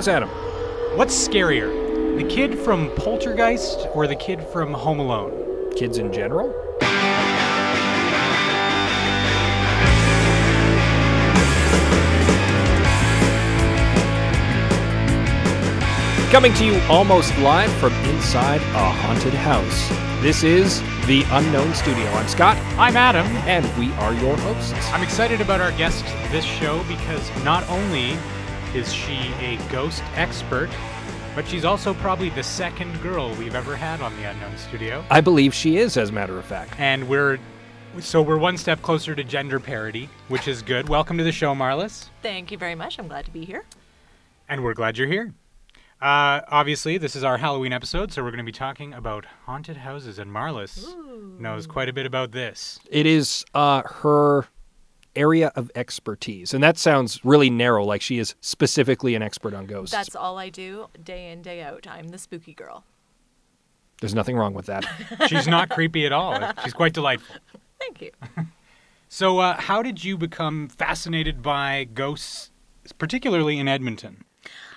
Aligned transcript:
Yes, 0.00 0.08
Adam. 0.08 0.30
what's 0.96 1.28
scarier? 1.28 1.68
The 2.16 2.26
kid 2.26 2.58
from 2.58 2.90
Poltergeist 2.96 3.86
or 3.94 4.06
the 4.06 4.16
kid 4.16 4.42
from 4.44 4.72
Home 4.72 4.98
Alone? 4.98 5.70
Kids 5.76 5.98
in 5.98 6.10
general? 6.10 6.54
Coming 16.30 16.54
to 16.54 16.64
you 16.64 16.80
almost 16.88 17.36
live 17.40 17.70
from 17.72 17.92
inside 18.06 18.62
a 18.62 18.90
haunted 18.90 19.34
house. 19.34 19.90
This 20.22 20.42
is 20.42 20.80
the 21.06 21.26
Unknown 21.28 21.74
Studio. 21.74 22.06
I'm 22.12 22.26
Scott, 22.26 22.56
I'm 22.78 22.96
Adam. 22.96 23.26
and 23.46 23.66
we 23.78 23.92
are 23.96 24.14
your 24.14 24.38
hosts. 24.38 24.72
I'm 24.94 25.02
excited 25.02 25.42
about 25.42 25.60
our 25.60 25.72
guest 25.72 26.06
this 26.32 26.46
show 26.46 26.82
because 26.84 27.30
not 27.44 27.68
only 27.68 28.16
is 28.74 28.92
she 28.92 29.32
a 29.40 29.58
ghost 29.70 30.02
expert, 30.14 30.70
but 31.34 31.46
she's 31.46 31.64
also 31.64 31.92
probably 31.94 32.28
the 32.30 32.42
second 32.42 33.00
girl 33.02 33.34
we've 33.34 33.54
ever 33.54 33.74
had 33.74 34.00
on 34.00 34.16
the 34.16 34.22
Unknown 34.24 34.56
Studio. 34.56 35.04
I 35.10 35.20
believe 35.20 35.52
she 35.52 35.78
is, 35.78 35.96
as 35.96 36.10
a 36.10 36.12
matter 36.12 36.38
of 36.38 36.44
fact. 36.44 36.78
And 36.78 37.08
we're 37.08 37.38
so 37.98 38.22
we're 38.22 38.38
one 38.38 38.56
step 38.56 38.80
closer 38.82 39.16
to 39.16 39.24
gender 39.24 39.58
parity, 39.58 40.08
which 40.28 40.46
is 40.46 40.62
good. 40.62 40.88
Welcome 40.88 41.18
to 41.18 41.24
the 41.24 41.32
show, 41.32 41.54
Marliss. 41.54 42.10
Thank 42.22 42.52
you 42.52 42.58
very 42.58 42.76
much. 42.76 43.00
I'm 43.00 43.08
glad 43.08 43.24
to 43.24 43.32
be 43.32 43.44
here. 43.44 43.64
And 44.48 44.62
we're 44.62 44.74
glad 44.74 44.96
you're 44.96 45.08
here. 45.08 45.34
Uh, 46.00 46.40
obviously, 46.48 46.96
this 46.96 47.16
is 47.16 47.24
our 47.24 47.38
Halloween 47.38 47.72
episode, 47.72 48.12
so 48.12 48.22
we're 48.22 48.30
going 48.30 48.38
to 48.38 48.44
be 48.44 48.52
talking 48.52 48.94
about 48.94 49.26
haunted 49.44 49.78
houses, 49.78 50.18
and 50.18 50.30
Marliss 50.30 50.86
knows 51.38 51.66
quite 51.66 51.88
a 51.88 51.92
bit 51.92 52.06
about 52.06 52.30
this. 52.30 52.78
It 52.88 53.04
is 53.04 53.44
uh, 53.52 53.82
her 53.82 54.46
area 55.16 55.52
of 55.56 55.70
expertise. 55.74 56.54
And 56.54 56.62
that 56.62 56.78
sounds 56.78 57.24
really 57.24 57.50
narrow, 57.50 57.84
like 57.84 58.02
she 58.02 58.18
is 58.18 58.34
specifically 58.40 59.14
an 59.14 59.22
expert 59.22 59.54
on 59.54 59.66
ghosts. 59.66 59.94
That's 59.94 60.14
all 60.16 60.38
I 60.38 60.48
do 60.48 60.88
day 61.02 61.30
in, 61.30 61.42
day 61.42 61.62
out. 61.62 61.86
I'm 61.88 62.08
the 62.08 62.18
spooky 62.18 62.54
girl. 62.54 62.84
There's 64.00 64.14
nothing 64.14 64.36
wrong 64.36 64.54
with 64.54 64.66
that. 64.66 64.86
She's 65.28 65.46
not 65.46 65.68
creepy 65.68 66.06
at 66.06 66.12
all. 66.12 66.38
She's 66.64 66.72
quite 66.72 66.94
delightful. 66.94 67.36
Thank 67.78 68.00
you. 68.02 68.10
So, 69.12 69.40
uh, 69.40 69.60
how 69.60 69.82
did 69.82 70.04
you 70.04 70.16
become 70.16 70.68
fascinated 70.68 71.42
by 71.42 71.82
ghosts, 71.82 72.52
particularly 72.96 73.58
in 73.58 73.66
Edmonton? 73.66 74.24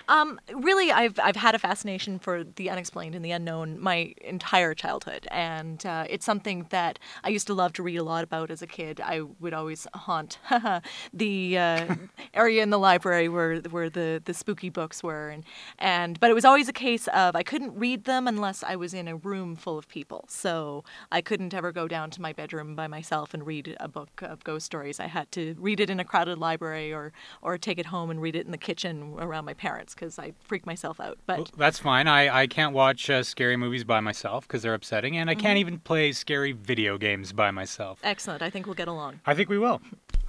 Um, 0.08 0.38
really, 0.52 0.92
I've 0.92 1.18
I've 1.18 1.36
had 1.36 1.54
a 1.54 1.58
fascination 1.58 2.18
for 2.18 2.44
the 2.44 2.68
unexplained 2.68 3.14
and 3.14 3.24
the 3.24 3.30
unknown 3.30 3.80
my 3.80 4.14
entire 4.20 4.74
childhood, 4.74 5.26
and 5.30 5.84
uh, 5.86 6.04
it's 6.10 6.26
something 6.26 6.66
that 6.70 6.98
I 7.22 7.30
used 7.30 7.46
to 7.46 7.54
love 7.54 7.72
to 7.74 7.82
read 7.82 7.96
a 7.96 8.02
lot 8.02 8.22
about 8.22 8.50
as 8.50 8.60
a 8.60 8.66
kid. 8.66 9.00
I 9.00 9.22
would 9.40 9.54
always 9.54 9.86
haunt 9.94 10.38
the 11.14 11.58
uh, 11.58 11.94
area 12.34 12.62
in 12.62 12.70
the 12.70 12.78
library 12.78 13.28
where 13.28 13.60
where 13.60 13.88
the, 13.88 14.20
the 14.24 14.34
spooky 14.34 14.68
books 14.68 15.02
were, 15.02 15.30
and 15.30 15.44
and 15.78 16.20
but 16.20 16.30
it 16.30 16.34
was 16.34 16.44
always 16.44 16.68
a 16.68 16.72
case 16.72 17.08
of 17.08 17.34
I 17.34 17.42
couldn't 17.42 17.74
read 17.74 18.04
them 18.04 18.28
unless 18.28 18.62
I 18.62 18.76
was 18.76 18.92
in 18.92 19.08
a 19.08 19.16
room 19.16 19.56
full 19.56 19.78
of 19.78 19.88
people. 19.88 20.26
So 20.28 20.84
I 21.10 21.22
couldn't 21.22 21.54
ever 21.54 21.72
go 21.72 21.88
down 21.88 22.10
to 22.10 22.20
my 22.20 22.34
bedroom 22.34 22.74
by 22.74 22.88
myself 22.88 23.32
and 23.32 23.46
read 23.46 23.74
a 23.80 23.88
book 23.88 24.20
of 24.22 24.44
ghost 24.44 24.66
stories. 24.66 25.00
I 25.00 25.06
had 25.06 25.32
to 25.32 25.56
read 25.58 25.80
it 25.80 25.88
in 25.88 25.98
a 25.98 26.04
crowded 26.04 26.38
library 26.38 26.92
or 26.92 27.12
or 27.40 27.56
take 27.56 27.78
it 27.78 27.86
home 27.86 28.10
and 28.10 28.20
read 28.20 28.36
it 28.36 28.44
in 28.44 28.52
the 28.52 28.58
kitchen 28.58 29.14
around 29.18 29.46
my 29.46 29.54
parents 29.54 29.93
because 29.94 30.18
I 30.18 30.32
freak 30.40 30.66
myself 30.66 31.00
out. 31.00 31.18
But 31.26 31.38
Well, 31.38 31.48
that's 31.56 31.78
fine. 31.78 32.08
I, 32.08 32.42
I 32.42 32.46
can't 32.46 32.74
watch 32.74 33.08
uh, 33.08 33.22
scary 33.22 33.56
movies 33.56 33.84
by 33.84 34.00
myself 34.00 34.46
because 34.46 34.62
they're 34.62 34.74
upsetting, 34.74 35.16
and 35.16 35.30
I 35.30 35.34
can't 35.34 35.58
even 35.58 35.78
play 35.78 36.12
scary 36.12 36.52
video 36.52 36.98
games 36.98 37.32
by 37.32 37.50
myself. 37.50 38.00
excellent. 38.02 38.42
I 38.42 38.50
think 38.50 38.66
we'll 38.66 38.74
get 38.74 38.88
along. 38.88 39.20
I 39.26 39.34
think 39.34 39.48
we 39.48 39.58
will. 39.58 39.80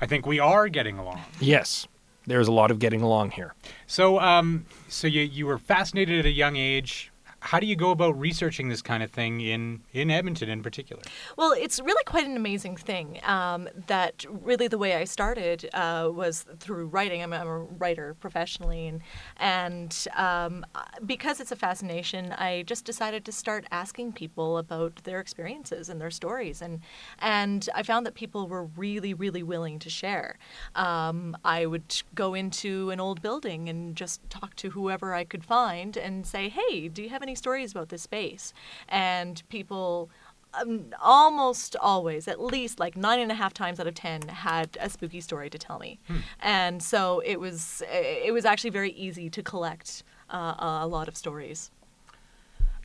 I 0.01 0.05
think 0.05 0.25
we 0.25 0.39
are 0.39 0.67
getting 0.67 0.97
along. 0.97 1.21
yes, 1.39 1.87
there's 2.27 2.47
a 2.47 2.51
lot 2.51 2.71
of 2.71 2.79
getting 2.79 3.01
along 3.01 3.31
here. 3.31 3.53
So, 3.87 4.19
um, 4.19 4.65
so 4.87 5.07
you 5.07 5.21
you 5.21 5.45
were 5.45 5.57
fascinated 5.57 6.19
at 6.19 6.25
a 6.25 6.31
young 6.31 6.55
age. 6.55 7.11
How 7.45 7.59
do 7.59 7.67
you 7.67 7.75
go 7.75 7.91
about 7.91 8.19
researching 8.19 8.69
this 8.69 8.81
kind 8.81 9.03
of 9.03 9.11
thing 9.11 9.39
in 9.39 9.81
in 9.93 10.09
Edmonton 10.09 10.49
in 10.49 10.63
particular? 10.63 11.03
Well, 11.37 11.51
it's 11.51 11.79
really 11.79 12.03
quite 12.05 12.25
an 12.25 12.35
amazing 12.35 12.75
thing. 12.75 13.19
Um, 13.23 13.69
that 13.85 14.25
really 14.27 14.67
the 14.67 14.79
way 14.79 14.95
I 14.95 15.03
started 15.03 15.69
uh, 15.75 16.09
was 16.11 16.43
through 16.57 16.87
writing. 16.87 17.21
I'm, 17.21 17.33
I'm 17.33 17.47
a 17.47 17.59
writer 17.59 18.15
professionally, 18.15 18.87
and 18.87 19.01
and 19.37 20.07
um, 20.15 20.65
because 21.05 21.39
it's 21.39 21.51
a 21.51 21.55
fascination, 21.55 22.31
I 22.31 22.63
just 22.63 22.83
decided 22.83 23.23
to 23.25 23.31
start 23.31 23.65
asking 23.69 24.13
people 24.13 24.57
about 24.57 25.03
their 25.03 25.19
experiences 25.19 25.87
and 25.87 26.01
their 26.01 26.11
stories, 26.11 26.63
and 26.63 26.79
and 27.19 27.69
I 27.75 27.83
found 27.83 28.07
that 28.07 28.15
people 28.15 28.47
were 28.47 28.65
really, 28.65 29.13
really 29.13 29.43
willing 29.43 29.77
to 29.79 29.89
share. 29.89 30.39
Um, 30.73 31.37
I 31.45 31.67
would 31.67 32.01
go 32.15 32.33
into 32.33 32.89
an 32.89 32.99
old 32.99 33.21
building 33.21 33.69
and 33.69 33.95
just 33.95 34.27
talk 34.31 34.55
to 34.55 34.71
whoever 34.71 35.13
I 35.13 35.25
could 35.25 35.45
find 35.45 35.95
and 35.95 36.25
say, 36.25 36.49
"Hey, 36.49 36.87
do 36.87 37.03
you 37.03 37.09
have 37.09 37.21
any 37.21 37.34
stories 37.35 37.71
about 37.71 37.89
this 37.89 38.01
space?" 38.01 38.53
And 38.87 39.41
people 39.49 40.09
um, 40.53 40.93
almost 41.01 41.75
always, 41.81 42.27
at 42.27 42.41
least 42.41 42.79
like 42.79 42.95
nine 42.95 43.19
and 43.19 43.31
a 43.31 43.35
half 43.35 43.53
times 43.53 43.79
out 43.79 43.87
of 43.87 43.93
ten, 43.95 44.21
had 44.27 44.77
a 44.79 44.89
spooky 44.89 45.21
story 45.21 45.49
to 45.49 45.57
tell 45.57 45.79
me, 45.79 45.99
and 46.39 46.81
so 46.81 47.21
it 47.25 47.39
was 47.39 47.83
it 47.89 48.33
was 48.33 48.45
actually 48.45 48.69
very 48.69 48.91
easy 48.91 49.29
to 49.29 49.43
collect 49.43 50.03
uh, 50.29 50.55
a 50.81 50.87
lot 50.87 51.07
of 51.07 51.15
stories. 51.15 51.71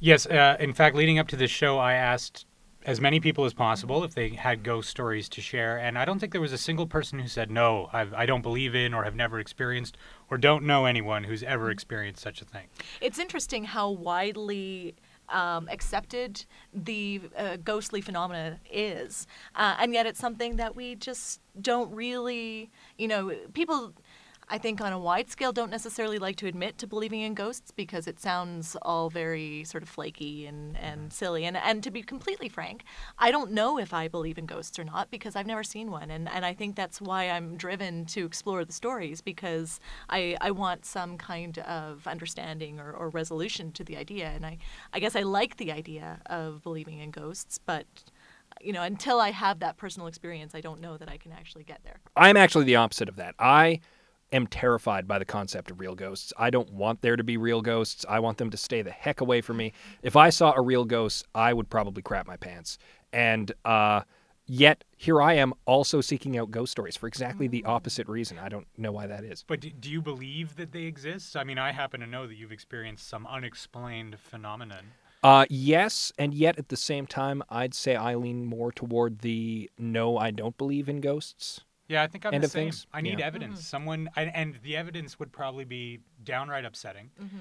Yes, 0.01 0.27
uh, 0.27 0.57
in 0.59 0.73
fact, 0.73 0.97
leading 0.97 1.19
up 1.19 1.29
to 1.29 1.37
this 1.37 1.51
show, 1.51 1.79
I 1.79 1.93
asked 1.93 2.47
as 2.85 3.01
many 3.01 3.21
people 3.21 3.45
as 3.45 3.53
possible 3.53 4.05
if 4.05 4.15
they 4.15 4.31
had 4.31 4.63
ghost 4.63 4.89
stories 4.89 5.29
to 5.29 5.41
share, 5.41 5.79
and 5.79 5.99
I 5.99 6.05
don't 6.05 6.19
think 6.19 6.33
there 6.33 6.41
was 6.41 6.53
a 6.53 6.59
single 6.59 6.87
person 6.87 7.19
who 7.19 7.29
said 7.29 7.51
no, 7.51 7.91
I've, 7.93 8.15
I 8.15 8.27
don't 8.27 8.43
believe 8.43 8.75
in, 8.75 8.95
or 8.95 9.05
have 9.05 9.15
never 9.15 9.39
experienced, 9.39 9.97
or 10.31 10.39
don't 10.39 10.65
know 10.65 10.87
anyone 10.87 11.25
who's 11.25 11.43
ever 11.43 11.71
experienced 11.71 12.23
such 12.23 12.41
a 12.41 12.45
thing. 12.45 12.67
It's 13.01 13.19
interesting 13.19 13.65
how 13.65 13.91
widely 13.91 14.95
um, 15.29 15.69
accepted 15.71 16.45
the 16.73 17.21
uh, 17.37 17.57
ghostly 17.63 18.01
phenomena 18.01 18.59
is, 18.71 19.27
uh, 19.55 19.77
and 19.79 19.93
yet 19.93 20.07
it's 20.07 20.19
something 20.19 20.57
that 20.57 20.75
we 20.75 20.95
just 20.95 21.41
don't 21.61 21.93
really, 21.95 22.71
you 22.97 23.09
know, 23.09 23.33
people. 23.53 23.93
I 24.53 24.59
think 24.59 24.81
on 24.81 24.93
a 24.93 24.99
wide 24.99 25.31
scale 25.31 25.53
don't 25.53 25.71
necessarily 25.71 26.19
like 26.19 26.35
to 26.37 26.49
admit 26.49 26.77
to 26.79 26.87
believing 26.89 27.21
in 27.21 27.35
ghosts 27.35 27.71
because 27.71 28.09
it 28.09 28.19
sounds 28.19 28.77
all 28.83 29.09
very 29.09 29.63
sort 29.63 29.85
of 29.85 29.89
flaky 29.89 30.45
and, 30.47 30.77
and 30.77 31.03
mm-hmm. 31.03 31.11
silly. 31.11 31.45
And 31.45 31.57
and 31.57 31.85
to 31.85 31.91
be 31.93 32.03
completely 32.03 32.49
frank, 32.49 32.83
I 33.17 33.31
don't 33.31 33.53
know 33.53 33.79
if 33.79 33.95
I 33.95 34.09
believe 34.09 34.39
in 34.39 34.47
ghosts 34.47 34.77
or 34.77 34.83
not 34.83 35.09
because 35.09 35.37
I've 35.37 35.47
never 35.47 35.63
seen 35.63 35.93
one. 35.93 36.11
And, 36.11 36.29
and 36.29 36.45
I 36.45 36.53
think 36.53 36.75
that's 36.75 37.01
why 37.01 37.31
I'm 37.31 37.57
driven 37.57 38.07
to 38.07 38.27
explore 38.27 38.65
the 38.65 38.73
stories 38.73 39.21
because 39.21 39.79
I, 40.09 40.37
I 40.41 40.51
want 40.51 40.85
some 40.85 41.17
kind 41.17 41.59
of 41.61 42.09
understanding 42.09 42.81
or, 42.81 42.91
or 42.91 43.09
resolution 43.11 43.71
to 43.73 43.85
the 43.85 43.97
idea. 43.97 44.31
And 44.31 44.45
I, 44.45 44.59
I 44.93 44.99
guess 44.99 45.15
I 45.15 45.23
like 45.23 45.59
the 45.59 45.71
idea 45.71 46.21
of 46.27 46.65
believing 46.65 46.99
in 46.99 47.13
ghosts, 47.13 47.61
but 47.65 47.87
you 48.61 48.73
know, 48.73 48.83
until 48.83 49.21
I 49.21 49.31
have 49.31 49.61
that 49.61 49.77
personal 49.77 50.09
experience, 50.09 50.57
I 50.57 50.61
don't 50.61 50.81
know 50.81 50.97
that 50.97 51.09
I 51.09 51.19
can 51.19 51.31
actually 51.31 51.63
get 51.63 51.81
there. 51.85 52.01
I'm 52.17 52.37
actually 52.37 52.65
the 52.65 52.77
opposite 52.77 53.09
of 53.09 53.17
that. 53.17 53.37
I 53.39 53.81
am 54.33 54.47
terrified 54.47 55.07
by 55.09 55.19
the 55.19 55.25
concept 55.25 55.71
of 55.71 55.81
real 55.81 55.95
ghosts. 55.95 56.33
I 56.37 56.51
don't 56.51 56.73
want 56.73 57.03
there 57.03 57.17
to 57.17 57.25
be 57.25 57.37
real 57.37 57.63
ghosts. 57.63 58.05
I 58.09 58.21
want 58.21 58.39
them 58.39 58.51
to 58.51 58.57
stay 58.57 58.83
the 58.83 58.91
heck 58.91 59.21
away 59.21 59.41
from 59.41 59.57
me. 59.57 59.73
If 60.03 60.17
I 60.17 60.31
saw 60.31 60.53
a 60.57 60.61
real 60.61 60.85
ghost, 60.85 61.27
I 61.35 61.53
would 61.53 61.69
probably 61.69 62.03
crap 62.03 62.27
my 62.27 62.37
pants. 62.37 62.79
And 63.13 63.53
uh, 63.65 64.03
yet, 64.47 64.85
here 64.97 65.21
I 65.21 65.35
am 65.35 65.53
also 65.67 66.01
seeking 66.01 66.39
out 66.39 66.51
ghost 66.51 66.73
stories 66.73 66.97
for 66.97 67.07
exactly 67.07 67.49
the 67.49 67.65
opposite 67.65 68.09
reason. 68.09 68.39
I 68.39 68.49
don't 68.49 68.67
know 68.77 68.93
why 68.93 69.07
that 69.07 69.25
is. 69.25 69.45
But 69.47 69.61
do, 69.61 69.71
do 69.71 69.91
you 69.91 70.01
believe 70.01 70.57
that 70.57 70.73
they 70.73 70.83
exist? 70.83 71.37
I 71.37 71.45
mean, 71.45 71.59
I 71.59 71.73
happen 71.73 72.01
to 72.01 72.07
know 72.07 72.27
that 72.27 72.37
you've 72.37 72.53
experienced 72.53 73.09
some 73.09 73.27
unexplained 73.27 74.19
phenomenon. 74.19 74.85
Uh, 75.23 75.45
yes, 75.51 76.13
and 76.19 76.33
yet 76.33 76.59
at 76.59 76.69
the 76.69 76.77
same 76.77 77.07
time, 77.07 77.43
I'd 77.51 77.75
say 77.75 77.95
I 77.95 78.15
lean 78.15 78.47
more 78.47 78.73
toward 78.73 79.19
the 79.19 79.71
no, 79.77 80.17
I 80.17 80.31
don't 80.31 80.57
believe 80.57 80.89
in 80.89 81.01
ghosts. 81.01 81.61
Yeah, 81.91 82.03
I 82.05 82.07
think 82.07 82.25
I'm 82.25 82.33
End 82.33 82.45
the 82.45 82.49
same. 82.49 82.67
things? 82.67 82.87
I 82.93 83.01
need 83.01 83.19
Yeah. 83.19 83.27
evidence. 83.27 83.59
Mm. 83.61 83.65
Someone, 83.65 84.11
and, 84.17 84.31
and 84.35 84.59
the 84.63 84.77
evidence 84.77 85.19
would 85.19 85.33
probably 85.33 85.65
be 85.65 85.99
downright 86.23 86.65
upsetting. 86.65 87.11
Mm-hmm. 87.21 87.39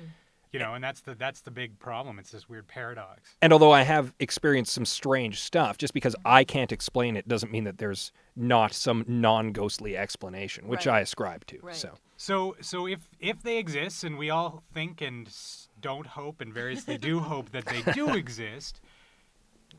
You 0.51 0.57
know, 0.57 0.73
and 0.73 0.83
that's 0.83 1.01
the 1.01 1.13
that's 1.13 1.41
the 1.41 1.51
big 1.51 1.77
problem. 1.77 2.17
It's 2.17 2.31
this 2.31 2.49
weird 2.49 2.67
paradox. 2.67 3.35
And 3.43 3.53
although 3.53 3.71
I 3.71 3.83
have 3.83 4.11
experienced 4.19 4.71
some 4.73 4.83
strange 4.85 5.39
stuff, 5.39 5.77
just 5.77 5.93
because 5.93 6.15
I 6.25 6.43
can't 6.43 6.71
explain 6.71 7.15
it 7.15 7.27
doesn't 7.27 7.51
mean 7.51 7.65
that 7.65 7.77
there's 7.77 8.11
not 8.35 8.73
some 8.73 9.05
non-ghostly 9.07 9.95
explanation, 9.95 10.67
which 10.67 10.87
Right. 10.87 10.95
I 10.95 10.99
ascribe 11.01 11.45
to. 11.45 11.59
Right. 11.61 11.75
So 11.75 11.99
So, 12.17 12.55
so 12.61 12.87
if 12.87 13.01
if 13.19 13.43
they 13.43 13.57
exist, 13.59 14.03
and 14.03 14.17
we 14.17 14.31
all 14.31 14.63
think 14.73 15.01
and 15.01 15.31
don't 15.79 16.07
hope, 16.07 16.41
and 16.41 16.51
variously 16.51 16.97
do 16.97 17.19
hope 17.31 17.51
that 17.51 17.67
they 17.67 17.83
do 17.93 18.15
exist, 18.15 18.81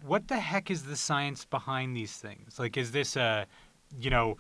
what 0.07 0.29
the 0.29 0.39
heck 0.39 0.71
is 0.71 0.85
the 0.85 0.95
science 0.97 1.45
behind 1.45 1.97
these 1.97 2.17
things? 2.17 2.61
Like, 2.61 2.77
is 2.77 2.93
this 2.93 3.17
a, 3.17 3.47
you 3.99 4.09
know, 4.11 4.37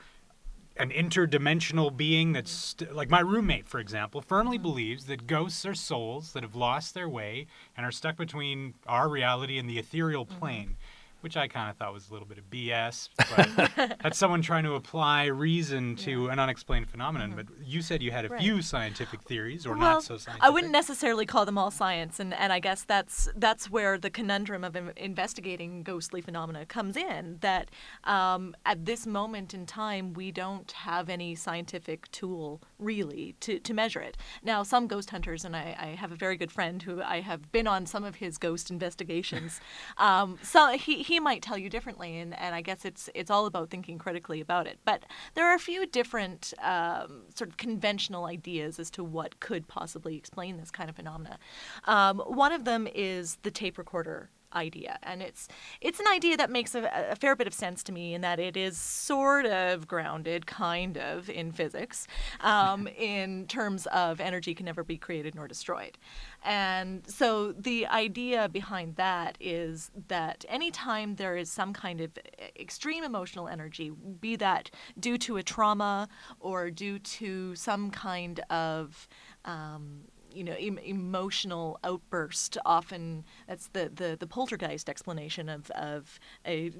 an 0.81 0.91
interdimensional 0.91 1.95
being 1.95 2.33
that's 2.33 2.51
st- 2.51 2.95
like 2.95 3.11
my 3.11 3.21
roommate, 3.21 3.69
for 3.69 3.79
example, 3.79 4.23
firmly 4.23 4.57
mm-hmm. 4.57 4.63
believes 4.63 5.05
that 5.07 5.27
ghosts 5.27 5.67
are 5.67 5.75
souls 5.75 6.33
that 6.33 6.43
have 6.43 6.55
lost 6.55 6.95
their 6.95 7.09
way 7.09 7.47
and 7.77 7.85
are 7.85 7.93
stuck 7.93 8.17
between 8.17 8.75
our 8.87 9.09
reality 9.09 9.59
and 9.59 9.69
the 9.69 9.79
ethereal 9.79 10.25
mm-hmm. 10.25 10.39
plane. 10.39 10.77
Which 11.21 11.37
I 11.37 11.47
kind 11.49 11.69
of 11.71 11.77
thought 11.77 11.93
was 11.93 12.09
a 12.09 12.13
little 12.13 12.27
bit 12.27 12.39
of 12.39 12.49
BS. 12.51 13.09
But 13.37 13.99
that's 14.03 14.19
someone 14.19 14.41
trying 14.43 14.65
to 14.65 14.75
apply 14.75 15.27
reason 15.27 15.97
to 15.97 16.29
an 16.29 16.39
unexplained 16.39 16.89
phenomenon. 16.89 17.35
But 17.37 17.47
you 17.65 17.83
said 17.83 18.03
you 18.03 18.11
had 18.11 18.25
a 18.25 18.31
Mm-hmm. 18.31 18.35
Right. 18.35 18.43
few 18.43 18.63
scientific 18.63 19.23
theories, 19.23 19.67
or 19.67 19.71
well, 19.71 19.79
not 19.81 20.05
so 20.05 20.17
scientific. 20.17 20.45
I 20.45 20.51
wouldn't 20.51 20.73
necessarily 20.73 21.27
call 21.27 21.45
them 21.45 21.59
all 21.59 21.73
science, 21.73 22.21
and, 22.21 22.33
and 22.33 22.53
I 22.53 22.61
guess 22.61 22.85
that's 22.85 23.29
that's 23.35 23.69
where 23.69 23.99
the 23.99 24.09
conundrum 24.09 24.63
of 24.63 24.77
investigating 24.97 25.83
ghostly 25.83 26.21
phenomena 26.21 26.65
comes 26.67 26.97
in. 26.97 27.39
That 27.41 27.71
um, 28.05 28.55
at 28.65 28.87
this 28.87 29.05
moment 29.07 29.53
in 29.53 29.67
time, 29.67 30.13
we 30.13 30.31
don't 30.31 30.71
have 30.73 31.09
any 31.09 31.35
scientific 31.35 32.11
tool 32.13 32.61
really 32.79 33.35
to, 33.41 33.59
to 33.59 33.75
measure 33.75 34.01
it. 34.01 34.17
Now, 34.45 34.63
some 34.63 34.87
ghost 34.87 35.11
hunters, 35.11 35.45
and 35.45 35.57
I, 35.57 35.77
I 35.79 35.87
have 35.97 36.13
a 36.13 36.17
very 36.17 36.37
good 36.37 36.53
friend 36.53 36.81
who 36.83 37.03
I 37.03 37.21
have 37.21 37.51
been 37.53 37.67
on 37.67 37.85
some 37.87 38.05
of 38.05 38.17
his 38.17 38.39
ghost 38.39 38.71
investigations. 38.71 39.61
um, 39.99 40.39
so 40.43 40.71
he, 40.71 41.03
he 41.11 41.19
might 41.19 41.43
tell 41.43 41.59
you 41.59 41.69
differently, 41.69 42.19
and, 42.19 42.39
and 42.39 42.55
I 42.55 42.61
guess 42.61 42.85
it's 42.85 43.11
it's 43.15 43.31
all 43.31 43.47
about 43.47 43.69
thinking 43.69 43.99
critically 43.99 44.41
about 44.41 44.67
it. 44.67 44.79
But 44.85 45.03
there 45.35 45.45
are 45.45 45.55
a 45.55 45.59
few 45.59 45.85
different 45.85 46.55
um, 46.63 47.23
sort 47.35 47.51
of 47.51 47.57
conventional 47.57 48.27
ideas 48.27 48.79
as 48.79 48.91
to 48.93 49.03
what 49.03 49.41
could 49.41 49.67
possibly 49.67 50.17
explain 50.17 50.57
this 50.57 50.71
kind 50.71 50.89
of 50.89 50.95
phenomena. 50.95 51.39
Um, 51.85 52.21
one 52.21 52.53
of 52.53 52.65
them 52.65 52.87
is 52.95 53.39
the 53.43 53.51
tape 53.51 53.77
recorder 53.77 54.31
idea. 54.53 54.99
And 55.03 55.23
it's 55.23 55.49
it's 55.81 56.01
an 56.01 56.07
idea 56.09 56.37
that 56.37 56.51
makes 56.51 56.75
a, 56.75 56.91
a 57.11 57.17
fair 57.17 57.37
bit 57.37 57.47
of 57.47 57.55
sense 57.55 57.83
to 57.85 57.93
me 57.93 58.15
in 58.15 58.21
that 58.21 58.39
it 58.39 58.57
is 58.57 58.77
sort 58.77 59.47
of 59.47 59.87
grounded 59.87 60.47
kind 60.47 60.97
of 60.99 61.29
in 61.31 61.53
physics 61.53 62.07
um, 62.41 62.87
in 62.99 63.47
terms 63.47 63.87
of 63.87 64.21
energy 64.21 64.55
can 64.55 64.67
never 64.67 64.85
be 64.85 64.97
created 64.97 65.35
nor 65.35 65.49
destroyed. 65.49 65.99
And 66.43 67.03
so 67.07 67.53
the 67.53 67.87
idea 67.87 68.49
behind 68.49 68.97
that 68.97 69.37
is 69.41 69.91
that 70.09 70.45
anytime 70.49 71.17
there 71.17 71.37
is 71.37 71.51
some 71.51 71.73
kind 71.73 72.01
of 72.01 72.13
extreme 72.59 73.05
emotional 73.05 73.47
energy 73.49 73.91
be 74.21 74.37
that 74.37 74.71
due 74.99 75.19
to 75.19 75.37
a 75.37 75.43
trauma 75.43 76.09
or 76.39 76.71
due 76.71 76.99
to 76.99 77.55
some 77.57 77.91
kind 77.91 78.41
of 78.49 79.07
um, 79.45 80.03
you 80.35 80.45
know 80.45 80.55
em- 80.59 80.79
emotional 80.79 81.79
outburst 81.85 82.57
often 82.65 83.25
that's 83.49 83.69
the, 83.69 83.91
the, 83.95 84.17
the 84.19 84.27
poltergeist 84.27 84.89
explanation 84.89 85.49
of, 85.49 85.71
of 85.73 86.19
a 86.47 86.71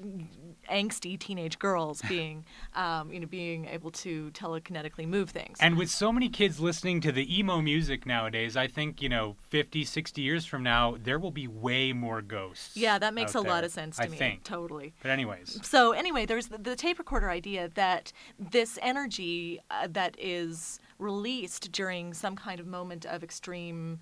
angsty 0.71 1.17
teenage 1.19 1.59
girls 1.59 2.01
being 2.07 2.45
um, 2.75 3.11
you 3.11 3.19
know 3.19 3.27
being 3.27 3.65
able 3.65 3.91
to 3.91 4.31
telekinetically 4.31 5.07
move 5.07 5.29
things 5.29 5.57
And 5.61 5.77
with 5.77 5.89
so 5.89 6.11
many 6.11 6.29
kids 6.29 6.59
listening 6.59 7.01
to 7.01 7.11
the 7.11 7.25
emo 7.37 7.61
music 7.61 8.05
nowadays, 8.05 8.55
I 8.57 8.67
think, 8.67 9.01
you 9.01 9.09
know, 9.09 9.35
50, 9.49 9.83
60 9.83 10.21
years 10.21 10.45
from 10.45 10.63
now, 10.63 10.95
there 11.03 11.19
will 11.19 11.31
be 11.31 11.47
way 11.47 11.93
more 11.93 12.21
ghosts. 12.21 12.75
yeah 12.77 12.97
that 12.99 13.13
makes 13.13 13.35
a 13.35 13.39
out 13.39 13.47
lot 13.47 13.63
of 13.63 13.71
sense 13.71 13.97
to 13.97 14.03
I 14.03 14.07
me 14.07 14.17
think. 14.17 14.43
totally 14.43 14.93
But 15.01 15.11
anyways, 15.11 15.59
so 15.63 15.91
anyway, 15.91 16.25
there's 16.25 16.47
the, 16.47 16.57
the 16.57 16.75
tape 16.75 16.99
recorder 16.99 17.29
idea 17.29 17.69
that 17.75 18.11
this 18.39 18.77
energy 18.81 19.59
uh, 19.69 19.87
that 19.91 20.15
is 20.19 20.79
released 21.01 21.71
during 21.71 22.13
some 22.13 22.35
kind 22.35 22.59
of 22.59 22.67
moment 22.67 23.05
of 23.05 23.23
extreme 23.23 23.99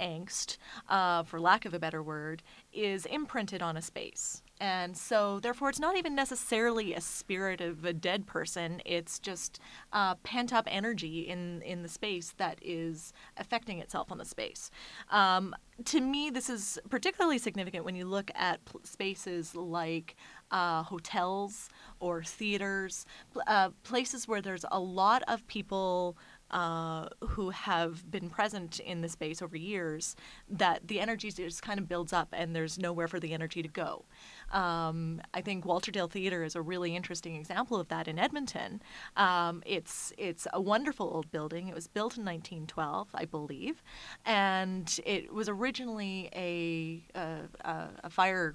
angst, 0.00 0.56
uh, 0.88 1.22
for 1.22 1.38
lack 1.38 1.64
of 1.64 1.74
a 1.74 1.78
better 1.78 2.02
word, 2.02 2.42
is 2.72 3.06
imprinted 3.06 3.62
on 3.62 3.76
a 3.76 3.82
space. 3.82 4.42
And 4.60 4.96
so, 4.96 5.40
therefore, 5.40 5.70
it's 5.70 5.80
not 5.80 5.96
even 5.96 6.14
necessarily 6.14 6.94
a 6.94 7.00
spirit 7.00 7.60
of 7.60 7.84
a 7.84 7.92
dead 7.92 8.26
person. 8.26 8.80
It's 8.86 9.18
just 9.18 9.58
uh, 9.92 10.14
pent 10.16 10.52
up 10.52 10.68
energy 10.70 11.22
in, 11.22 11.62
in 11.62 11.82
the 11.82 11.88
space 11.88 12.32
that 12.38 12.58
is 12.62 13.12
affecting 13.36 13.80
itself 13.80 14.12
on 14.12 14.18
the 14.18 14.24
space. 14.24 14.70
Um, 15.10 15.54
to 15.86 16.00
me, 16.00 16.30
this 16.30 16.48
is 16.48 16.78
particularly 16.90 17.38
significant 17.38 17.84
when 17.84 17.96
you 17.96 18.04
look 18.04 18.30
at 18.36 18.60
spaces 18.84 19.56
like 19.56 20.14
uh, 20.52 20.82
hotels 20.84 21.68
or 21.98 22.22
theaters, 22.22 23.06
uh, 23.46 23.70
places 23.82 24.28
where 24.28 24.40
there's 24.40 24.64
a 24.70 24.78
lot 24.78 25.22
of 25.26 25.46
people 25.48 26.16
uh, 26.52 27.08
who 27.20 27.50
have 27.50 28.10
been 28.10 28.28
present 28.28 28.78
in 28.80 29.00
the 29.00 29.08
space 29.08 29.40
over 29.40 29.56
years, 29.56 30.14
that 30.50 30.86
the 30.86 31.00
energy 31.00 31.30
just 31.30 31.62
kind 31.62 31.80
of 31.80 31.88
builds 31.88 32.12
up 32.12 32.28
and 32.32 32.54
there's 32.54 32.78
nowhere 32.78 33.08
for 33.08 33.18
the 33.18 33.32
energy 33.32 33.62
to 33.62 33.68
go. 33.68 34.04
Um, 34.52 35.22
I 35.32 35.40
think 35.40 35.64
Walterdale 35.64 36.10
Theater 36.10 36.44
is 36.44 36.54
a 36.54 36.60
really 36.60 36.94
interesting 36.94 37.36
example 37.36 37.80
of 37.80 37.88
that 37.88 38.06
in 38.06 38.18
Edmonton. 38.18 38.82
Um, 39.16 39.62
it's 39.64 40.12
it's 40.18 40.46
a 40.52 40.60
wonderful 40.60 41.08
old 41.08 41.30
building. 41.30 41.68
It 41.68 41.74
was 41.74 41.86
built 41.86 42.18
in 42.18 42.24
1912, 42.24 43.08
I 43.14 43.24
believe, 43.24 43.82
and 44.26 45.00
it 45.06 45.32
was 45.32 45.48
originally 45.48 46.28
a 46.36 47.02
a, 47.18 47.38
a, 47.66 47.88
a 48.04 48.10
fire 48.10 48.54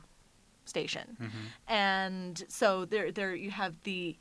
station. 0.67 1.17
And 1.67 2.43
so 2.47 2.85
there 2.85 3.11
there 3.11 3.35
you 3.35 3.51
have 3.51 3.75
the 3.83 4.17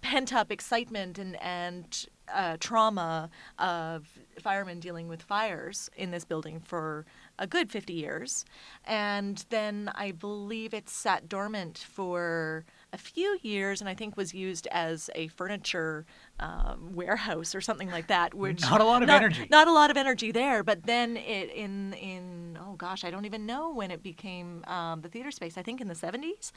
pent 0.00 0.32
up 0.32 0.50
excitement 0.50 1.18
and 1.18 1.40
and 1.42 2.06
uh, 2.32 2.56
trauma 2.60 3.30
of 3.58 4.06
firemen 4.40 4.80
dealing 4.80 5.08
with 5.08 5.22
fires 5.22 5.90
in 5.96 6.10
this 6.10 6.24
building 6.24 6.60
for 6.60 7.04
a 7.38 7.46
good 7.46 7.70
50 7.70 7.92
years. 7.92 8.44
And 8.84 9.44
then 9.50 9.90
I 9.94 10.12
believe 10.12 10.72
it 10.72 10.88
sat 10.88 11.28
dormant 11.28 11.78
for 11.78 12.64
a 12.92 12.98
few 12.98 13.38
years 13.42 13.80
and 13.80 13.88
I 13.88 13.94
think 13.94 14.16
was 14.16 14.34
used 14.34 14.66
as 14.70 15.08
a 15.14 15.28
furniture 15.28 16.04
um, 16.38 16.94
warehouse 16.94 17.54
or 17.54 17.60
something 17.60 17.90
like 17.90 18.08
that. 18.08 18.34
Which 18.40 18.62
Not 18.62 18.80
a 18.80 18.84
lot 18.84 19.02
of 19.02 19.08
not- 19.08 19.22
energy. 19.22 19.46
Not 19.50 19.68
a 19.68 19.72
lot 19.72 19.90
of 19.90 19.96
energy 19.96 20.32
there. 20.32 20.62
But 20.62 20.84
then 20.84 21.16
it 21.16 21.50
in 21.50 21.94
in 21.94 22.58
oh 22.60 22.74
gosh, 22.74 23.04
I 23.04 23.10
don't 23.10 23.24
even 23.24 23.46
know 23.46 23.72
when 23.72 23.90
it 23.90 24.02
became 24.02 24.64
um, 24.66 25.00
the 25.00 25.08
theater 25.08 25.30
space. 25.30 25.56
I 25.56 25.62
think 25.62 25.80
in 25.80 25.88
the 25.88 25.94
70s. 25.94 26.52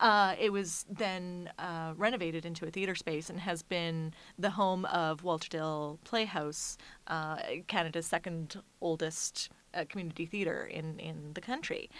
Uh, 0.00 0.34
it 0.38 0.52
was 0.52 0.84
then 0.88 1.50
uh, 1.58 1.94
renovated 1.96 2.44
into 2.44 2.66
a 2.66 2.70
theater 2.70 2.94
space 2.94 3.30
and 3.30 3.40
has 3.40 3.62
been 3.62 4.12
the 4.38 4.50
home 4.50 4.84
of 4.86 5.24
Walter 5.24 5.38
Walterdale 5.48 5.98
Playhouse, 6.04 6.76
uh, 7.06 7.36
Canada's 7.66 8.06
second 8.06 8.60
oldest 8.80 9.50
uh, 9.74 9.84
community 9.88 10.26
theater 10.26 10.64
in, 10.64 10.98
in 10.98 11.32
the 11.34 11.40
country. 11.40 11.90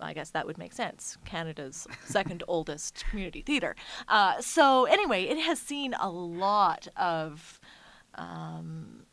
I 0.00 0.12
guess 0.12 0.30
that 0.30 0.46
would 0.46 0.58
make 0.58 0.72
sense. 0.72 1.18
Canada's 1.24 1.86
second 2.04 2.42
oldest 2.48 3.04
community 3.10 3.42
theater. 3.42 3.76
Uh, 4.08 4.40
so, 4.40 4.84
anyway, 4.84 5.24
it 5.24 5.38
has 5.38 5.58
seen 5.58 5.94
a 5.94 6.10
lot 6.10 6.88
of 6.96 7.60
um, 8.14 9.04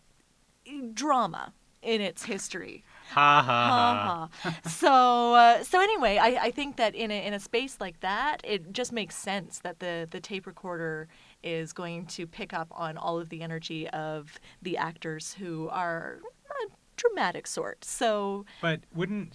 drama 0.93 1.53
in 1.85 2.01
its 2.01 2.23
history. 2.23 2.83
ha 3.11 3.41
ha 3.41 3.45
ha. 3.45 4.29
Uh-huh. 4.47 4.69
so 4.69 5.35
uh, 5.35 5.63
so 5.63 5.79
anyway, 5.79 6.17
I, 6.17 6.45
I 6.45 6.51
think 6.51 6.77
that 6.77 6.95
in 6.95 7.11
a, 7.11 7.25
in 7.25 7.33
a 7.33 7.39
space 7.39 7.77
like 7.79 7.99
that, 7.99 8.41
it 8.43 8.73
just 8.73 8.91
makes 8.91 9.15
sense 9.15 9.59
that 9.59 9.79
the 9.79 10.07
the 10.09 10.19
tape 10.19 10.47
recorder 10.47 11.07
is 11.43 11.71
going 11.71 12.07
to 12.07 12.25
pick 12.25 12.53
up 12.53 12.67
on 12.71 12.97
all 12.97 13.19
of 13.19 13.29
the 13.29 13.43
energy 13.43 13.87
of 13.89 14.39
the 14.63 14.77
actors 14.77 15.35
who 15.39 15.69
are 15.69 16.19
a 16.23 16.34
dramatic 16.95 17.47
sort. 17.47 17.83
So 17.85 18.45
But 18.61 18.81
wouldn't 18.93 19.33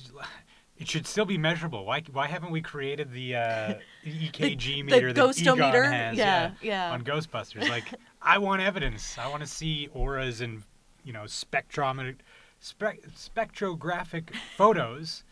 it 0.80 0.88
should 0.88 1.06
still 1.06 1.26
be 1.26 1.36
measurable? 1.36 1.84
Why 1.84 2.02
why 2.10 2.26
haven't 2.26 2.50
we 2.50 2.62
created 2.62 3.12
the 3.12 3.36
uh, 3.36 3.74
EKG 4.06 4.64
the 4.64 4.82
meter 4.82 5.12
that 5.12 5.20
ghostometer? 5.22 5.86
Egon 5.86 5.92
has? 5.92 6.16
Yeah, 6.18 6.52
yeah. 6.62 6.92
On 6.92 7.02
Ghostbusters, 7.04 7.68
like 7.68 7.84
I 8.22 8.38
want 8.38 8.62
evidence. 8.62 9.18
I 9.18 9.28
want 9.28 9.42
to 9.42 9.48
see 9.48 9.88
auras 9.92 10.40
and 10.40 10.62
you 11.04 11.12
know 11.12 11.24
spectrometer, 11.24 12.16
spec, 12.60 13.00
spectrographic 13.14 14.34
photos 14.56 15.22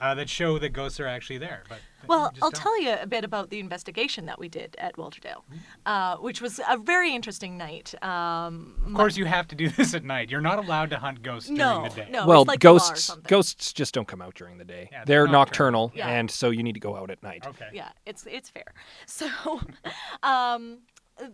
uh, 0.00 0.14
that 0.14 0.28
show 0.28 0.58
that 0.58 0.70
ghosts 0.70 1.00
are 1.00 1.06
actually 1.06 1.38
there. 1.38 1.64
But, 1.68 1.78
but 2.02 2.08
Well, 2.08 2.20
I'll 2.40 2.50
don't. 2.50 2.54
tell 2.54 2.80
you 2.80 2.94
a 3.00 3.06
bit 3.06 3.24
about 3.24 3.50
the 3.50 3.58
investigation 3.58 4.26
that 4.26 4.38
we 4.38 4.48
did 4.48 4.76
at 4.78 4.96
Walterdale, 4.96 5.42
Mm-hmm. 5.50 5.56
uh, 5.86 6.16
which 6.16 6.40
was 6.40 6.60
a 6.68 6.76
very 6.78 7.14
interesting 7.14 7.56
night. 7.58 7.94
Um, 8.02 8.74
Of 8.86 8.94
course, 8.94 9.16
you 9.16 9.24
have 9.24 9.48
to 9.48 9.56
do 9.56 9.68
this 9.76 9.94
at 9.94 10.04
night. 10.04 10.30
You're 10.30 10.40
not 10.40 10.58
allowed 10.58 10.90
to 10.90 10.98
hunt 10.98 11.22
ghosts 11.22 11.50
No, 11.50 11.78
during 11.80 11.90
the 11.90 11.96
day. 11.96 12.08
no. 12.10 12.26
well, 12.26 12.44
like 12.44 12.60
the 12.60 12.68
law 12.72 12.76
or 12.76 12.78
ghosts 12.78 13.10
ghosts 13.26 13.72
just 13.72 13.94
don't 13.94 14.06
come 14.08 14.22
out 14.22 14.34
during 14.34 14.58
the 14.58 14.64
day. 14.64 14.88
Yeah, 14.92 15.04
they're 15.04 15.24
they're 15.24 15.32
nocturnal, 15.32 15.88
nocturnal. 15.88 15.92
Yeah. 16.10 16.18
and 16.18 16.30
so 16.30 16.50
you 16.50 16.62
need 16.62 16.74
to 16.74 16.80
go 16.80 16.94
out 16.96 17.10
at 17.10 17.22
night. 17.22 17.44
Okay. 17.46 17.68
yeah, 17.72 17.90
it's 18.06 18.24
it's 18.26 18.50
fair. 18.50 18.72
So, 19.06 19.26
um, 20.22 20.78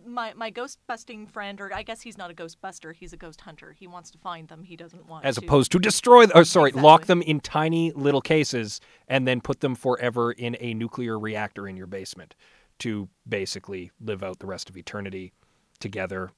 my 0.05 0.33
my 0.35 0.49
ghost 0.49 0.79
busting 0.87 1.27
friend, 1.27 1.59
or 1.61 1.73
I 1.73 1.83
guess 1.83 2.01
he's 2.01 2.17
not 2.17 2.29
a 2.31 2.33
ghost 2.33 2.59
buster, 2.61 2.91
he's 2.93 3.13
a 3.13 3.17
ghost 3.17 3.41
hunter. 3.41 3.73
He 3.77 3.87
wants 3.87 4.11
to 4.11 4.17
find 4.17 4.47
them. 4.47 4.63
He 4.63 4.75
doesn't 4.75 5.07
want 5.07 5.25
As 5.25 5.35
to. 5.35 5.45
opposed 5.45 5.71
to 5.73 5.79
destroy, 5.79 6.25
or 6.33 6.43
sorry, 6.43 6.71
lock 6.71 7.05
them 7.05 7.21
in 7.21 7.39
tiny 7.39 7.91
little 7.91 8.21
cases 8.21 8.79
and 9.07 9.27
then 9.27 9.41
put 9.41 9.59
them 9.61 9.75
forever 9.75 10.31
in 10.31 10.55
a 10.59 10.73
nuclear 10.73 11.17
reactor 11.19 11.67
in 11.67 11.77
your 11.77 11.87
basement 11.87 12.35
to 12.79 13.07
basically 13.27 13.91
live 14.01 14.21
out 14.23 14.39
the 14.39 14.47
rest 14.47 14.69
of 14.69 14.75
eternity 14.75 15.31
together, 15.79 16.31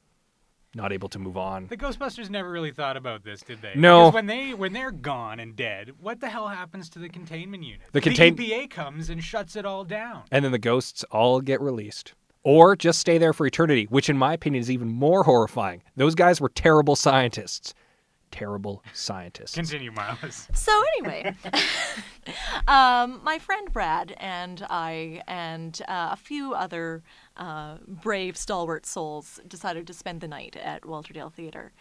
not 0.76 0.92
able 0.94 1.10
to 1.10 1.18
move 1.18 1.38
on. 1.38 1.68
The 1.68 1.78
Ghostbusters 1.78 2.30
never 2.30 2.52
really 2.52 2.72
thought 2.72 2.98
about 2.98 3.24
this, 3.24 3.42
did 3.42 3.62
they? 3.62 3.74
No. 3.76 4.06
Because 4.06 4.14
when 4.14 4.26
they 4.28 4.54
when 4.54 4.74
they're 4.74 4.92
gone 4.92 5.40
and 5.40 5.56
dead, 5.56 5.92
what 6.00 6.20
the 6.20 6.30
hell 6.30 6.48
happens 6.50 6.90
to 6.92 7.00
the 7.00 7.10
containment 7.10 7.64
unit? 7.64 7.82
The 7.92 8.02
contain- 8.02 8.36
EPA 8.36 8.70
comes 8.70 9.10
and 9.10 9.24
shuts 9.24 9.56
it 9.56 9.66
all 9.66 9.84
down. 9.84 10.24
And 10.32 10.44
then 10.46 10.52
the 10.52 10.60
ghosts 10.60 11.04
all 11.06 11.42
get 11.42 11.62
released. 11.62 12.14
Or 12.48 12.78
just 12.78 13.00
stay 13.00 13.18
there 13.18 13.34
for 13.34 13.46
eternity, 13.46 13.88
which 13.90 14.10
in 14.10 14.18
my 14.18 14.32
opinion 14.32 14.62
is 14.62 14.72
even 14.72 14.88
more 14.88 15.24
horrifying. 15.24 15.84
Those 15.98 16.16
guys 16.16 16.40
were 16.40 16.48
terrible 16.48 16.96
scientists. 16.96 17.74
Terrible 18.32 18.82
scientists. 18.94 19.54
Continue, 19.54 19.92
Miles. 19.92 20.48
So 20.54 20.72
anyway, 20.98 21.36
Um, 22.68 23.22
my 23.24 23.40
friend 23.40 23.72
Brad 23.72 24.14
and 24.18 24.66
I 24.70 25.22
and 25.28 25.82
uh, 25.88 26.10
a 26.12 26.16
few 26.18 26.54
other 26.54 27.02
uh, 27.38 27.78
brave, 27.88 28.36
stalwart 28.36 28.86
souls 28.86 29.40
decided 29.48 29.88
to 29.88 29.94
spend 29.94 30.22
the 30.22 30.28
night 30.28 30.58
at 30.58 30.82
Walterdale 30.82 31.32
Theatre. 31.32 31.72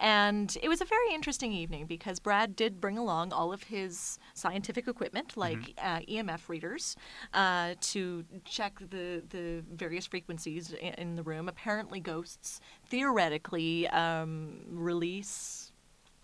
And 0.00 0.56
it 0.62 0.68
was 0.68 0.80
a 0.80 0.84
very 0.84 1.14
interesting 1.14 1.52
evening 1.52 1.86
because 1.86 2.18
Brad 2.18 2.56
did 2.56 2.80
bring 2.80 2.98
along 2.98 3.32
all 3.32 3.52
of 3.52 3.64
his 3.64 4.18
scientific 4.34 4.88
equipment, 4.88 5.36
like 5.36 5.74
uh, 5.78 6.00
EMF 6.00 6.48
readers, 6.48 6.96
uh, 7.32 7.74
to 7.80 8.24
check 8.44 8.78
the, 8.90 9.22
the 9.30 9.62
various 9.72 10.06
frequencies 10.06 10.72
in, 10.72 10.94
in 10.94 11.16
the 11.16 11.22
room. 11.22 11.48
Apparently, 11.48 12.00
ghosts 12.00 12.60
theoretically 12.86 13.86
um, 13.88 14.60
release 14.68 15.72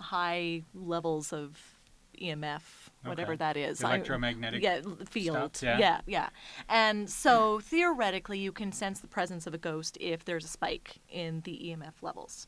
high 0.01 0.63
levels 0.75 1.33
of 1.33 1.81
EMF, 2.21 2.80
whatever 3.05 3.33
Okay. 3.33 3.39
that 3.39 3.57
is. 3.57 3.83
I- 3.83 3.95
Electromagnetic 3.95 4.63
yeah, 4.63 4.81
field. 5.09 5.57
stuff, 5.57 5.63
yeah. 5.63 5.79
yeah, 5.79 6.01
yeah. 6.07 6.29
And 6.69 7.09
so 7.09 7.61
theoretically, 7.61 8.39
you 8.39 8.53
can 8.53 8.73
sense 8.73 9.01
the 9.01 9.09
presence 9.09 9.47
of 9.47 9.55
a 9.55 9.59
ghost 9.59 9.97
if 10.01 10.25
there's 10.25 10.45
a 10.45 10.49
spike 10.49 10.99
in 11.09 11.41
the 11.43 11.53
EMF 11.77 12.03
levels. 12.03 12.47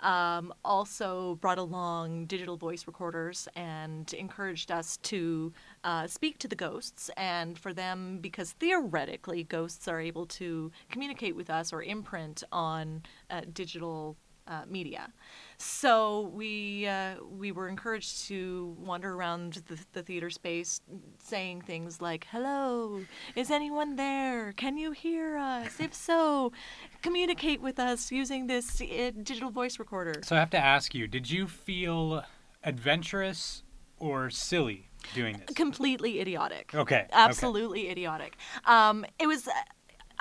Um, 0.00 0.52
also 0.64 1.36
brought 1.36 1.58
along 1.58 2.26
digital 2.26 2.56
voice 2.56 2.88
recorders 2.88 3.46
and 3.54 4.12
encouraged 4.14 4.72
us 4.72 4.96
to 4.98 5.52
uh, 5.84 6.08
speak 6.08 6.38
to 6.38 6.48
the 6.48 6.56
ghosts 6.56 7.08
and 7.16 7.56
for 7.56 7.72
them 7.72 8.18
because 8.20 8.52
theoretically 8.52 9.44
ghosts 9.44 9.86
are 9.86 10.00
able 10.00 10.26
to 10.26 10.72
communicate 10.90 11.36
with 11.36 11.48
us 11.50 11.72
or 11.72 11.84
imprint 11.84 12.42
on 12.50 13.02
uh, 13.30 13.42
digital 13.52 14.16
uh, 14.46 14.62
media. 14.68 15.12
So 15.58 16.32
we 16.34 16.86
uh, 16.86 17.16
we 17.22 17.52
were 17.52 17.68
encouraged 17.68 18.26
to 18.26 18.76
wander 18.78 19.14
around 19.14 19.62
the, 19.68 19.78
the 19.92 20.02
theater 20.02 20.30
space, 20.30 20.80
saying 21.18 21.62
things 21.62 22.00
like, 22.00 22.26
"Hello, 22.30 23.04
is 23.36 23.50
anyone 23.50 23.96
there? 23.96 24.52
Can 24.52 24.76
you 24.76 24.92
hear 24.92 25.36
us? 25.36 25.78
If 25.80 25.94
so, 25.94 26.52
communicate 27.02 27.60
with 27.60 27.78
us 27.78 28.10
using 28.10 28.46
this 28.46 28.80
uh, 28.80 29.10
digital 29.22 29.50
voice 29.50 29.78
recorder." 29.78 30.20
So 30.24 30.36
I 30.36 30.40
have 30.40 30.50
to 30.50 30.58
ask 30.58 30.94
you, 30.94 31.06
did 31.06 31.30
you 31.30 31.46
feel 31.46 32.24
adventurous 32.64 33.62
or 33.98 34.30
silly 34.30 34.88
doing 35.14 35.38
this? 35.38 35.54
Completely 35.54 36.20
idiotic. 36.20 36.74
Okay. 36.74 36.96
okay. 36.96 37.08
absolutely 37.12 37.88
idiotic. 37.88 38.36
Um, 38.64 39.04
it 39.18 39.26
was 39.26 39.46
uh, 39.46 39.52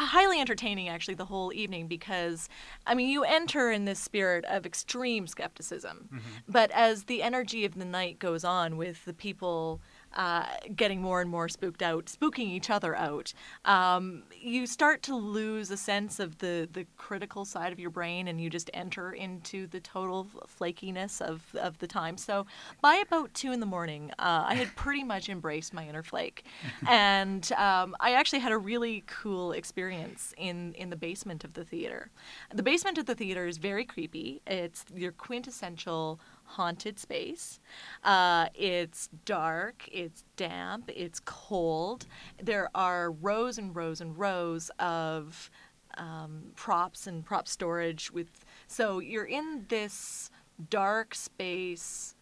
highly 0.06 0.40
entertaining, 0.40 0.90
actually, 0.90 1.16
the 1.16 1.26
whole 1.26 1.52
evening 1.54 1.88
because, 1.88 2.50
I 2.86 2.94
mean, 2.96 3.10
you 3.10 3.24
enter 3.24 3.72
in 3.72 3.86
this 3.86 4.00
spirit 4.00 4.46
of 4.46 4.66
extreme 4.66 5.28
skepticism, 5.28 6.10
mm-hmm. 6.14 6.20
but 6.48 6.72
as 6.72 7.04
the 7.04 7.22
energy 7.22 7.66
of 7.66 7.76
the 7.76 7.86
night 7.86 8.20
goes 8.20 8.44
on 8.44 8.78
with 8.78 9.06
the 9.06 9.14
people. 9.14 9.82
Uh, 10.14 10.46
getting 10.76 11.02
more 11.02 11.22
and 11.22 11.30
more 11.30 11.48
spooked 11.48 11.82
out, 11.82 12.06
spooking 12.06 12.48
each 12.48 12.70
other 12.70 12.96
out, 12.96 13.34
um, 13.64 14.24
you 14.38 14.68
start 14.68 15.02
to 15.04 15.16
lose 15.16 15.72
a 15.72 15.78
sense 15.78 16.20
of 16.20 16.38
the, 16.40 16.68
the 16.74 16.86
critical 16.98 17.46
side 17.46 17.72
of 17.72 17.80
your 17.80 17.90
brain 17.90 18.28
and 18.28 18.42
you 18.42 18.50
just 18.50 18.70
enter 18.74 19.14
into 19.14 19.68
the 19.68 19.80
total 19.80 20.28
flakiness 20.60 21.22
of, 21.22 21.44
of 21.56 21.78
the 21.80 21.88
time. 21.88 22.18
So 22.18 22.46
by 22.82 22.96
about 22.96 23.34
two 23.34 23.52
in 23.52 23.60
the 23.60 23.66
morning, 23.66 24.12
uh, 24.20 24.46
I 24.48 24.56
had 24.56 24.68
pretty 24.76 25.04
much 25.04 25.30
embraced 25.30 25.74
my 25.74 25.88
inner 25.88 26.04
flake. 26.04 26.46
and 26.88 27.50
um, 27.54 27.96
I 28.00 28.14
actually 28.14 28.40
had 28.40 28.52
a 28.52 28.58
really 28.58 29.04
cool 29.08 29.52
experience 29.54 30.34
in, 30.38 30.74
in 30.74 30.90
the 30.90 30.96
basement 30.96 31.44
of 31.44 31.54
the 31.54 31.64
theater. 31.64 32.10
The 32.54 32.64
basement 32.64 32.98
of 32.98 33.06
the 33.06 33.16
theater 33.16 33.48
is 33.48 33.58
very 33.58 33.86
creepy. 33.86 34.42
It's 34.46 34.86
your 34.94 35.12
quintessential 35.12 36.20
haunted 36.44 37.00
space. 37.00 37.60
Uh, 38.04 38.48
it's 38.54 39.10
dark, 39.26 39.88
it's 39.92 40.24
damp, 40.36 40.90
it's 40.94 41.20
cold. 41.20 42.06
There 42.42 42.70
are 42.76 43.12
rows 43.12 43.58
and 43.58 43.76
rows 43.76 44.02
and 44.02 44.18
rows 44.18 44.70
of 44.80 45.50
um, 45.98 46.52
props 46.56 47.08
and 47.08 47.24
prop 47.26 47.48
storage 47.48 48.12
with. 48.12 48.46
So 48.68 49.00
you're 49.00 49.26
in 49.26 49.66
this 49.70 50.30
dark 50.70 51.16
space 51.16 52.16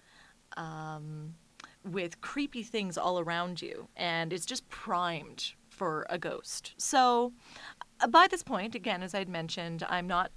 um, 0.57 1.35
with 1.83 2.21
creepy 2.21 2.63
things 2.63 2.97
all 2.97 3.19
around 3.19 3.61
you, 3.61 3.87
and 3.95 4.33
it's 4.33 4.45
just 4.45 4.67
primed 4.69 5.53
for 5.69 6.05
a 6.09 6.17
ghost. 6.17 6.73
So, 6.77 7.31
by 8.07 8.27
this 8.27 8.43
point, 8.43 8.75
again, 8.75 9.03
as 9.03 9.13
I'd 9.13 9.29
mentioned, 9.29 9.83
I'm 9.89 10.07
not 10.07 10.31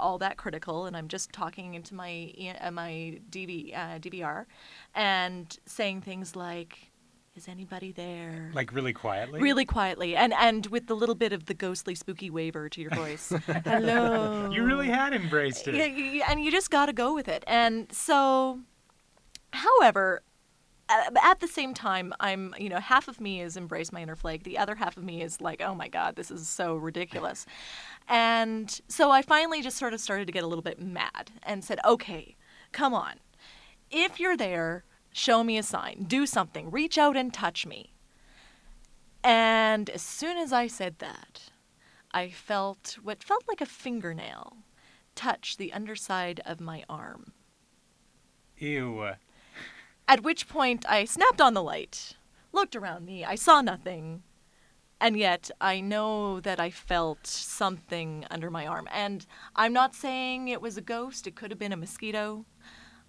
all 0.00 0.18
that 0.18 0.36
critical, 0.36 0.86
and 0.86 0.96
I'm 0.96 1.08
just 1.08 1.32
talking 1.32 1.74
into 1.74 1.94
my 1.94 2.32
uh, 2.60 2.70
my 2.70 3.20
DV, 3.30 3.76
uh, 3.76 3.98
DVR 3.98 4.46
and 4.94 5.56
saying 5.66 6.00
things 6.02 6.34
like, 6.34 6.90
"Is 7.36 7.48
anybody 7.48 7.92
there?" 7.92 8.50
Like 8.54 8.72
really 8.72 8.92
quietly? 8.92 9.40
really 9.40 9.64
quietly, 9.64 10.16
and 10.16 10.32
and 10.34 10.66
with 10.66 10.86
the 10.86 10.96
little 10.96 11.14
bit 11.14 11.32
of 11.32 11.46
the 11.46 11.54
ghostly, 11.54 11.94
spooky 11.94 12.30
waver 12.30 12.68
to 12.68 12.80
your 12.80 12.90
voice. 12.90 13.32
Hello. 13.64 14.50
You 14.50 14.64
really 14.64 14.88
had 14.88 15.14
embraced 15.14 15.68
it. 15.68 15.74
Yeah, 15.74 16.30
and 16.30 16.42
you 16.42 16.50
just 16.50 16.70
got 16.70 16.86
to 16.86 16.92
go 16.92 17.14
with 17.14 17.28
it. 17.28 17.44
And 17.46 17.90
so, 17.92 18.60
however, 19.52 20.22
uh, 20.26 20.33
at 20.88 21.40
the 21.40 21.48
same 21.48 21.72
time, 21.72 22.12
I'm, 22.20 22.54
you 22.58 22.68
know, 22.68 22.78
half 22.78 23.08
of 23.08 23.20
me 23.20 23.40
is 23.40 23.56
embrace 23.56 23.90
my 23.90 24.02
inner 24.02 24.16
flake. 24.16 24.44
The 24.44 24.58
other 24.58 24.74
half 24.74 24.96
of 24.96 25.04
me 25.04 25.22
is 25.22 25.40
like, 25.40 25.62
oh 25.62 25.74
my 25.74 25.88
God, 25.88 26.16
this 26.16 26.30
is 26.30 26.46
so 26.48 26.76
ridiculous. 26.76 27.46
And 28.08 28.80
so 28.88 29.10
I 29.10 29.22
finally 29.22 29.62
just 29.62 29.78
sort 29.78 29.94
of 29.94 30.00
started 30.00 30.26
to 30.26 30.32
get 30.32 30.44
a 30.44 30.46
little 30.46 30.62
bit 30.62 30.80
mad 30.80 31.32
and 31.42 31.64
said, 31.64 31.78
okay, 31.84 32.36
come 32.72 32.92
on. 32.92 33.14
If 33.90 34.20
you're 34.20 34.36
there, 34.36 34.84
show 35.12 35.42
me 35.42 35.56
a 35.56 35.62
sign, 35.62 36.04
do 36.06 36.26
something, 36.26 36.70
reach 36.70 36.98
out 36.98 37.16
and 37.16 37.32
touch 37.32 37.64
me. 37.64 37.94
And 39.22 39.88
as 39.88 40.02
soon 40.02 40.36
as 40.36 40.52
I 40.52 40.66
said 40.66 40.98
that, 40.98 41.50
I 42.12 42.28
felt 42.28 42.98
what 43.02 43.24
felt 43.24 43.44
like 43.48 43.60
a 43.60 43.66
fingernail 43.66 44.58
touch 45.14 45.56
the 45.56 45.72
underside 45.72 46.40
of 46.44 46.60
my 46.60 46.84
arm. 46.88 47.32
Ew. 48.58 49.12
At 50.06 50.22
which 50.22 50.48
point 50.48 50.84
I 50.88 51.04
snapped 51.04 51.40
on 51.40 51.54
the 51.54 51.62
light, 51.62 52.14
looked 52.52 52.76
around 52.76 53.06
me, 53.06 53.24
I 53.24 53.34
saw 53.36 53.60
nothing, 53.60 54.22
and 55.00 55.16
yet 55.16 55.50
I 55.60 55.80
know 55.80 56.40
that 56.40 56.60
I 56.60 56.70
felt 56.70 57.26
something 57.26 58.26
under 58.30 58.50
my 58.50 58.66
arm. 58.66 58.88
And 58.92 59.26
I'm 59.56 59.72
not 59.72 59.94
saying 59.94 60.48
it 60.48 60.60
was 60.60 60.76
a 60.76 60.82
ghost, 60.82 61.26
it 61.26 61.36
could 61.36 61.50
have 61.50 61.58
been 61.58 61.72
a 61.72 61.76
mosquito. 61.76 62.44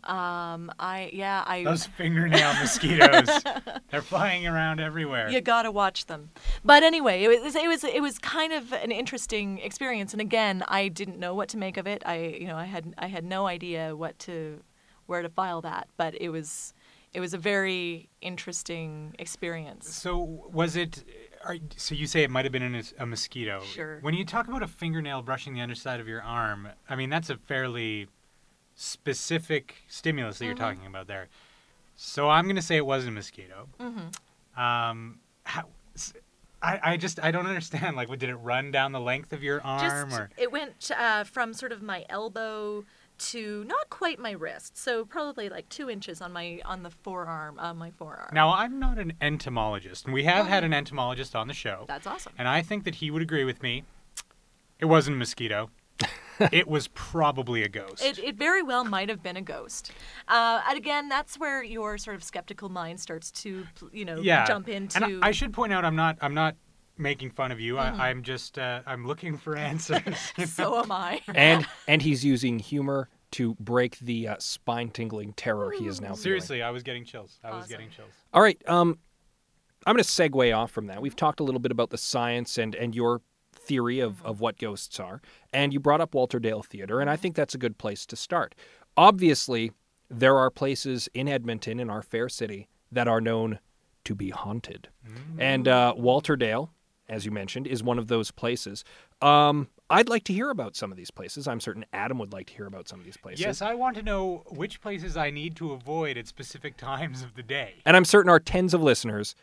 Um, 0.05 0.71
I, 0.79 1.09
yeah, 1.13 1.43
I. 1.47 1.63
Those 1.63 1.87
fingernail 1.87 2.53
mosquitoes. 2.59 3.27
They're 3.89 4.03
flying 4.03 4.45
around 4.45 4.79
everywhere. 4.79 5.29
You 5.29 5.41
gotta 5.41 5.71
watch 5.71 6.05
them. 6.05 6.29
But 6.63 6.83
anyway, 6.83 7.23
it 7.23 7.41
was 7.41 7.55
it 7.55 7.67
was 7.67 7.83
it 7.83 8.01
was 8.01 8.19
kind 8.19 8.53
of 8.53 8.71
an 8.71 8.91
interesting 8.91 9.57
experience. 9.57 10.13
And 10.13 10.21
again, 10.21 10.63
I 10.67 10.89
didn't 10.89 11.17
know 11.17 11.33
what 11.33 11.49
to 11.49 11.57
make 11.57 11.77
of 11.77 11.87
it. 11.87 12.03
I 12.05 12.37
you 12.39 12.45
know 12.45 12.55
I 12.55 12.65
had 12.65 12.93
I 12.99 13.07
had 13.07 13.25
no 13.25 13.47
idea 13.47 13.95
what 13.95 14.19
to 14.19 14.61
where 15.07 15.23
to 15.23 15.29
file 15.29 15.61
that. 15.61 15.87
But 15.97 16.13
it 16.21 16.29
was 16.29 16.74
it 17.15 17.21
was 17.21 17.33
a 17.33 17.37
very 17.37 18.09
interesting 18.21 19.15
experience. 19.17 19.89
So 19.89 20.49
was 20.51 20.75
it? 20.75 21.03
Are, 21.45 21.55
so 21.77 21.95
you 21.95 22.07
say 22.07 22.23
it 22.23 22.29
might 22.29 22.43
have 22.43 22.51
been 22.51 22.75
a, 22.75 22.83
a 22.99 23.05
mosquito. 23.05 23.61
Sure. 23.63 23.99
When 24.01 24.13
you 24.13 24.25
talk 24.25 24.49
about 24.49 24.61
a 24.61 24.67
fingernail 24.67 25.21
brushing 25.21 25.53
the 25.53 25.61
underside 25.61 25.99
of 26.01 26.07
your 26.07 26.21
arm, 26.21 26.67
I 26.89 26.95
mean 26.97 27.09
that's 27.09 27.29
a 27.29 27.37
fairly 27.37 28.07
specific 28.75 29.75
stimulus 29.87 30.39
that 30.39 30.45
you're 30.45 30.55
Mm-hmm. 30.55 30.63
talking 30.63 30.85
about 30.85 31.07
there. 31.07 31.29
So 31.95 32.29
I'm 32.29 32.43
going 32.43 32.57
to 32.57 32.61
say 32.61 32.75
it 32.75 32.85
wasn't 32.85 33.11
a 33.11 33.13
mosquito. 33.13 33.69
Mm-hmm. 33.79 34.61
Um, 34.61 35.19
how, 35.43 35.63
I, 36.61 36.79
I 36.83 36.97
just 36.97 37.23
I 37.23 37.31
don't 37.31 37.47
understand. 37.47 37.95
Like, 37.95 38.09
what, 38.09 38.19
did 38.19 38.29
it 38.29 38.35
run 38.35 38.71
down 38.71 38.91
the 38.91 38.99
length 38.99 39.31
of 39.31 39.41
your 39.43 39.61
arm, 39.61 40.09
Just 40.09 40.19
or 40.19 40.29
it 40.37 40.51
went 40.51 40.91
uh, 40.97 41.23
from 41.23 41.53
sort 41.53 41.71
of 41.71 41.81
my 41.81 42.05
elbow 42.09 42.83
to 43.17 43.63
not 43.65 43.89
quite 43.89 44.19
my 44.19 44.31
wrist, 44.31 44.77
so 44.77 45.05
probably 45.05 45.49
like 45.49 45.67
two 45.69 45.89
inches 45.89 46.21
on 46.21 46.31
my 46.33 46.61
on 46.65 46.83
the 46.83 46.89
forearm 46.89 47.59
on 47.59 47.77
my 47.77 47.91
forearm. 47.91 48.29
now 48.33 48.53
I'm 48.53 48.79
not 48.79 48.97
an 48.97 49.13
entomologist, 49.21 50.05
and 50.05 50.13
we 50.13 50.23
have 50.23 50.47
had 50.47 50.63
an 50.63 50.73
entomologist 50.73 51.35
on 51.35 51.47
the 51.47 51.53
show, 51.53 51.85
That's 51.87 52.07
awesome. 52.07 52.33
and 52.37 52.47
I 52.47 52.61
think 52.61 52.83
that 52.85 52.95
he 52.95 53.11
would 53.11 53.21
agree 53.21 53.43
with 53.43 53.61
me. 53.61 53.83
It 54.79 54.85
wasn't 54.85 55.15
a 55.15 55.19
mosquito. 55.19 55.69
it 56.51 56.67
was 56.67 56.89
probably 56.89 57.63
a 57.63 57.69
ghost. 57.69 58.03
It, 58.03 58.19
it 58.19 58.35
very 58.35 58.61
well 58.61 58.83
might 58.83 59.09
have 59.09 59.23
been 59.23 59.37
a 59.37 59.41
ghost. 59.41 59.91
Uh, 60.27 60.61
and 60.67 60.77
again, 60.77 61.07
that's 61.07 61.39
where 61.39 61.63
your 61.63 61.97
sort 61.97 62.15
of 62.15 62.23
skeptical 62.23 62.69
mind 62.69 62.99
starts 62.99 63.31
to, 63.31 63.65
you 63.93 64.03
know, 64.03 64.19
yeah. 64.19 64.45
jump 64.45 64.67
into. 64.67 65.03
And 65.03 65.23
I, 65.23 65.29
I 65.29 65.31
should 65.31 65.53
point 65.53 65.71
out, 65.71 65.85
I'm 65.85 65.95
not. 65.95 66.17
I'm 66.21 66.33
not 66.33 66.55
making 66.97 67.31
fun 67.31 67.51
of 67.51 67.59
you. 67.59 67.75
Mm-hmm. 67.75 68.01
I, 68.01 68.09
I'm 68.09 68.23
just. 68.23 68.57
Uh, 68.57 68.81
I'm 68.85 69.05
looking 69.05 69.37
for 69.37 69.55
answers. 69.55 70.01
so 70.45 70.79
am 70.79 70.91
I. 70.91 71.21
and 71.35 71.65
and 71.87 72.01
he's 72.01 72.23
using 72.23 72.59
humor 72.59 73.09
to 73.31 73.55
break 73.59 73.99
the 73.99 74.29
uh, 74.29 74.35
spine-tingling 74.39 75.33
terror 75.33 75.71
he 75.71 75.87
is 75.87 75.99
now 75.99 76.09
feeling. 76.09 76.21
Seriously, 76.21 76.61
I 76.63 76.69
was 76.69 76.83
getting 76.83 77.03
chills. 77.03 77.39
I 77.43 77.51
was 77.55 77.67
getting 77.67 77.89
chills. 77.89 78.11
All 78.33 78.41
right. 78.41 78.61
Um, 78.67 78.97
I'm 79.85 79.95
going 79.95 80.03
to 80.03 80.09
segue 80.09 80.55
off 80.55 80.71
from 80.71 80.87
that. 80.87 81.01
We've 81.01 81.15
talked 81.15 81.39
a 81.39 81.43
little 81.43 81.59
bit 81.59 81.71
about 81.71 81.89
the 81.89 81.97
science 81.97 82.57
and 82.57 82.75
and 82.75 82.95
your 82.95 83.21
theory 83.53 83.99
of, 83.99 84.23
of 84.23 84.39
what 84.39 84.57
ghosts 84.57 84.99
are, 84.99 85.21
and 85.51 85.73
you 85.73 85.79
brought 85.79 86.01
up 86.01 86.11
Walterdale 86.11 86.63
Theater, 86.63 86.99
and 86.99 87.09
I 87.09 87.15
think 87.15 87.35
that's 87.35 87.55
a 87.55 87.57
good 87.57 87.77
place 87.77 88.05
to 88.07 88.15
start. 88.15 88.55
Obviously, 88.95 89.71
there 90.09 90.37
are 90.37 90.49
places 90.49 91.09
in 91.13 91.27
Edmonton, 91.27 91.79
in 91.79 91.89
our 91.89 92.01
fair 92.01 92.29
city, 92.29 92.67
that 92.91 93.07
are 93.07 93.19
known 93.19 93.59
to 94.05 94.15
be 94.15 94.29
haunted. 94.29 94.89
And 95.37 95.67
uh, 95.67 95.93
Walterdale, 95.97 96.69
as 97.09 97.25
you 97.25 97.31
mentioned, 97.31 97.67
is 97.67 97.83
one 97.83 97.99
of 97.99 98.07
those 98.07 98.31
places. 98.31 98.83
Um, 99.21 99.69
I'd 99.89 100.09
like 100.09 100.23
to 100.25 100.33
hear 100.33 100.49
about 100.49 100.75
some 100.75 100.91
of 100.91 100.97
these 100.97 101.11
places. 101.11 101.47
I'm 101.47 101.59
certain 101.59 101.85
Adam 101.93 102.17
would 102.19 102.33
like 102.33 102.47
to 102.47 102.53
hear 102.53 102.65
about 102.65 102.87
some 102.87 102.99
of 102.99 103.05
these 103.05 103.17
places. 103.17 103.41
Yes, 103.41 103.61
I 103.61 103.75
want 103.75 103.95
to 103.97 104.01
know 104.03 104.43
which 104.47 104.81
places 104.81 105.15
I 105.15 105.29
need 105.29 105.55
to 105.57 105.73
avoid 105.73 106.17
at 106.17 106.27
specific 106.27 106.77
times 106.91 107.21
of 107.21 107.35
the 107.35 107.43
day. 107.43 107.75
And 107.85 107.95
I'm 107.95 108.05
certain 108.05 108.29
our 108.29 108.39
tens 108.39 108.73
of 108.73 108.81
listeners 108.81 109.35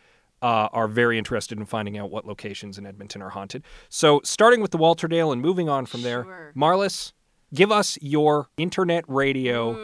uh, 0.42 0.68
are 0.72 0.88
very 0.88 1.18
interested 1.18 1.58
in 1.58 1.64
finding 1.66 1.96
out 1.98 2.10
what 2.10 2.26
locations 2.26 2.76
in 2.76 2.84
Edmonton 2.86 3.22
are 3.22 3.28
haunted. 3.30 3.62
So, 3.88 4.20
starting 4.24 4.60
with 4.60 4.72
the 4.72 4.78
Walterdale 4.78 5.32
and 5.32 5.40
moving 5.40 5.68
on 5.68 5.86
from 5.86 6.02
there, 6.02 6.24
Sure. 6.24 6.52
Marliss, 6.56 7.12
give 7.54 7.70
us 7.70 7.96
your 8.02 8.48
internet 8.56 9.04
radio 9.06 9.74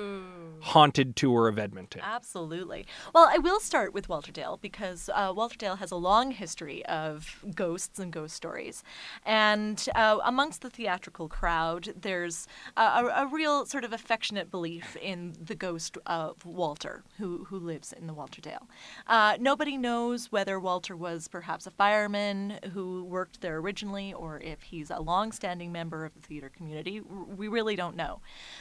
haunted 0.61 1.17
tour 1.17 1.49
of 1.49 1.59
Edmonton. 1.59 2.00
Absolutely. 2.05 2.87
Well, 3.15 3.29
I 3.31 3.38
will 3.38 3.61
start 3.61 3.93
with 3.93 4.09
Walterdale 4.09 4.61
because 4.61 5.09
uh, 5.15 5.33
Walterdale 5.33 5.79
has 5.79 5.91
a 5.91 5.97
long 5.97 6.31
history 6.31 6.85
of 6.87 7.45
ghosts 7.55 7.99
and 7.99 8.12
ghost 8.12 8.35
stories. 8.35 8.83
And 9.25 9.87
uh, 9.95 10.19
amongst 10.25 10.62
the 10.62 10.71
theatrical 10.71 11.29
crowd, 11.29 11.95
there's 12.00 12.47
a, 12.77 12.83
a, 12.83 13.29
real 13.31 13.67
sort 13.67 13.85
of 13.85 13.93
affectionate 13.93 14.50
belief 14.50 14.97
in 14.97 15.35
the 15.41 15.55
ghost 15.55 15.99
of 16.07 16.45
Walter, 16.45 17.03
who, 17.19 17.45
who 17.45 17.59
lives 17.59 17.93
in 17.93 18.07
the 18.07 18.15
Walterdale. 18.15 18.67
Uh, 19.07 19.37
nobody 19.41 19.77
knows 19.77 20.33
whether 20.33 20.59
Walter 20.59 20.97
was 20.97 21.29
perhaps 21.29 21.67
a 21.67 21.71
fireman 21.71 22.59
who 22.73 23.05
worked 23.05 23.41
there 23.41 23.59
originally 23.59 24.12
or 24.12 24.41
if 24.41 24.62
he's 24.62 24.91
a 24.91 25.00
long 25.00 25.33
standing 25.33 25.71
member 25.73 26.05
of 26.05 26.15
the 26.15 26.21
theater 26.21 26.49
community. 26.49 27.00
We 27.00 27.49
really 27.49 27.77
don't 27.77 27.97
know. 27.97 28.21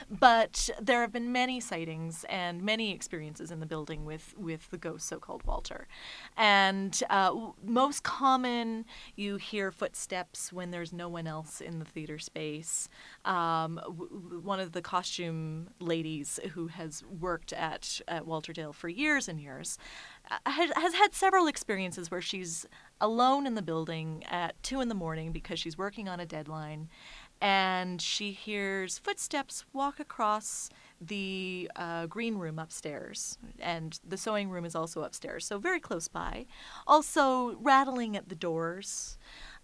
But 0.09 0.69
there 0.79 1.01
have 1.01 1.11
been 1.11 1.31
many 1.31 1.59
sightings 1.59 1.86
and 2.29 2.61
many 2.61 2.91
experiences 2.91 3.51
in 3.51 3.59
the 3.59 3.65
building 3.65 4.05
with, 4.05 4.33
with 4.37 4.69
the 4.71 4.77
ghost, 4.77 5.07
so 5.07 5.19
called 5.19 5.43
Walter. 5.43 5.87
And 6.35 7.01
uh, 7.09 7.33
most 7.63 8.03
common, 8.03 8.85
you 9.15 9.37
hear 9.37 9.71
footsteps 9.71 10.51
when 10.51 10.71
there's 10.71 10.93
no 10.93 11.09
one 11.09 11.27
else 11.27 11.61
in 11.61 11.79
the 11.79 11.85
theater 11.85 12.19
space. 12.19 12.89
Um, 13.25 13.79
w- 13.85 14.41
one 14.43 14.59
of 14.59 14.71
the 14.71 14.81
costume 14.81 15.69
ladies 15.79 16.39
who 16.53 16.67
has 16.67 17.03
worked 17.05 17.53
at, 17.53 18.01
at 18.07 18.25
Walterdale 18.25 18.73
for 18.73 18.89
years 18.89 19.27
and 19.27 19.39
years 19.39 19.77
has, 20.45 20.71
has 20.75 20.93
had 20.93 21.13
several 21.13 21.47
experiences 21.47 22.11
where 22.11 22.21
she's 22.21 22.65
alone 22.99 23.45
in 23.45 23.55
the 23.55 23.61
building 23.61 24.23
at 24.29 24.61
two 24.63 24.81
in 24.81 24.89
the 24.89 24.95
morning 24.95 25.31
because 25.31 25.59
she's 25.59 25.77
working 25.77 26.07
on 26.09 26.19
a 26.19 26.25
deadline 26.25 26.89
and 27.41 28.01
she 28.01 28.31
hears 28.31 28.97
footsteps 28.97 29.65
walk 29.73 29.99
across 29.99 30.69
the 30.99 31.69
uh, 31.75 32.07
green 32.07 32.37
room 32.37 32.57
upstairs, 32.57 33.37
and 33.59 33.99
the 34.07 34.17
sewing 34.17 34.49
room 34.49 34.65
is 34.65 34.75
also 34.75 35.03
upstairs, 35.03 35.45
so 35.45 35.59
very 35.59 35.79
close 35.79 36.07
by. 36.07 36.45
Also 36.87 37.55
rattling 37.61 38.17
at 38.17 38.29
the 38.29 38.35
doors. 38.35 39.17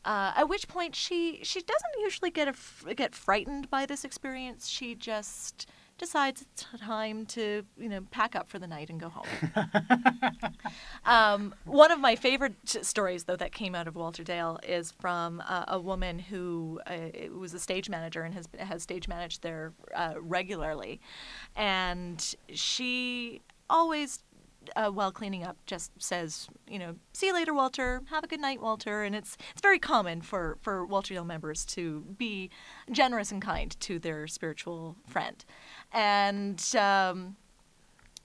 Uh, 0.06 0.34
at 0.36 0.50
which 0.50 0.68
point 0.68 0.94
she 0.96 1.40
she 1.44 1.62
doesn't 1.62 2.02
usually 2.02 2.30
get 2.30 2.48
a, 2.48 2.94
get 2.94 3.16
frightened 3.16 3.70
by 3.70 3.86
this 3.86 4.04
experience. 4.04 4.68
She 4.68 4.96
just 4.96 5.66
decides 5.98 6.42
it's 6.42 6.66
time 6.80 7.26
to 7.28 7.64
you 7.78 7.90
know 7.90 8.02
pack 8.12 8.36
up 8.36 8.50
for 8.50 8.60
the 8.60 8.68
night 8.68 8.90
and 8.90 9.00
go 9.00 9.10
home. 9.10 9.26
Um, 11.06 11.54
one 11.66 11.92
of 11.92 12.00
my 12.00 12.16
favorite 12.16 12.54
stories, 12.66 13.26
though, 13.26 13.36
that 13.36 13.52
came 13.52 13.76
out 13.76 13.88
of 13.88 13.96
Walterdale 13.96 14.64
is 14.64 14.92
from 14.92 15.44
uh, 15.46 15.66
a 15.68 15.80
woman 15.80 16.18
who 16.18 16.80
uh, 16.88 17.30
was 17.38 17.54
a 17.54 17.60
stage 17.60 17.90
manager 17.90 18.24
and 18.24 18.34
has 18.34 18.48
has 18.58 18.84
stage 18.84 19.08
managed 19.08 19.42
there 19.44 19.74
uh, 19.96 20.14
regularly, 20.20 21.02
and 21.56 22.36
she 22.54 23.42
always. 23.70 24.20
Uh, 24.76 24.90
while 24.90 25.12
cleaning 25.12 25.44
up, 25.44 25.58
just 25.66 25.92
says, 26.00 26.48
you 26.68 26.80
know, 26.80 26.96
see 27.14 27.28
you 27.28 27.34
later, 27.34 27.54
Walter. 27.54 28.02
Have 28.10 28.24
a 28.24 28.28
good 28.28 28.40
night, 28.40 28.62
Walter. 28.62 29.04
And 29.04 29.16
it's 29.16 29.38
it's 29.52 29.62
very 29.62 29.80
common 29.80 30.22
for 30.22 30.58
for 30.62 30.88
Walterdale 30.88 31.26
members 31.26 31.66
to 31.66 32.02
be 32.18 32.50
generous 32.92 33.32
and 33.32 33.42
kind 33.42 33.80
to 33.82 34.00
their 34.00 34.28
spiritual 34.28 34.96
friend, 35.08 35.44
and 35.92 36.64
um, 36.78 37.36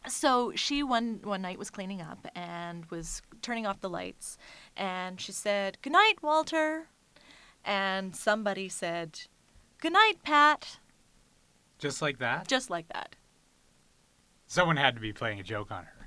so 0.06 0.52
she 0.54 0.82
one 0.82 1.20
one 1.22 1.42
night 1.42 1.58
was 1.58 1.70
cleaning 1.70 2.00
up 2.00 2.26
and 2.34 2.86
was 2.86 3.22
turning 3.42 3.66
off 3.66 3.80
the 3.80 3.90
lights 3.90 4.38
and 4.76 5.20
she 5.20 5.32
said 5.32 5.76
good 5.82 5.92
night 5.92 6.14
walter 6.22 6.86
and 7.64 8.14
somebody 8.14 8.68
said 8.68 9.20
good 9.80 9.92
night 9.92 10.14
pat 10.22 10.78
Just 11.78 12.00
like 12.00 12.18
that? 12.18 12.46
just 12.46 12.70
like 12.70 12.88
that 12.88 13.16
Someone 14.50 14.78
had 14.78 14.94
to 14.94 15.00
be 15.00 15.12
playing 15.12 15.38
a 15.38 15.42
joke 15.42 15.70
on 15.70 15.84
her. 15.84 15.97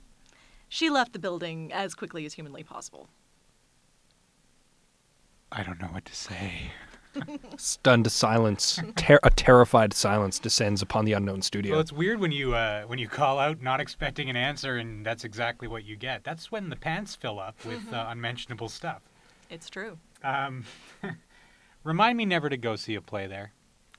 She 0.73 0.89
left 0.89 1.12
the 1.12 1.19
building 1.19 1.69
as 1.73 1.93
quickly 1.93 2.25
as 2.25 2.34
humanly 2.36 2.63
possible 2.63 3.10
I 5.51 5.63
don't 5.63 5.81
know 5.81 5.88
what 5.88 6.05
to 6.05 6.15
say. 6.15 6.71
Stunned 7.57 8.10
silence, 8.10 8.79
ter- 8.95 9.19
a 9.21 9.29
terrified 9.29 9.93
silence 9.93 10.39
descends 10.39 10.81
upon 10.81 11.03
the 11.03 11.12
unknown 11.12 11.41
studio. 11.41 11.73
Well, 11.73 11.81
it's 11.81 11.91
weird 11.91 12.21
when 12.21 12.31
you 12.31 12.55
uh, 12.55 12.84
when 12.84 12.99
you 12.99 13.10
call 13.10 13.38
out 13.38 13.62
not 13.62 13.81
expecting 13.81 14.29
an 14.29 14.38
answer 14.38 14.77
and 14.77 15.05
that's 15.05 15.25
exactly 15.25 15.67
what 15.67 15.84
you 15.84 15.97
get. 15.97 16.23
That's 16.23 16.53
when 16.53 16.69
the 16.69 16.77
pants 16.77 17.15
fill 17.15 17.38
up 17.38 17.55
with 17.65 17.91
uh, 17.91 18.05
unmentionable 18.07 18.69
stuff. 18.69 19.01
it's 19.49 19.69
true 19.69 19.97
Um, 20.23 20.63
remind 21.84 22.17
me 22.17 22.23
never 22.25 22.47
to 22.47 22.55
go 22.55 22.77
see 22.77 22.95
a 22.95 23.01
play 23.01 23.27
there, 23.27 23.51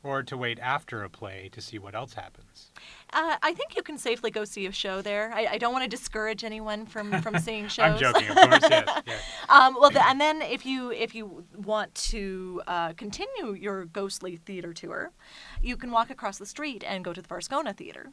or 0.05 0.23
to 0.23 0.37
wait 0.37 0.59
after 0.61 1.03
a 1.03 1.09
play 1.11 1.49
to 1.53 1.61
see 1.61 1.79
what 1.79 1.95
else 1.95 2.15
happens. 2.15 2.71
uh, 3.13 3.37
i 3.43 3.53
think 3.55 3.77
you 3.77 3.83
can 3.83 3.97
safely 3.99 4.31
go 4.31 4.45
see 4.45 4.67
a 4.67 4.73
show 4.73 5.01
there 5.03 5.33
i, 5.35 5.47
I 5.53 5.59
don't 5.59 5.73
want 5.73 5.85
to 5.85 5.89
discourage 5.89 6.45
anyone 6.45 6.87
from 6.87 7.13
from 7.23 7.39
seeing 7.39 7.69
shows 7.69 7.85
I'm 7.85 7.99
joking, 7.99 8.29
of 8.29 8.37
course. 8.37 8.63
Yes. 8.71 9.03
yes. 9.07 9.21
Um, 9.49 9.77
well, 9.79 9.91
the, 9.91 10.07
and 10.09 10.21
then 10.21 10.43
if 10.43 10.65
you 10.67 10.91
if 10.93 11.15
you 11.15 11.45
want 11.57 11.95
to 12.13 12.63
uh, 12.67 12.93
continue 12.95 13.53
your 13.55 13.85
ghostly 13.87 14.37
theater 14.37 14.73
tour, 14.73 15.11
you 15.63 15.77
can 15.77 15.91
walk 15.91 16.11
across 16.11 16.39
the 16.39 16.47
street 16.47 16.83
and 16.87 17.05
go 17.05 17.13
to 17.13 17.21
the 17.23 17.29
Varscona 17.29 17.77
Theater. 17.77 18.11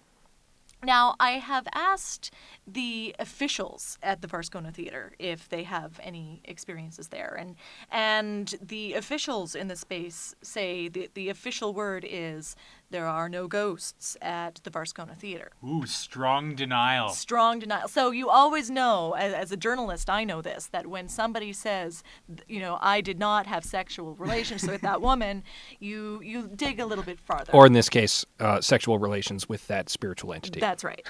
Now, 0.81 1.15
I 1.19 1.31
have 1.31 1.67
asked 1.73 2.31
the 2.65 3.13
officials 3.19 3.97
at 4.01 4.21
the 4.21 4.27
Varscona 4.27 4.73
Theater 4.73 5.13
if 5.19 5.49
they 5.49 5.63
have 5.63 5.99
any 6.01 6.41
experiences 6.45 7.09
there, 7.09 7.35
and 7.37 7.55
and 7.91 8.55
the 8.61 8.93
officials 8.93 9.55
in 9.55 9.67
the 9.67 9.75
space 9.75 10.35
say 10.41 10.87
the 10.87 11.09
the 11.13 11.29
official 11.29 11.73
word 11.73 12.05
is 12.09 12.55
there 12.89 13.05
are 13.07 13.29
no 13.29 13.47
ghosts 13.47 14.17
at 14.21 14.59
the 14.63 14.69
Varscona 14.71 15.15
Theater 15.15 15.51
Ooh, 15.67 15.85
strong 15.85 16.55
denial. 16.55 17.09
strong 17.09 17.59
denial. 17.59 17.87
So 17.87 18.11
you 18.11 18.29
always 18.29 18.69
know, 18.69 19.13
as, 19.13 19.33
as 19.33 19.51
a 19.51 19.57
journalist, 19.57 20.09
I 20.09 20.23
know 20.23 20.41
this, 20.41 20.67
that 20.67 20.87
when 20.87 21.07
somebody 21.07 21.53
says, 21.53 22.03
you 22.47 22.59
know, 22.59 22.77
I 22.81 23.01
did 23.01 23.19
not 23.19 23.47
have 23.47 23.63
sexual 23.63 24.15
relations 24.15 24.67
with 24.67 24.81
that 24.81 25.01
woman, 25.01 25.43
you 25.79 26.21
you 26.21 26.49
dig 26.55 26.79
a 26.79 26.85
little 26.85 27.03
bit 27.03 27.19
farther. 27.19 27.53
or 27.53 27.65
in 27.65 27.73
this 27.73 27.89
case, 27.89 28.25
uh, 28.39 28.61
sexual 28.61 28.99
relations 28.99 29.47
with 29.47 29.67
that 29.67 29.89
spiritual 29.89 30.33
entity. 30.33 30.59
That's 30.59 30.83
right. 30.83 31.05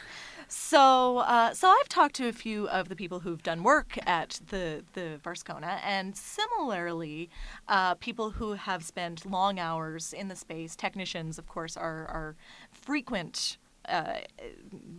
So, 0.51 1.19
uh, 1.19 1.53
so 1.53 1.67
I've 1.69 1.87
talked 1.89 2.15
to 2.15 2.27
a 2.27 2.33
few 2.33 2.67
of 2.69 2.89
the 2.89 2.95
people 2.95 3.19
who've 3.19 3.43
done 3.43 3.61
work 3.61 3.99
at 4.07 4.41
the 4.47 4.83
the 4.93 5.19
Varscona, 5.23 5.79
and 5.83 6.17
similarly, 6.17 7.29
uh, 7.67 7.93
people 7.95 8.31
who 8.31 8.53
have 8.53 8.83
spent 8.83 9.29
long 9.29 9.59
hours 9.59 10.11
in 10.11 10.27
the 10.27 10.35
space. 10.35 10.75
Technicians, 10.75 11.37
of 11.37 11.47
course, 11.47 11.77
are 11.77 12.07
are 12.07 12.35
frequent. 12.71 13.57
Uh, 13.87 14.19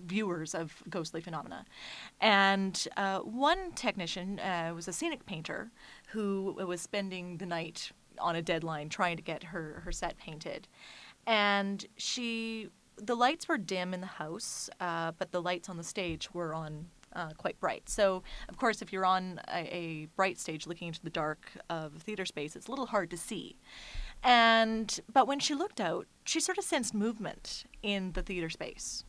viewers 0.07 0.53
of 0.53 0.83
ghostly 0.89 1.21
phenomena, 1.21 1.65
and 2.21 2.89
uh, 2.97 3.19
one 3.21 3.71
technician 3.73 4.41
uh, 4.41 4.73
was 4.75 4.89
a 4.89 4.93
scenic 4.93 5.25
painter 5.27 5.71
who 6.09 6.57
was 6.67 6.81
spending 6.81 7.37
the 7.37 7.47
night 7.47 7.93
on 8.19 8.35
a 8.35 8.43
deadline 8.43 8.89
trying 8.89 9.17
to 9.17 9.23
get 9.23 9.45
her 9.45 9.83
her 9.85 9.93
set 9.93 10.17
painted, 10.19 10.67
and 11.27 11.87
she 11.97 12.69
the 13.03 13.17
lights 13.17 13.49
were 13.49 13.59
dim 13.59 13.95
in 13.95 14.01
the 14.01 14.07
house, 14.07 14.71
uh, 14.81 15.13
but 15.19 15.33
the 15.33 15.43
lights 15.43 15.69
on 15.69 15.77
the 15.77 15.85
stage 15.85 16.33
were 16.33 16.55
on 16.55 16.87
uh, 17.15 17.31
quite 17.37 17.59
bright. 17.59 17.89
So, 17.89 18.23
of 18.49 18.57
course, 18.57 18.83
if 18.83 18.93
you're 18.93 19.07
on 19.07 19.41
a, 19.49 19.75
a 19.75 20.07
bright 20.17 20.39
stage 20.39 20.67
looking 20.67 20.89
into 20.89 21.03
the 21.03 21.11
dark 21.11 21.51
of 21.69 21.95
theater 21.95 22.25
space, 22.25 22.57
it's 22.57 22.69
a 22.69 22.71
little 22.71 22.87
hard 22.87 23.11
to 23.11 23.17
see. 23.17 23.57
And 24.23 25.01
but 25.13 25.27
when 25.27 25.41
she 25.41 25.55
looked 25.55 25.81
out, 25.81 26.07
she 26.25 26.41
sort 26.41 26.59
of 26.59 26.65
sensed 26.65 26.95
movement 26.95 27.65
in 27.83 28.13
the 28.13 28.23
theater 28.23 28.51
space. 28.51 29.05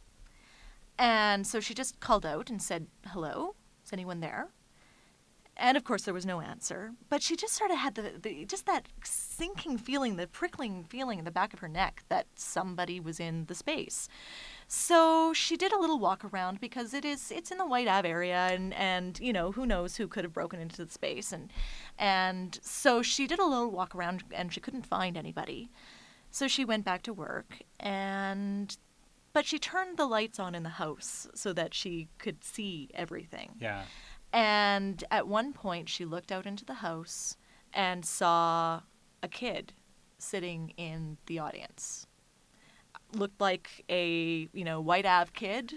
And 0.97 1.45
so 1.45 1.59
she 1.59 1.73
just 1.73 1.99
called 1.99 2.25
out 2.25 2.49
and 2.49 2.61
said, 2.61 2.87
"Hello, 3.07 3.55
is 3.85 3.93
anyone 3.93 4.21
there?" 4.21 4.49
And 5.61 5.77
of 5.77 5.83
course, 5.83 6.01
there 6.03 6.13
was 6.13 6.25
no 6.25 6.41
answer. 6.41 6.93
But 7.07 7.21
she 7.21 7.35
just 7.35 7.53
sort 7.53 7.69
of 7.69 7.77
had 7.77 7.93
the, 7.93 8.13
the 8.19 8.45
just 8.45 8.65
that 8.65 8.87
sinking 9.03 9.77
feeling, 9.77 10.15
the 10.15 10.25
prickling 10.25 10.83
feeling 10.85 11.19
in 11.19 11.25
the 11.25 11.29
back 11.29 11.53
of 11.53 11.59
her 11.59 11.67
neck 11.67 12.03
that 12.09 12.25
somebody 12.35 12.99
was 12.99 13.19
in 13.19 13.45
the 13.45 13.53
space. 13.53 14.09
So 14.67 15.33
she 15.33 15.57
did 15.57 15.71
a 15.71 15.79
little 15.79 15.99
walk 15.99 16.25
around 16.25 16.59
because 16.59 16.95
it 16.95 17.05
is 17.05 17.31
it's 17.31 17.51
in 17.51 17.59
the 17.59 17.67
White 17.67 17.87
Ave 17.87 18.09
area, 18.09 18.47
and 18.47 18.73
and 18.73 19.19
you 19.19 19.31
know 19.31 19.51
who 19.51 19.67
knows 19.67 19.97
who 19.97 20.07
could 20.07 20.23
have 20.23 20.33
broken 20.33 20.59
into 20.59 20.83
the 20.83 20.91
space, 20.91 21.31
and 21.31 21.51
and 21.99 22.57
so 22.63 23.03
she 23.03 23.27
did 23.27 23.37
a 23.37 23.45
little 23.45 23.69
walk 23.69 23.93
around, 23.93 24.23
and 24.31 24.51
she 24.51 24.59
couldn't 24.59 24.87
find 24.87 25.15
anybody. 25.15 25.69
So 26.31 26.47
she 26.47 26.65
went 26.65 26.85
back 26.85 27.03
to 27.03 27.13
work, 27.13 27.59
and 27.79 28.75
but 29.33 29.45
she 29.45 29.59
turned 29.59 29.97
the 29.97 30.05
lights 30.07 30.39
on 30.39 30.55
in 30.55 30.63
the 30.63 30.69
house 30.69 31.27
so 31.35 31.53
that 31.53 31.73
she 31.73 32.07
could 32.17 32.43
see 32.43 32.89
everything 32.93 33.51
Yeah. 33.59 33.83
And 34.33 35.03
at 35.11 35.27
one 35.27 35.53
point, 35.53 35.89
she 35.89 36.05
looked 36.05 36.31
out 36.31 36.45
into 36.45 36.63
the 36.63 36.75
house 36.75 37.37
and 37.73 38.05
saw 38.05 38.81
a 39.21 39.27
kid 39.27 39.73
sitting 40.17 40.73
in 40.77 41.17
the 41.25 41.39
audience. 41.39 42.07
Looked 43.13 43.41
like 43.41 43.83
a 43.89 44.47
you 44.53 44.63
know 44.63 44.79
white 44.79 45.05
Av 45.05 45.33
kid, 45.33 45.73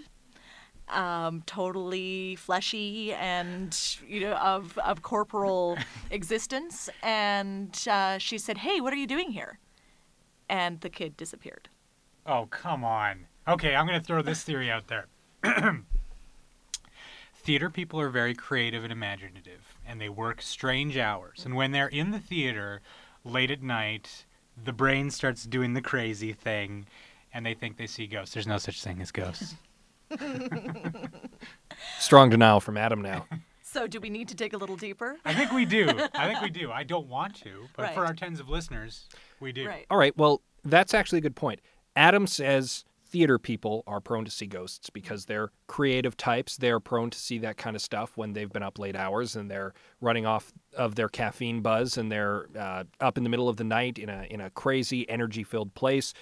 um, 0.87 1.43
totally 1.45 2.35
fleshy 2.37 3.13
and 3.13 3.77
you 4.07 4.21
know 4.21 4.35
of 4.35 4.77
of 4.77 5.01
corporal 5.01 5.77
existence. 6.11 6.89
And 7.03 7.77
uh, 7.89 8.19
she 8.19 8.37
said, 8.37 8.59
"Hey, 8.59 8.79
what 8.79 8.93
are 8.93 8.97
you 8.97 9.07
doing 9.07 9.31
here?" 9.31 9.59
And 10.47 10.79
the 10.79 10.89
kid 10.89 11.17
disappeared. 11.17 11.69
Oh, 12.25 12.47
come 12.49 12.83
on. 12.83 13.27
Okay, 13.47 13.75
I'm 13.75 13.85
going 13.85 13.99
to 13.99 14.05
throw 14.05 14.21
this 14.21 14.41
theory 14.43 14.71
out 14.71 14.87
there. 14.87 15.05
theater 17.45 17.69
people 17.69 18.01
are 18.01 18.09
very 18.09 18.33
creative 18.33 18.83
and 18.83 18.91
imaginative, 18.91 19.77
and 19.87 20.01
they 20.01 20.09
work 20.09 20.41
strange 20.41 20.97
hours. 20.97 21.45
And 21.45 21.55
when 21.55 21.71
they're 21.71 21.87
in 21.87 22.09
the 22.09 22.19
theater 22.19 22.81
late 23.23 23.51
at 23.51 23.61
night, 23.61 24.25
the 24.61 24.73
brain 24.73 25.11
starts 25.11 25.43
doing 25.45 25.73
the 25.73 25.81
crazy 25.81 26.33
thing, 26.33 26.87
and 27.31 27.45
they 27.45 27.53
think 27.53 27.77
they 27.77 27.85
see 27.85 28.07
ghosts. 28.07 28.33
There's 28.33 28.47
no 28.47 28.57
such 28.57 28.83
thing 28.83 28.99
as 28.99 29.11
ghosts. 29.11 29.55
Strong 31.99 32.31
denial 32.31 32.59
from 32.59 32.77
Adam 32.77 33.01
now. 33.01 33.27
So, 33.67 33.87
do 33.87 33.99
we 33.99 34.09
need 34.09 34.29
to 34.29 34.35
dig 34.35 34.53
a 34.53 34.57
little 34.57 34.77
deeper? 34.77 35.17
I 35.25 35.33
think 35.33 35.51
we 35.51 35.65
do. 35.65 35.89
I 36.13 36.29
think 36.29 36.39
we 36.39 36.49
do. 36.49 36.71
I 36.71 36.83
don't 36.83 37.07
want 37.07 37.35
to, 37.41 37.67
but 37.75 37.93
for 37.93 38.05
our 38.05 38.13
tens 38.13 38.39
of 38.39 38.47
listeners, 38.47 39.09
we 39.41 39.51
do. 39.51 39.67
Right. 39.67 39.85
All 39.89 39.97
right, 39.97 40.15
well, 40.15 40.41
that's 40.63 40.93
actually 40.93 41.17
a 41.17 41.21
good 41.21 41.35
point. 41.35 41.59
Adam 41.93 42.25
says 42.25 42.84
theater 43.07 43.37
people 43.37 43.83
are 43.87 44.01
prone 44.01 44.25
to 44.25 44.31
see 44.31 44.45
ghosts 44.45 44.89
because 44.89 45.25
they're 45.25 45.51
creative 45.67 46.17
types. 46.17 46.57
They're 46.57 46.79
prone 46.79 47.09
to 47.11 47.17
see 47.17 47.37
that 47.39 47.57
kind 47.57 47.75
of 47.75 47.81
stuff 47.81 48.17
when 48.17 48.33
they've 48.33 48.51
been 48.51 48.63
up 48.63 48.79
late 48.79 48.95
hours 48.95 49.35
and 49.35 49.49
they're 49.49 49.73
running 50.01 50.25
off 50.25 50.51
of 50.75 50.95
their 50.95 51.09
caffeine 51.09 51.61
buzz 51.61 51.97
and 51.97 52.11
they're 52.11 52.47
uh, 52.57 52.83
up 52.99 53.17
in 53.17 53.23
the 53.23 53.29
middle 53.29 53.47
of 53.47 53.57
the 53.57 53.63
night 53.63 53.97
in 53.97 54.09
a 54.09 54.25
in 54.29 54.41
a 54.41 54.49
crazy 54.49 55.09
energy-filled 55.09 55.73
place. 55.75 56.13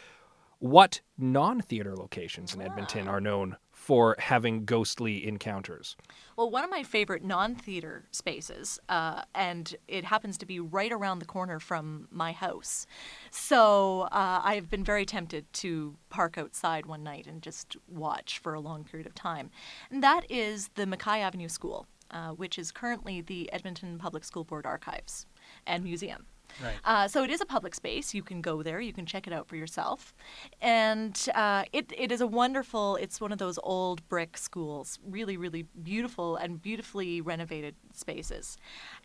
What 0.60 1.02
non-theater 1.18 1.96
locations 1.96 2.54
in 2.54 2.62
Edmonton 2.62 3.08
are 3.08 3.20
known 3.20 3.58
for 3.72 4.16
having 4.20 4.64
ghostly 4.64 5.28
encounters? 5.28 5.98
Well, 6.36 6.50
one 6.50 6.64
of 6.64 6.70
my 6.70 6.84
favorite 6.84 7.24
non 7.24 7.56
theater 7.56 8.06
spaces, 8.12 8.80
uh, 8.90 9.24
and 9.36 9.76
it 9.88 10.06
happens 10.06 10.38
to 10.40 10.46
be 10.46 10.60
right 10.60 10.92
around 10.92 11.20
the 11.20 11.26
corner 11.26 11.60
from 11.60 12.08
my 12.12 12.32
house. 12.32 12.88
So 13.30 14.02
uh, 14.12 14.42
I've 14.44 14.70
been 14.70 14.84
very 14.84 15.06
tempted 15.06 15.52
to 15.54 15.96
park 16.10 16.38
outside 16.38 16.86
one 16.86 17.04
night 17.04 17.28
and 17.28 17.42
just 17.42 17.78
watch 17.88 18.40
for 18.40 18.54
a 18.54 18.60
long 18.60 18.84
period 18.84 19.06
of 19.06 19.14
time. 19.14 19.52
And 19.92 20.02
that 20.02 20.30
is 20.30 20.70
the 20.76 20.86
McKay 20.86 21.20
Avenue 21.20 21.50
School, 21.50 21.86
uh, 22.10 22.30
which 22.30 22.58
is 22.58 22.72
currently 22.72 23.22
the 23.22 23.52
Edmonton 23.54 24.00
Public 24.00 24.24
School 24.24 24.44
Board 24.44 24.66
Archives 24.66 25.28
and 25.68 25.84
Museum. 25.84 26.26
Right. 26.62 26.76
Uh, 26.84 27.08
so 27.08 27.24
it 27.24 27.30
is 27.30 27.42
a 27.42 27.46
public 27.46 27.76
space. 27.76 28.14
You 28.14 28.24
can 28.24 28.42
go 28.42 28.62
there. 28.64 28.80
You 28.80 28.94
can 28.94 29.06
check 29.06 29.28
it 29.28 29.34
out 29.34 29.48
for 29.48 29.56
yourself, 29.56 30.14
and 30.62 31.18
uh, 31.34 31.64
it 31.72 31.92
it 31.98 32.12
is 32.12 32.22
a 32.22 32.28
wonderful. 32.28 32.96
It's 32.98 33.20
one 33.22 33.32
of 33.32 33.38
those 33.38 33.58
old 33.64 34.08
brick 34.10 34.38
schools, 34.38 35.00
really 35.06 35.38
really 35.38 35.66
beautiful 35.82 36.36
and 36.36 36.62
beautifully 36.62 37.22
renovated 37.22 37.76
spaces, 37.94 38.58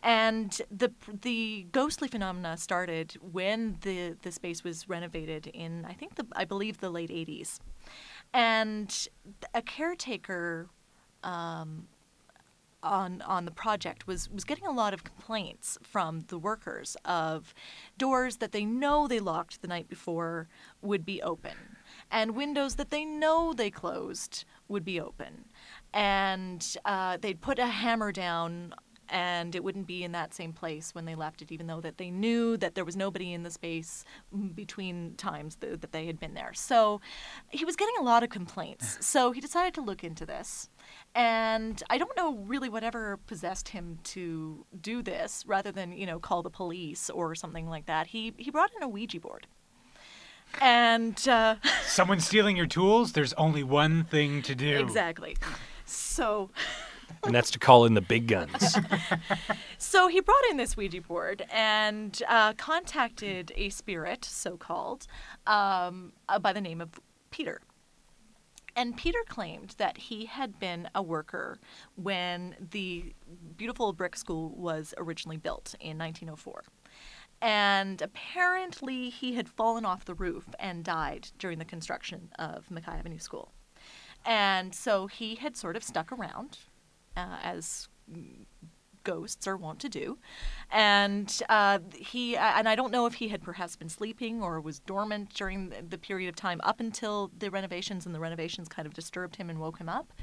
and 0.03 0.61
the 0.69 0.91
the 1.21 1.67
ghostly 1.71 2.07
phenomena 2.07 2.57
started 2.57 3.17
when 3.21 3.77
the 3.81 4.17
the 4.21 4.31
space 4.31 4.63
was 4.63 4.87
renovated 4.89 5.47
in 5.47 5.85
I 5.85 5.93
think 5.93 6.15
the 6.15 6.25
I 6.35 6.45
believe 6.45 6.79
the 6.79 6.89
late 6.89 7.09
'80s, 7.09 7.59
and 8.33 9.07
a 9.53 9.61
caretaker 9.61 10.69
on 12.81 13.21
on 13.23 13.45
the 13.45 13.51
project 13.51 14.07
was 14.07 14.29
was 14.29 14.43
getting 14.43 14.65
a 14.65 14.71
lot 14.71 14.93
of 14.93 15.03
complaints 15.03 15.77
from 15.81 16.21
the 16.27 16.37
workers 16.37 16.95
of 17.05 17.53
doors 17.97 18.37
that 18.37 18.51
they 18.51 18.65
know 18.65 19.07
they 19.07 19.19
locked 19.19 19.61
the 19.61 19.67
night 19.67 19.89
before 19.89 20.47
would 20.81 21.05
be 21.05 21.21
open 21.21 21.53
and 22.11 22.35
windows 22.35 22.75
that 22.75 22.89
they 22.89 23.05
know 23.05 23.53
they 23.53 23.69
closed 23.69 24.45
would 24.67 24.85
be 24.85 24.99
open. 24.99 25.45
And 25.93 26.65
uh, 26.85 27.17
they'd 27.19 27.41
put 27.41 27.59
a 27.59 27.67
hammer 27.67 28.11
down 28.11 28.73
and 29.09 29.55
it 29.55 29.63
wouldn't 29.63 29.87
be 29.87 30.03
in 30.03 30.11
that 30.11 30.33
same 30.33 30.53
place 30.53 30.93
when 30.93 31.05
they 31.05 31.15
left 31.15 31.41
it 31.41 31.51
even 31.51 31.67
though 31.67 31.81
that 31.81 31.97
they 31.97 32.09
knew 32.09 32.57
that 32.57 32.75
there 32.75 32.85
was 32.85 32.95
nobody 32.95 33.33
in 33.33 33.43
the 33.43 33.51
space 33.51 34.03
between 34.55 35.13
times 35.15 35.55
th- 35.55 35.79
that 35.81 35.91
they 35.91 36.05
had 36.05 36.19
been 36.19 36.33
there 36.33 36.53
so 36.53 37.01
he 37.49 37.65
was 37.65 37.75
getting 37.75 37.95
a 37.99 38.03
lot 38.03 38.23
of 38.23 38.29
complaints 38.29 38.97
so 39.05 39.31
he 39.31 39.41
decided 39.41 39.73
to 39.73 39.81
look 39.81 40.03
into 40.03 40.25
this 40.25 40.69
and 41.15 41.81
I 41.89 41.97
don't 41.97 42.15
know 42.15 42.35
really 42.35 42.69
whatever 42.69 43.17
possessed 43.27 43.69
him 43.69 43.99
to 44.05 44.65
do 44.79 45.01
this 45.01 45.43
rather 45.47 45.71
than, 45.71 45.91
you 45.91 46.05
know, 46.05 46.19
call 46.19 46.43
the 46.43 46.49
police 46.49 47.09
or 47.09 47.35
something 47.35 47.67
like 47.67 47.85
that. 47.87 48.07
He 48.07 48.33
he 48.37 48.51
brought 48.51 48.71
in 48.75 48.83
a 48.83 48.87
Ouija 48.87 49.19
board. 49.19 49.47
And 50.61 51.27
uh, 51.27 51.57
Someone 51.83 52.19
stealing 52.19 52.57
your 52.57 52.65
tools, 52.65 53.11
there's 53.13 53.33
only 53.33 53.61
one 53.61 54.03
thing 54.03 54.41
to 54.43 54.55
do. 54.55 54.79
exactly. 54.79 55.37
So 55.85 56.49
And 57.23 57.33
that's 57.33 57.51
to 57.51 57.59
call 57.59 57.85
in 57.85 57.93
the 57.93 58.01
big 58.01 58.27
guns. 58.27 58.77
so 59.77 60.07
he 60.07 60.21
brought 60.21 60.43
in 60.49 60.57
this 60.57 60.77
Ouija 60.77 61.01
board 61.01 61.45
and 61.51 62.21
uh, 62.27 62.53
contacted 62.53 63.51
a 63.55 63.69
spirit, 63.69 64.25
so 64.25 64.57
called, 64.57 65.07
um, 65.47 66.13
uh, 66.27 66.39
by 66.39 66.53
the 66.53 66.61
name 66.61 66.81
of 66.81 66.99
Peter. 67.31 67.61
And 68.75 68.95
Peter 68.95 69.19
claimed 69.27 69.75
that 69.77 69.97
he 69.97 70.25
had 70.25 70.59
been 70.59 70.89
a 70.95 71.01
worker 71.01 71.59
when 71.95 72.55
the 72.71 73.13
beautiful 73.57 73.91
brick 73.93 74.15
school 74.15 74.51
was 74.55 74.93
originally 74.97 75.37
built 75.37 75.75
in 75.79 75.97
1904. 75.97 76.63
And 77.41 78.01
apparently, 78.01 79.09
he 79.09 79.35
had 79.35 79.47
fallen 79.47 79.85
off 79.85 80.05
the 80.05 80.13
roof 80.13 80.45
and 80.59 80.83
died 80.83 81.29
during 81.37 81.59
the 81.59 81.65
construction 81.65 82.29
of 82.37 82.67
McKay 82.69 82.99
Avenue 82.99 83.19
School. 83.19 83.53
And 84.25 84.75
so 84.75 85.07
he 85.07 85.35
had 85.35 85.55
sort 85.55 85.75
of 85.75 85.83
stuck 85.83 86.11
around, 86.11 86.59
uh, 87.15 87.37
as 87.43 87.87
ghosts 89.03 89.47
are 89.47 89.57
wont 89.57 89.79
to 89.79 89.89
do. 89.89 90.17
And 90.71 91.41
uh, 91.49 91.79
he, 91.95 92.37
and 92.37 92.67
I 92.67 92.75
don't 92.75 92.91
know 92.91 93.05
if 93.05 93.15
he 93.15 93.29
had 93.29 93.41
perhaps 93.41 93.75
been 93.75 93.89
sleeping 93.89 94.43
or 94.43 94.59
was 94.61 94.79
dormant 94.79 95.33
during 95.33 95.73
the- 95.89 95.97
period 95.97 96.29
of 96.29 96.35
time 96.35 96.59
up 96.63 96.79
until 96.79 97.31
the 97.37 97.49
renovations, 97.49 98.05
and 98.05 98.13
the 98.13 98.19
renovations 98.19 98.67
kind 98.67 98.85
of 98.85 98.93
disturbed 98.93 99.37
him 99.37 99.49
and 99.49 99.59
woke 99.59 99.79
him 99.79 99.89
up. 99.89 100.13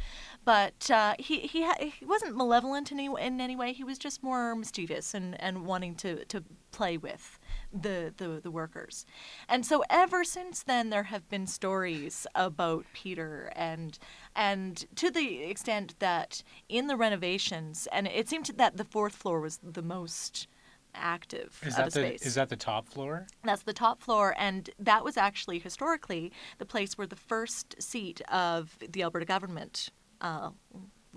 But 0.44 0.90
uh, 0.90 1.14
he, 1.18 1.40
he, 1.40 1.64
ha- 1.64 1.76
he 1.80 2.04
wasn't 2.04 2.36
malevolent 2.36 2.92
in 2.92 3.00
any, 3.00 3.10
in 3.20 3.40
any 3.40 3.56
way. 3.56 3.72
He 3.72 3.84
was 3.84 3.98
just 3.98 4.22
more 4.22 4.54
mischievous 4.54 5.14
and, 5.14 5.40
and 5.40 5.66
wanting 5.66 5.94
to, 5.96 6.24
to 6.26 6.44
play 6.72 6.96
with 6.96 7.38
the, 7.72 8.12
the, 8.16 8.40
the 8.42 8.50
workers. 8.50 9.06
And 9.48 9.64
so 9.64 9.82
ever 9.90 10.24
since 10.24 10.62
then, 10.62 10.90
there 10.90 11.04
have 11.04 11.28
been 11.28 11.46
stories 11.46 12.26
about 12.34 12.86
Peter 12.92 13.52
and 13.54 13.98
and 14.34 14.84
to 14.96 15.10
the 15.10 15.42
extent 15.44 15.94
that 15.98 16.42
in 16.68 16.86
the 16.86 16.96
renovations, 16.96 17.88
and 17.92 18.06
it 18.06 18.28
seemed 18.28 18.50
that 18.56 18.76
the 18.76 18.84
fourth 18.84 19.14
floor 19.14 19.40
was 19.40 19.58
the 19.62 19.82
most 19.82 20.46
active 20.94 21.60
Is 21.64 21.76
that 21.76 21.86
the 21.86 21.90
space. 21.90 22.26
is 22.26 22.34
that 22.36 22.48
the 22.48 22.56
top 22.56 22.88
floor? 22.88 23.26
That's 23.44 23.62
the 23.62 23.72
top 23.72 24.02
floor, 24.02 24.34
and 24.38 24.70
that 24.78 25.04
was 25.04 25.16
actually 25.16 25.58
historically 25.58 26.32
the 26.58 26.66
place 26.66 26.96
where 26.96 27.06
the 27.06 27.16
first 27.16 27.80
seat 27.82 28.20
of 28.30 28.78
the 28.80 29.02
Alberta 29.02 29.26
government 29.26 29.90
uh, 30.20 30.50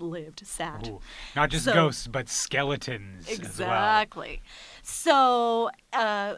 lived, 0.00 0.46
sat. 0.46 0.88
Ooh, 0.88 1.00
not 1.36 1.50
just 1.50 1.64
So- 1.64 1.72
ghosts, 1.74 2.06
but 2.06 2.28
skeletons 2.28 3.28
as 3.28 3.38
well. 3.38 3.40
Exactly. 3.40 4.42
So 4.82 5.70
uh, 5.92 6.36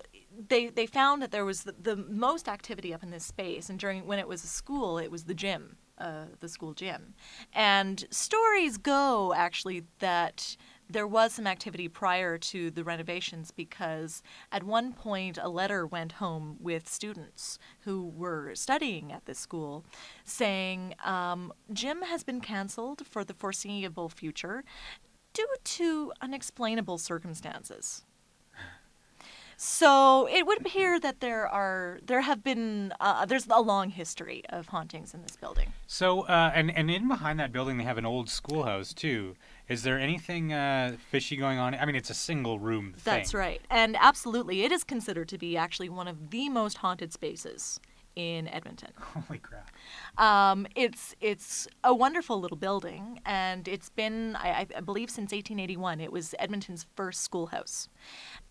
they 0.48 0.68
they 0.68 0.86
found 0.86 1.22
that 1.22 1.30
there 1.30 1.44
was 1.44 1.62
the, 1.64 1.72
the 1.80 1.96
most 1.96 2.48
activity 2.48 2.92
up 2.94 3.02
in 3.02 3.10
this 3.10 3.24
space, 3.24 3.68
and 3.70 3.78
during 3.78 4.06
when 4.06 4.18
it 4.18 4.28
was 4.28 4.44
a 4.44 4.48
school, 4.48 4.98
it 4.98 5.10
was 5.10 5.24
the 5.24 5.34
gym, 5.34 5.76
uh, 5.98 6.26
the 6.40 6.48
school 6.48 6.74
gym. 6.74 7.14
And 7.52 8.04
stories 8.10 8.76
go 8.78 9.32
actually 9.34 9.84
that 9.98 10.56
there 10.88 11.06
was 11.06 11.32
some 11.32 11.46
activity 11.46 11.88
prior 11.88 12.36
to 12.36 12.70
the 12.70 12.84
renovations 12.84 13.50
because 13.50 14.22
at 14.50 14.62
one 14.62 14.92
point 14.92 15.38
a 15.40 15.48
letter 15.48 15.86
went 15.86 16.12
home 16.12 16.56
with 16.60 16.88
students 16.88 17.58
who 17.80 18.12
were 18.14 18.54
studying 18.54 19.12
at 19.12 19.24
this 19.24 19.38
school 19.38 19.84
saying 20.24 20.94
um, 21.04 21.52
gym 21.72 22.02
has 22.02 22.22
been 22.22 22.40
cancelled 22.40 23.06
for 23.06 23.24
the 23.24 23.34
foreseeable 23.34 24.08
future 24.08 24.64
due 25.32 25.54
to 25.64 26.12
unexplainable 26.20 26.98
circumstances. 26.98 28.04
So 29.64 30.28
it 30.28 30.44
would 30.44 30.60
appear 30.60 30.98
that 30.98 31.20
there 31.20 31.46
are 31.46 32.00
there 32.04 32.22
have 32.22 32.42
been 32.42 32.92
uh, 32.98 33.24
there's 33.26 33.46
a 33.48 33.60
long 33.60 33.90
history 33.90 34.42
of 34.48 34.66
hauntings 34.66 35.14
in 35.14 35.22
this 35.22 35.36
building. 35.36 35.72
So, 35.86 36.22
uh, 36.22 36.50
and 36.52 36.76
and 36.76 36.90
in 36.90 37.06
behind 37.06 37.38
that 37.38 37.52
building, 37.52 37.78
they 37.78 37.84
have 37.84 37.96
an 37.96 38.04
old 38.04 38.28
schoolhouse 38.28 38.92
too. 38.92 39.36
Is 39.68 39.82
there 39.82 39.98
anything 39.98 40.52
uh, 40.52 40.96
fishy 41.10 41.36
going 41.36 41.58
on? 41.58 41.74
I 41.74 41.84
mean, 41.86 41.96
it's 41.96 42.10
a 42.10 42.14
single 42.14 42.58
room 42.58 42.92
thing. 42.92 43.00
That's 43.04 43.32
right, 43.34 43.60
and 43.70 43.96
absolutely, 43.98 44.62
it 44.62 44.72
is 44.72 44.84
considered 44.84 45.28
to 45.28 45.38
be 45.38 45.56
actually 45.56 45.88
one 45.88 46.08
of 46.08 46.30
the 46.30 46.48
most 46.48 46.78
haunted 46.78 47.12
spaces 47.12 47.80
in 48.16 48.48
Edmonton. 48.48 48.90
Holy 48.98 49.38
crap. 49.38 49.70
Um, 50.18 50.66
it's 50.74 51.14
it's 51.20 51.66
a 51.82 51.94
wonderful 51.94 52.40
little 52.40 52.56
building, 52.56 53.20
and 53.24 53.66
it's 53.66 53.88
been 53.88 54.36
I, 54.36 54.66
I 54.76 54.80
believe 54.80 55.10
since 55.10 55.32
1881. 55.32 56.00
It 56.00 56.12
was 56.12 56.34
Edmonton's 56.38 56.86
first 56.94 57.22
schoolhouse, 57.22 57.88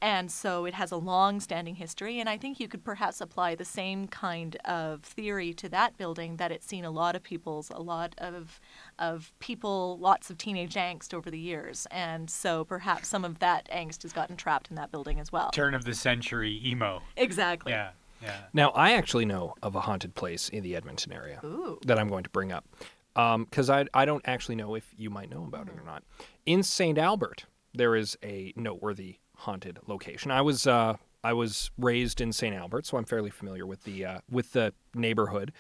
and 0.01 0.31
so 0.31 0.65
it 0.65 0.73
has 0.73 0.91
a 0.91 0.97
long-standing 0.97 1.75
history. 1.75 2.19
And 2.19 2.27
I 2.27 2.37
think 2.37 2.59
you 2.59 2.67
could 2.67 2.83
perhaps 2.83 3.21
apply 3.21 3.55
the 3.55 3.65
same 3.65 4.07
kind 4.07 4.55
of 4.65 5.03
theory 5.03 5.53
to 5.53 5.69
that 5.69 5.97
building 5.97 6.37
that 6.37 6.51
it's 6.51 6.65
seen 6.65 6.85
a 6.85 6.91
lot 6.91 7.15
of 7.15 7.23
people's, 7.23 7.69
a 7.69 7.81
lot 7.81 8.15
of 8.17 8.59
of 8.99 9.31
people, 9.39 9.97
lots 9.99 10.29
of 10.29 10.37
teenage 10.37 10.75
angst 10.75 11.13
over 11.13 11.29
the 11.29 11.39
years, 11.39 11.87
and 11.91 12.29
so 12.29 12.63
perhaps 12.63 13.07
some 13.07 13.23
of 13.23 13.39
that 13.39 13.69
angst 13.71 14.01
has 14.03 14.13
gotten 14.13 14.35
trapped 14.35 14.69
in 14.69 14.75
that 14.75 14.91
building 14.91 15.19
as 15.19 15.31
well. 15.31 15.51
Turn 15.51 15.73
of 15.73 15.85
the 15.85 15.93
century 15.93 16.61
emo. 16.65 17.01
Exactly. 17.15 17.71
Yeah. 17.71 17.91
Yeah. 18.21 18.37
Now, 18.53 18.69
I 18.69 18.93
actually 18.93 19.25
know 19.25 19.55
of 19.61 19.75
a 19.75 19.81
haunted 19.81 20.15
place 20.15 20.49
in 20.49 20.63
the 20.63 20.75
Edmonton 20.75 21.11
area 21.11 21.39
Ooh. 21.43 21.79
that 21.85 21.97
I'm 21.97 22.07
going 22.07 22.23
to 22.23 22.29
bring 22.29 22.51
up 22.51 22.65
because 23.13 23.69
I, 23.69 23.85
I 23.93 24.05
don't 24.05 24.23
actually 24.25 24.55
know 24.55 24.75
if 24.75 24.93
you 24.97 25.09
might 25.09 25.29
know 25.29 25.43
about 25.43 25.67
it 25.67 25.73
or 25.77 25.83
not. 25.83 26.03
In 26.45 26.63
St. 26.63 26.97
Albert, 26.97 27.45
there 27.73 27.95
is 27.95 28.17
a 28.23 28.53
noteworthy 28.55 29.17
haunted 29.35 29.79
location. 29.87 30.31
I 30.31 30.41
was 30.41 30.67
uh, 30.67 30.95
I 31.23 31.33
was 31.33 31.71
raised 31.77 32.21
in 32.21 32.31
St. 32.31 32.55
Albert, 32.55 32.85
so 32.85 32.97
I'm 32.97 33.05
fairly 33.05 33.29
familiar 33.29 33.65
with 33.65 33.83
the 33.83 34.05
uh, 34.05 34.19
with 34.29 34.53
the 34.53 34.73
neighborhood. 34.93 35.51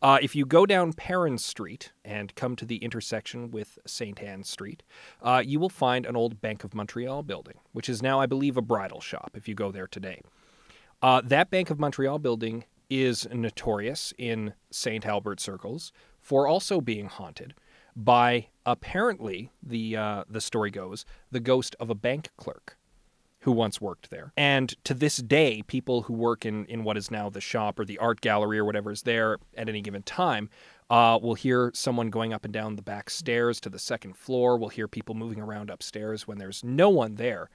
Uh, 0.00 0.18
if 0.22 0.36
you 0.36 0.46
go 0.46 0.64
down 0.64 0.92
Perron 0.92 1.38
Street 1.38 1.90
and 2.04 2.32
come 2.36 2.54
to 2.54 2.64
the 2.64 2.76
intersection 2.76 3.50
with 3.50 3.80
St. 3.84 4.22
Anne 4.22 4.44
Street, 4.44 4.84
uh, 5.22 5.42
you 5.44 5.58
will 5.58 5.68
find 5.68 6.06
an 6.06 6.14
old 6.14 6.40
Bank 6.40 6.62
of 6.62 6.72
Montreal 6.72 7.24
building, 7.24 7.58
which 7.72 7.88
is 7.88 8.00
now, 8.00 8.20
I 8.20 8.26
believe, 8.26 8.56
a 8.56 8.62
bridal 8.62 9.00
shop 9.00 9.32
if 9.34 9.48
you 9.48 9.56
go 9.56 9.72
there 9.72 9.88
today. 9.88 10.20
Uh, 11.00 11.20
that 11.24 11.50
Bank 11.50 11.70
of 11.70 11.78
Montreal 11.78 12.18
building 12.18 12.64
is 12.90 13.26
notorious 13.32 14.12
in 14.18 14.54
St. 14.70 15.06
Albert 15.06 15.40
circles 15.40 15.92
for 16.20 16.46
also 16.46 16.80
being 16.80 17.06
haunted 17.06 17.54
by 17.94 18.48
apparently 18.64 19.50
the 19.62 19.96
uh, 19.96 20.24
the 20.28 20.40
story 20.40 20.70
goes 20.70 21.04
the 21.30 21.40
ghost 21.40 21.74
of 21.80 21.90
a 21.90 21.94
bank 21.94 22.30
clerk 22.36 22.76
who 23.40 23.52
once 23.52 23.80
worked 23.80 24.10
there. 24.10 24.32
And 24.36 24.74
to 24.84 24.94
this 24.94 25.18
day, 25.18 25.62
people 25.62 26.02
who 26.02 26.12
work 26.12 26.44
in, 26.44 26.66
in 26.66 26.82
what 26.84 26.96
is 26.96 27.10
now 27.10 27.30
the 27.30 27.40
shop 27.40 27.78
or 27.78 27.84
the 27.84 27.98
art 27.98 28.20
gallery 28.20 28.58
or 28.58 28.64
whatever 28.64 28.90
is 28.90 29.02
there 29.02 29.38
at 29.56 29.68
any 29.68 29.80
given 29.80 30.02
time 30.02 30.50
uh, 30.90 31.18
will 31.22 31.34
hear 31.34 31.70
someone 31.74 32.10
going 32.10 32.32
up 32.32 32.44
and 32.44 32.52
down 32.52 32.76
the 32.76 32.82
back 32.82 33.10
stairs 33.10 33.60
to 33.60 33.70
the 33.70 33.78
second 33.78 34.16
floor. 34.16 34.58
We'll 34.58 34.70
hear 34.70 34.88
people 34.88 35.14
moving 35.14 35.40
around 35.40 35.70
upstairs 35.70 36.26
when 36.26 36.38
there's 36.38 36.64
no 36.64 36.88
one 36.88 37.14
there. 37.14 37.48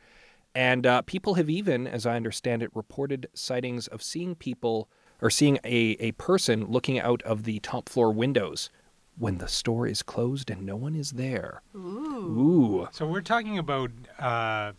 And 0.56 0.86
uh, 0.86 1.02
people 1.02 1.34
have 1.36 1.50
even, 1.50 1.88
as 1.88 2.06
I 2.06 2.16
understand 2.16 2.62
it, 2.62 2.70
reported 2.76 3.28
sightings 3.34 3.88
of 3.88 4.04
seeing 4.04 4.36
people 4.36 4.88
or 5.22 5.30
seeing 5.30 5.58
a, 5.64 5.96
a 6.00 6.12
person 6.14 6.66
looking 6.66 7.00
out 7.00 7.22
of 7.24 7.44
the 7.44 7.60
top 7.60 7.90
floor 7.90 8.12
windows 8.12 8.70
when 9.18 9.38
the 9.38 9.48
store 9.48 9.88
is 9.88 10.04
closed 10.04 10.50
and 10.50 10.66
no 10.66 10.76
one 10.76 10.96
is 10.96 11.12
there. 11.12 11.62
Ooh. 11.76 12.88
So 12.92 13.08
we're 13.08 13.22
talking 13.22 13.58
about 13.58 13.92
uh, 14.20 14.74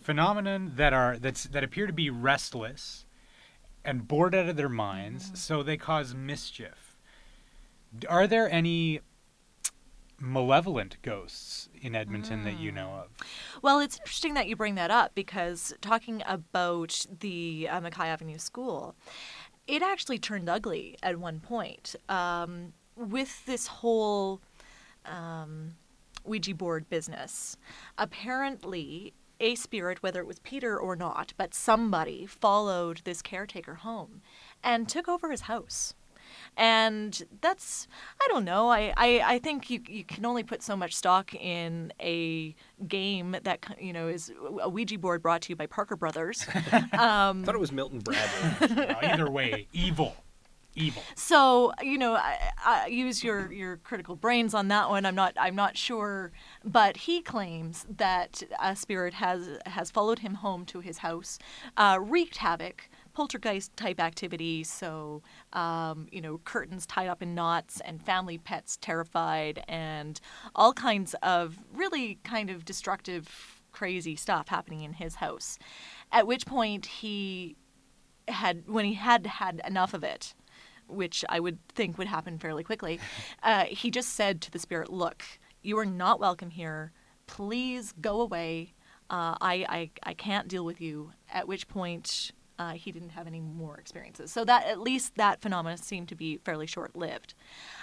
phenomenon 0.00 0.72
that 0.76 0.92
are 0.92 1.16
that's 1.18 1.44
that 1.44 1.62
appear 1.62 1.86
to 1.86 1.92
be 1.92 2.10
restless 2.10 3.06
and 3.84 4.06
bored 4.06 4.34
out 4.34 4.48
of 4.48 4.56
their 4.56 4.68
minds, 4.68 5.30
so 5.34 5.62
they 5.62 5.76
cause 5.76 6.14
mischief. 6.14 6.96
Are 8.08 8.26
there 8.26 8.50
any 8.50 9.00
malevolent 10.22 10.96
ghosts 11.02 11.68
in 11.80 11.96
Edmonton 11.96 12.44
that 12.44 12.58
you 12.58 12.70
know 12.70 12.90
of? 12.90 13.08
Well, 13.60 13.80
it's 13.80 13.98
interesting 13.98 14.34
that 14.34 14.46
you 14.48 14.54
bring 14.54 14.76
that 14.76 14.90
up 14.90 15.14
because 15.14 15.74
talking 15.80 16.22
about 16.26 17.04
the 17.20 17.68
uh, 17.68 17.80
McKay 17.80 18.06
Avenue 18.06 18.38
School, 18.38 18.94
it 19.66 19.82
actually 19.82 20.18
turned 20.18 20.48
ugly 20.48 20.96
at 21.02 21.18
one 21.18 21.40
point 21.40 21.96
um, 22.08 22.72
with 22.96 23.44
this 23.46 23.66
whole 23.66 24.40
um, 25.04 25.74
Ouija 26.24 26.54
board 26.54 26.88
business. 26.88 27.56
Apparently, 27.98 29.12
a 29.40 29.56
spirit, 29.56 30.04
whether 30.04 30.20
it 30.20 30.26
was 30.26 30.38
Peter 30.38 30.78
or 30.78 30.94
not, 30.94 31.32
but 31.36 31.52
somebody 31.52 32.26
followed 32.26 33.00
this 33.04 33.22
caretaker 33.22 33.74
home 33.74 34.22
and 34.62 34.88
took 34.88 35.08
over 35.08 35.32
his 35.32 35.42
house. 35.42 35.94
And 36.56 37.22
that's, 37.40 37.88
I 38.20 38.28
don't 38.28 38.44
know, 38.44 38.68
I, 38.68 38.92
I, 38.96 39.22
I 39.24 39.38
think 39.38 39.70
you, 39.70 39.80
you 39.88 40.04
can 40.04 40.24
only 40.24 40.42
put 40.42 40.62
so 40.62 40.76
much 40.76 40.94
stock 40.94 41.34
in 41.34 41.92
a 42.00 42.54
game 42.86 43.36
that, 43.42 43.64
you 43.80 43.92
know, 43.92 44.08
is 44.08 44.32
a 44.60 44.68
Ouija 44.68 44.98
board 44.98 45.22
brought 45.22 45.42
to 45.42 45.50
you 45.50 45.56
by 45.56 45.66
Parker 45.66 45.96
Brothers. 45.96 46.46
I 46.72 46.80
thought 47.44 47.54
it 47.54 47.60
was 47.60 47.72
Milton 47.72 48.00
Bradley. 48.00 48.82
Uh, 48.82 48.94
either 49.02 49.30
way, 49.30 49.66
evil, 49.72 50.16
evil. 50.74 51.02
So 51.14 51.72
you 51.82 51.98
know, 51.98 52.14
I, 52.14 52.38
I 52.64 52.86
use 52.86 53.22
your 53.22 53.52
your 53.52 53.76
critical 53.78 54.16
brains 54.16 54.54
on 54.54 54.68
that 54.68 54.88
one. 54.88 55.04
I'm 55.06 55.14
not 55.14 55.34
I'm 55.36 55.54
not 55.54 55.76
sure, 55.76 56.32
but 56.64 56.96
he 56.96 57.20
claims 57.20 57.86
that 57.96 58.42
a 58.60 58.74
spirit 58.74 59.14
has 59.14 59.58
has 59.66 59.90
followed 59.90 60.20
him 60.20 60.34
home 60.34 60.64
to 60.66 60.80
his 60.80 60.98
house, 60.98 61.38
uh, 61.76 61.98
wreaked 62.00 62.38
havoc. 62.38 62.88
Poltergeist 63.14 63.76
type 63.76 64.00
activity, 64.00 64.64
so 64.64 65.22
um, 65.52 66.06
you 66.10 66.20
know 66.20 66.38
curtains 66.38 66.86
tied 66.86 67.08
up 67.08 67.22
in 67.22 67.34
knots 67.34 67.80
and 67.80 68.02
family 68.02 68.38
pets 68.38 68.78
terrified, 68.80 69.62
and 69.68 70.20
all 70.54 70.72
kinds 70.72 71.14
of 71.22 71.58
really 71.74 72.18
kind 72.24 72.48
of 72.48 72.64
destructive, 72.64 73.60
crazy 73.70 74.16
stuff 74.16 74.48
happening 74.48 74.82
in 74.82 74.94
his 74.94 75.16
house. 75.16 75.58
At 76.10 76.26
which 76.26 76.46
point 76.46 76.86
he 76.86 77.56
had 78.28 78.66
when 78.66 78.84
he 78.86 78.94
had 78.94 79.26
had 79.26 79.60
enough 79.66 79.92
of 79.92 80.02
it, 80.04 80.34
which 80.86 81.24
I 81.28 81.38
would 81.38 81.58
think 81.68 81.98
would 81.98 82.06
happen 82.06 82.38
fairly 82.38 82.64
quickly, 82.64 82.98
uh, 83.42 83.64
he 83.64 83.90
just 83.90 84.10
said 84.10 84.40
to 84.42 84.50
the 84.50 84.58
spirit, 84.58 84.90
"Look, 84.90 85.22
you 85.62 85.76
are 85.78 85.86
not 85.86 86.18
welcome 86.18 86.50
here. 86.50 86.92
Please 87.26 87.92
go 87.92 88.20
away. 88.22 88.74
Uh, 89.10 89.36
I, 89.40 89.66
I 89.68 89.90
I 90.02 90.14
can't 90.14 90.48
deal 90.48 90.64
with 90.64 90.80
you." 90.80 91.12
At 91.30 91.46
which 91.46 91.68
point. 91.68 92.32
Uh, 92.58 92.72
he 92.72 92.92
didn't 92.92 93.10
have 93.10 93.26
any 93.26 93.40
more 93.40 93.78
experiences, 93.78 94.30
so 94.30 94.44
that 94.44 94.66
at 94.66 94.80
least 94.80 95.16
that 95.16 95.40
phenomenon 95.40 95.78
seemed 95.78 96.08
to 96.08 96.14
be 96.14 96.38
fairly 96.44 96.66
short-lived. 96.66 97.34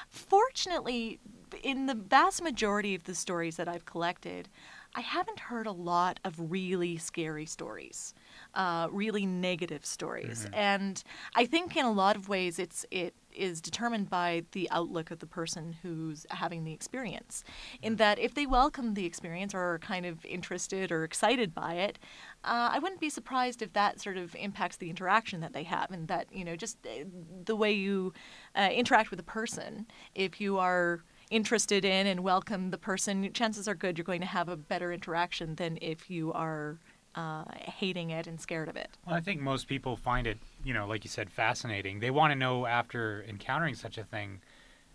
Fortunately, 0.09 1.19
in 1.63 1.87
the 1.87 1.95
vast 1.95 2.41
majority 2.41 2.95
of 2.95 3.03
the 3.03 3.15
stories 3.15 3.57
that 3.57 3.67
I've 3.67 3.85
collected, 3.85 4.47
I 4.95 5.01
haven't 5.01 5.39
heard 5.39 5.67
a 5.67 5.71
lot 5.71 6.19
of 6.23 6.51
really 6.51 6.97
scary 6.97 7.45
stories, 7.45 8.13
uh, 8.53 8.87
really 8.91 9.25
negative 9.25 9.85
stories, 9.85 10.47
and 10.53 11.03
I 11.35 11.45
think 11.45 11.75
in 11.75 11.85
a 11.85 11.91
lot 11.91 12.15
of 12.15 12.27
ways 12.29 12.59
it's 12.59 12.85
it 12.91 13.13
is 13.31 13.61
determined 13.61 14.09
by 14.09 14.43
the 14.53 14.67
outlook 14.71 15.11
of 15.11 15.19
the 15.19 15.25
person 15.25 15.77
who's 15.81 16.25
having 16.31 16.63
the 16.63 16.73
experience. 16.73 17.43
In 17.81 17.97
that, 17.97 18.17
if 18.19 18.33
they 18.33 18.45
welcome 18.45 18.95
the 18.95 19.05
experience 19.05 19.53
or 19.53 19.59
are 19.59 19.79
kind 19.79 20.05
of 20.05 20.25
interested 20.25 20.91
or 20.91 21.03
excited 21.03 21.53
by 21.53 21.75
it, 21.75 21.99
uh, 22.43 22.69
I 22.71 22.79
wouldn't 22.79 22.99
be 22.99 23.09
surprised 23.09 23.61
if 23.61 23.73
that 23.73 24.01
sort 24.01 24.17
of 24.17 24.35
impacts 24.35 24.77
the 24.77 24.89
interaction 24.89 25.41
that 25.41 25.53
they 25.53 25.63
have, 25.63 25.91
and 25.91 26.07
that 26.07 26.27
you 26.31 26.43
know 26.43 26.55
just 26.55 26.77
uh, 26.85 27.05
the 27.45 27.55
way 27.55 27.71
you 27.71 28.13
uh, 28.55 28.69
interact 28.71 29.11
with 29.11 29.19
a 29.19 29.23
person. 29.23 29.85
If 30.15 30.41
you 30.41 30.57
are 30.57 31.03
interested 31.29 31.85
in 31.85 32.07
and 32.07 32.21
welcome 32.21 32.71
the 32.71 32.77
person, 32.77 33.31
chances 33.33 33.67
are 33.67 33.75
good 33.75 33.97
you're 33.97 34.05
going 34.05 34.21
to 34.21 34.27
have 34.27 34.49
a 34.49 34.57
better 34.57 34.91
interaction 34.91 35.55
than 35.55 35.77
if 35.81 36.09
you 36.09 36.33
are 36.33 36.79
uh, 37.19 37.43
hating 37.51 38.11
it 38.11 38.27
and 38.27 38.39
scared 38.39 38.69
of 38.69 38.77
it. 38.77 38.89
Well, 39.05 39.15
I 39.15 39.19
think 39.19 39.41
most 39.41 39.67
people 39.67 39.97
find 39.97 40.25
it, 40.25 40.37
you 40.63 40.73
know, 40.73 40.87
like 40.87 41.03
you 41.03 41.09
said, 41.09 41.29
fascinating. 41.29 41.99
They 41.99 42.11
want 42.11 42.31
to 42.31 42.35
know 42.35 42.65
after 42.65 43.25
encountering 43.27 43.75
such 43.75 43.97
a 43.97 44.03
thing 44.03 44.39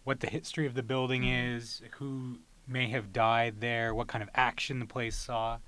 what 0.04 0.20
the 0.20 0.28
history 0.28 0.66
of 0.66 0.74
the 0.74 0.82
building 0.82 1.24
is, 1.24 1.82
who 1.98 2.38
may 2.66 2.88
have 2.88 3.12
died 3.12 3.60
there, 3.60 3.94
what 3.94 4.06
kind 4.06 4.22
of 4.22 4.30
action 4.34 4.78
the 4.78 4.86
place 4.86 5.16
saw. 5.16 5.58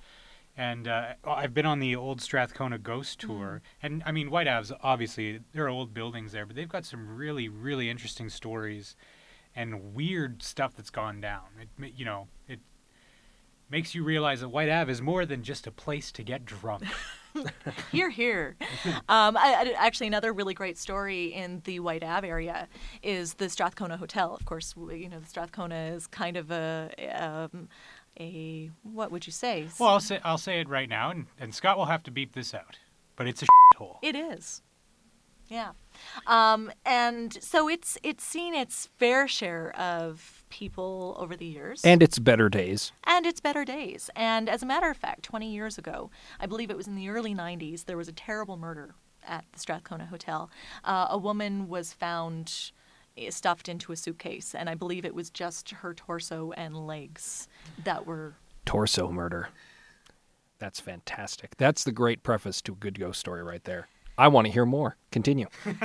And 0.57 0.89
uh, 0.89 1.15
I've 1.25 1.53
been 1.53 1.67
on 1.67 1.79
the 1.79 1.95
old 1.95 2.23
Strathcona 2.23 2.79
ghost 2.79 3.21
tour, 3.21 3.61
and 3.83 4.03
I 4.07 4.13
mean, 4.13 4.31
White 4.31 4.47
Ave's 4.47 4.73
obviously 4.83 5.41
there 5.53 5.67
are 5.67 5.69
old 5.69 5.93
buildings 5.93 6.33
there, 6.33 6.47
but 6.47 6.57
they've 6.57 6.67
got 6.67 6.87
some 6.87 7.17
really, 7.17 7.51
really 7.51 7.91
interesting 7.91 8.31
stories 8.31 8.97
and 9.55 9.95
weird 9.95 10.43
stuff 10.43 10.75
that's 10.75 10.89
gone 10.89 11.21
down. 11.21 11.43
It, 11.61 11.93
you 11.97 12.07
know, 12.07 12.29
it 12.49 12.61
makes 13.71 13.95
you 13.95 14.05
realize 14.05 14.41
that 14.41 14.49
White 14.49 14.69
Ave 14.69 14.91
is 14.91 15.03
more 15.03 15.27
than 15.27 15.43
just 15.43 15.67
a 15.67 15.71
place 15.71 16.13
to 16.13 16.23
get 16.23 16.45
drunk. 16.45 16.85
Here, 17.93 18.09
here. 18.09 18.57
um, 19.11 19.37
I, 19.37 19.75
I- 19.77 19.87
actually, 19.87 20.07
another 20.07 20.33
really 20.33 20.55
great 20.55 20.79
story 20.79 21.27
in 21.35 21.61
the 21.65 21.81
White 21.81 22.03
Ave 22.03 22.27
area 22.27 22.67
is 23.03 23.35
the 23.35 23.51
Strathcona 23.51 23.99
Hotel. 23.99 24.35
Of 24.35 24.47
course, 24.47 24.73
w- 24.73 24.97
you 24.97 25.11
know 25.11 25.21
the 25.21 25.27
Strathcona 25.27 25.93
is 25.95 26.07
kind 26.07 26.39
of 26.39 26.51
a 26.51 26.91
um, 27.53 27.69
a 28.19 28.71
what 28.85 29.11
would 29.13 29.27
you 29.27 29.33
say? 29.35 29.69
Well, 29.79 29.91
I'll 29.91 30.01
say 30.01 30.19
I'll 30.25 30.39
say 30.39 30.61
it 30.61 30.69
right 30.71 30.89
now, 30.89 31.11
and, 31.11 31.27
and 31.39 31.55
Scott 31.55 31.77
will 31.77 31.85
have 31.85 32.03
to 32.05 32.11
beep 32.11 32.33
this 32.33 32.55
out. 32.55 32.79
But 33.17 33.27
it's 33.27 33.43
a 33.43 33.47
hole. 33.77 33.99
It 34.01 34.17
is. 34.17 34.63
Yeah. 35.49 35.73
Um, 36.27 36.71
and 36.85 37.37
so 37.43 37.69
it's 37.69 37.97
it's 38.03 38.25
seen 38.25 38.55
its 38.55 38.89
fair 38.99 39.27
share 39.29 39.75
of 39.79 40.45
people 40.51 41.17
over 41.19 41.37
the 41.37 41.47
years. 41.47 41.83
and 41.85 42.03
it's 42.03 42.19
better 42.19 42.49
days. 42.49 42.93
and 43.05 43.27
its 43.27 43.41
better 43.41 43.65
days. 43.65 44.11
And 44.17 44.49
as 44.49 44.63
a 44.63 44.67
matter 44.67 44.91
of 44.91 44.97
fact, 44.97 45.23
20 45.23 45.51
years 45.53 45.79
ago, 45.79 46.11
I 46.41 46.47
believe 46.47 46.71
it 46.71 46.77
was 46.77 46.87
in 46.87 46.95
the 46.97 47.09
early 47.09 47.35
90s, 47.35 47.85
there 47.85 47.97
was 47.97 48.09
a 48.09 48.13
terrible 48.13 48.57
murder 48.57 48.95
at 49.27 49.45
the 49.53 49.59
Strathcona 49.59 50.07
Hotel. 50.07 50.51
Uh, 50.85 51.07
a 51.11 51.19
woman 51.19 51.69
was 51.69 51.93
found 51.93 52.73
eh, 53.17 53.31
stuffed 53.31 53.69
into 53.69 53.93
a 53.93 53.97
suitcase, 53.97 54.55
and 54.55 54.69
I 54.71 54.75
believe 54.75 55.05
it 55.05 55.15
was 55.15 55.31
just 55.31 55.71
her 55.71 55.95
torso 55.95 56.53
and 56.53 56.87
legs 56.87 57.49
that 57.85 58.07
were. 58.07 58.35
Torso 58.65 59.11
murder. 59.11 59.49
That's 60.59 60.81
fantastic. 60.81 61.57
That's 61.57 61.85
the 61.85 61.93
great 61.93 62.23
preface 62.23 62.63
to 62.63 62.73
a 62.73 62.77
good 62.77 62.99
ghost 62.99 63.21
story 63.21 63.43
right 63.43 63.63
there. 63.65 63.89
I 64.19 64.29
want 64.29 64.47
to 64.47 64.53
hear 64.53 64.67
more. 64.67 64.97
Continue. 65.11 65.47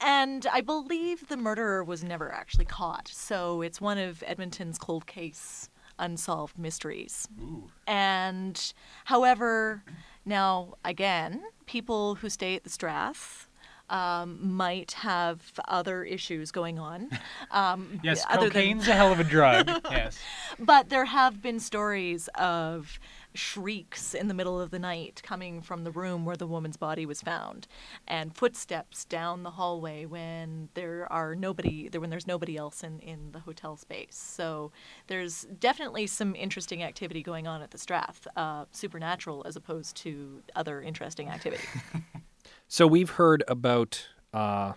And 0.00 0.46
I 0.52 0.60
believe 0.60 1.28
the 1.28 1.36
murderer 1.36 1.82
was 1.82 2.04
never 2.04 2.30
actually 2.30 2.66
caught, 2.66 3.08
so 3.08 3.62
it's 3.62 3.80
one 3.80 3.96
of 3.96 4.22
Edmonton's 4.26 4.76
cold 4.76 5.06
case 5.06 5.70
unsolved 5.98 6.58
mysteries. 6.58 7.26
Ooh. 7.40 7.70
And 7.86 8.74
however, 9.06 9.82
now 10.26 10.74
again, 10.84 11.42
people 11.66 12.16
who 12.16 12.28
stay 12.28 12.54
at 12.54 12.64
the 12.64 12.70
Strath 12.70 13.48
um, 13.88 14.54
might 14.56 14.92
have 14.92 15.52
other 15.68 16.04
issues 16.04 16.50
going 16.50 16.78
on. 16.78 17.08
Um, 17.50 18.00
Yes, 18.02 18.24
other 18.28 18.50
than- 18.50 18.50
cocaine's 18.50 18.88
a 18.88 18.94
hell 18.94 19.12
of 19.12 19.20
a 19.20 19.24
drug. 19.24 19.68
yes. 19.90 20.18
but 20.58 20.88
there 20.88 21.04
have 21.04 21.40
been 21.40 21.60
stories 21.60 22.28
of 22.34 22.98
shrieks 23.34 24.14
in 24.14 24.28
the 24.28 24.34
middle 24.34 24.60
of 24.60 24.70
the 24.70 24.78
night 24.78 25.20
coming 25.24 25.60
from 25.60 25.84
the 25.84 25.90
room 25.90 26.24
where 26.24 26.36
the 26.36 26.46
woman's 26.46 26.76
body 26.76 27.06
was 27.06 27.20
found, 27.20 27.66
and 28.06 28.36
footsteps 28.36 29.04
down 29.04 29.42
the 29.42 29.52
hallway 29.52 30.04
when 30.04 30.68
there 30.74 31.10
are 31.12 31.34
nobody 31.34 31.88
there 31.88 32.00
when 32.00 32.10
there's 32.10 32.26
nobody 32.26 32.56
else 32.56 32.82
in, 32.82 33.00
in 33.00 33.32
the 33.32 33.40
hotel 33.40 33.76
space. 33.76 34.16
So 34.16 34.72
there's 35.06 35.46
definitely 35.58 36.06
some 36.06 36.34
interesting 36.34 36.82
activity 36.82 37.22
going 37.22 37.46
on 37.46 37.62
at 37.62 37.70
the 37.70 37.78
Strath, 37.78 38.26
uh, 38.36 38.66
supernatural 38.70 39.42
as 39.46 39.56
opposed 39.56 39.96
to 39.98 40.42
other 40.54 40.80
interesting 40.82 41.28
activity. 41.28 41.64
So 42.68 42.86
we've 42.86 43.10
heard 43.10 43.44
about 43.46 44.08
uh, 44.32 44.72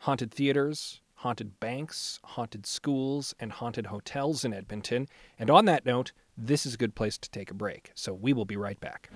haunted 0.00 0.32
theaters, 0.32 1.00
haunted 1.16 1.60
banks, 1.60 2.20
haunted 2.24 2.66
schools, 2.66 3.34
and 3.38 3.52
haunted 3.52 3.86
hotels 3.86 4.44
in 4.44 4.54
Edmonton. 4.54 5.08
And 5.38 5.50
on 5.50 5.64
that 5.66 5.84
note, 5.84 6.12
this 6.36 6.66
is 6.66 6.74
a 6.74 6.78
good 6.78 6.94
place 6.94 7.18
to 7.18 7.30
take 7.30 7.50
a 7.50 7.54
break. 7.54 7.90
So 7.94 8.12
we 8.12 8.32
will 8.32 8.44
be 8.44 8.56
right 8.56 8.78
back. 8.80 9.10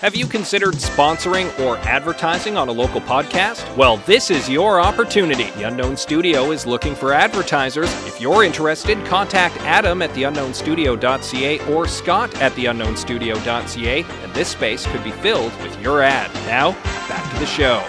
Have 0.00 0.16
you 0.16 0.26
considered 0.26 0.76
sponsoring 0.76 1.46
or 1.60 1.76
advertising 1.80 2.56
on 2.56 2.70
a 2.70 2.72
local 2.72 3.02
podcast? 3.02 3.76
Well, 3.76 3.98
this 3.98 4.30
is 4.30 4.48
your 4.48 4.80
opportunity. 4.80 5.50
The 5.50 5.64
Unknown 5.64 5.98
Studio 5.98 6.52
is 6.52 6.64
looking 6.64 6.94
for 6.94 7.12
advertisers. 7.12 7.92
If 8.06 8.18
you're 8.18 8.42
interested, 8.42 9.04
contact 9.04 9.58
Adam 9.58 10.00
at 10.00 10.08
theunknownstudio.ca 10.10 11.66
or 11.70 11.86
Scott 11.86 12.34
at 12.40 12.52
theunknownstudio.ca, 12.52 14.02
and 14.02 14.32
this 14.32 14.48
space 14.48 14.86
could 14.86 15.04
be 15.04 15.12
filled 15.12 15.54
with 15.62 15.78
your 15.82 16.00
ad. 16.00 16.32
Now, 16.46 16.72
back 17.06 17.30
to 17.34 17.38
the 17.38 17.44
show. 17.44 17.86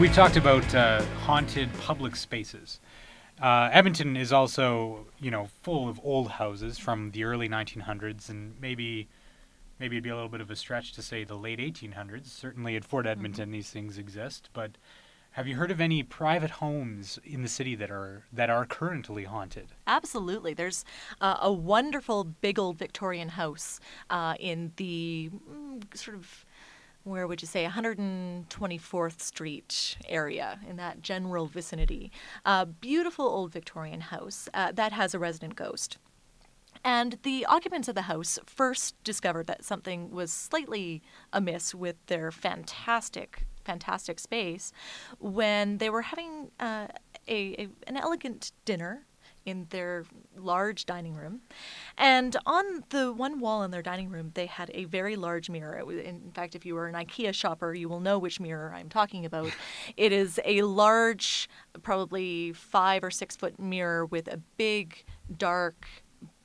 We 0.00 0.08
talked 0.08 0.38
about 0.38 0.74
uh, 0.74 1.02
haunted 1.26 1.68
public 1.74 2.16
spaces. 2.16 2.80
Uh, 3.38 3.68
Edmonton 3.70 4.16
is 4.16 4.32
also, 4.32 5.06
you 5.20 5.30
know, 5.30 5.48
full 5.60 5.90
of 5.90 6.00
old 6.02 6.30
houses 6.30 6.78
from 6.78 7.10
the 7.10 7.24
early 7.24 7.50
1900s, 7.50 8.30
and 8.30 8.58
maybe, 8.58 9.08
maybe 9.78 9.96
it'd 9.96 10.04
be 10.04 10.08
a 10.08 10.14
little 10.14 10.30
bit 10.30 10.40
of 10.40 10.50
a 10.50 10.56
stretch 10.56 10.94
to 10.94 11.02
say 11.02 11.24
the 11.24 11.34
late 11.34 11.58
1800s. 11.58 12.28
Certainly 12.28 12.76
at 12.76 12.84
Fort 12.86 13.06
Edmonton, 13.06 13.50
these 13.50 13.68
things 13.68 13.98
exist. 13.98 14.48
But 14.54 14.78
have 15.32 15.46
you 15.46 15.54
heard 15.54 15.70
of 15.70 15.80
any 15.80 16.02
private 16.02 16.50
homes 16.50 17.18
in 17.22 17.42
the 17.42 17.48
city 17.48 17.76
that 17.76 17.90
are 17.90 18.24
that 18.32 18.50
are 18.50 18.66
currently 18.66 19.24
haunted? 19.24 19.68
Absolutely. 19.86 20.54
There's 20.54 20.84
uh, 21.20 21.36
a 21.40 21.52
wonderful 21.52 22.24
big 22.24 22.58
old 22.58 22.78
Victorian 22.78 23.28
house 23.28 23.78
uh, 24.08 24.34
in 24.40 24.72
the 24.76 25.30
mm, 25.48 25.96
sort 25.96 26.16
of, 26.16 26.44
where 27.04 27.26
would 27.26 27.42
you 27.42 27.48
say, 27.48 27.64
124th 27.66 29.20
Street 29.20 29.96
area 30.08 30.60
in 30.68 30.76
that 30.76 31.02
general 31.02 31.46
vicinity. 31.46 32.12
A 32.44 32.66
beautiful 32.66 33.24
old 33.24 33.52
Victorian 33.52 34.00
house 34.00 34.48
uh, 34.52 34.72
that 34.72 34.92
has 34.92 35.14
a 35.14 35.18
resident 35.18 35.56
ghost. 35.56 35.98
And 36.84 37.18
the 37.22 37.44
occupants 37.46 37.88
of 37.88 37.94
the 37.94 38.02
house 38.02 38.38
first 38.46 39.02
discovered 39.04 39.46
that 39.48 39.64
something 39.64 40.10
was 40.10 40.32
slightly 40.32 41.02
amiss 41.32 41.74
with 41.74 41.96
their 42.06 42.30
fantastic, 42.30 43.46
fantastic 43.64 44.18
space 44.18 44.72
when 45.18 45.78
they 45.78 45.90
were 45.90 46.02
having 46.02 46.50
uh, 46.58 46.86
a, 47.28 47.54
a 47.62 47.68
an 47.86 47.96
elegant 47.96 48.52
dinner 48.64 49.06
in 49.46 49.66
their 49.70 50.04
large 50.36 50.86
dining 50.86 51.14
room. 51.14 51.40
And 51.96 52.36
on 52.46 52.84
the 52.90 53.12
one 53.12 53.40
wall 53.40 53.62
in 53.62 53.70
their 53.70 53.82
dining 53.82 54.10
room, 54.10 54.32
they 54.34 54.46
had 54.46 54.70
a 54.74 54.84
very 54.84 55.16
large 55.16 55.50
mirror. 55.50 55.78
It 55.78 55.86
was, 55.86 55.98
in 55.98 56.30
fact, 56.32 56.54
if 56.54 56.66
you 56.66 56.74
were 56.74 56.86
an 56.86 56.94
IKEA 56.94 57.34
shopper, 57.34 57.74
you 57.74 57.88
will 57.88 58.00
know 58.00 58.18
which 58.18 58.40
mirror 58.40 58.72
I'm 58.74 58.88
talking 58.88 59.24
about. 59.24 59.50
it 59.96 60.12
is 60.12 60.40
a 60.44 60.62
large, 60.62 61.48
probably 61.82 62.52
five 62.52 63.02
or 63.04 63.10
six 63.10 63.36
foot 63.36 63.58
mirror 63.58 64.06
with 64.06 64.28
a 64.28 64.38
big, 64.56 65.04
dark, 65.36 65.86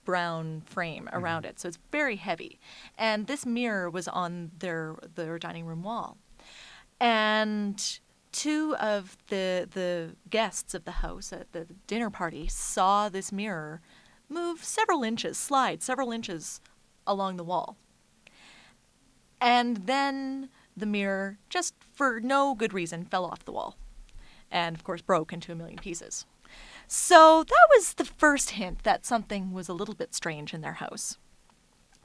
brown 0.05 0.61
frame 0.65 1.05
mm-hmm. 1.05 1.17
around 1.17 1.45
it. 1.45 1.59
So 1.59 1.67
it's 1.67 1.79
very 1.91 2.15
heavy. 2.15 2.59
And 2.97 3.27
this 3.27 3.45
mirror 3.45 3.89
was 3.89 4.07
on 4.07 4.51
their 4.59 4.95
their 5.15 5.37
dining 5.37 5.65
room 5.65 5.83
wall. 5.83 6.17
And 6.99 7.99
two 8.35 8.75
of 8.77 9.17
the 9.27 9.67
the 9.71 10.15
guests 10.29 10.73
of 10.73 10.83
the 10.83 10.91
house 10.91 11.31
at 11.31 11.53
the 11.53 11.65
dinner 11.87 12.09
party 12.09 12.47
saw 12.47 13.07
this 13.07 13.31
mirror 13.31 13.81
move 14.27 14.63
several 14.63 15.03
inches, 15.03 15.37
slide 15.37 15.81
several 15.81 16.11
inches 16.11 16.59
along 17.07 17.37
the 17.37 17.43
wall. 17.43 17.77
And 19.39 19.87
then 19.87 20.49
the 20.75 20.85
mirror, 20.85 21.37
just 21.49 21.75
for 21.93 22.19
no 22.19 22.55
good 22.55 22.73
reason, 22.73 23.05
fell 23.05 23.25
off 23.25 23.45
the 23.45 23.51
wall. 23.51 23.77
And 24.51 24.75
of 24.75 24.83
course 24.83 25.01
broke 25.01 25.31
into 25.31 25.51
a 25.51 25.55
million 25.55 25.77
pieces. 25.77 26.25
So 26.87 27.43
that 27.43 27.67
was 27.75 27.93
the 27.93 28.05
first 28.05 28.51
hint 28.51 28.83
that 28.83 29.05
something 29.05 29.53
was 29.53 29.69
a 29.69 29.73
little 29.73 29.95
bit 29.95 30.13
strange 30.13 30.53
in 30.53 30.61
their 30.61 30.73
house. 30.73 31.17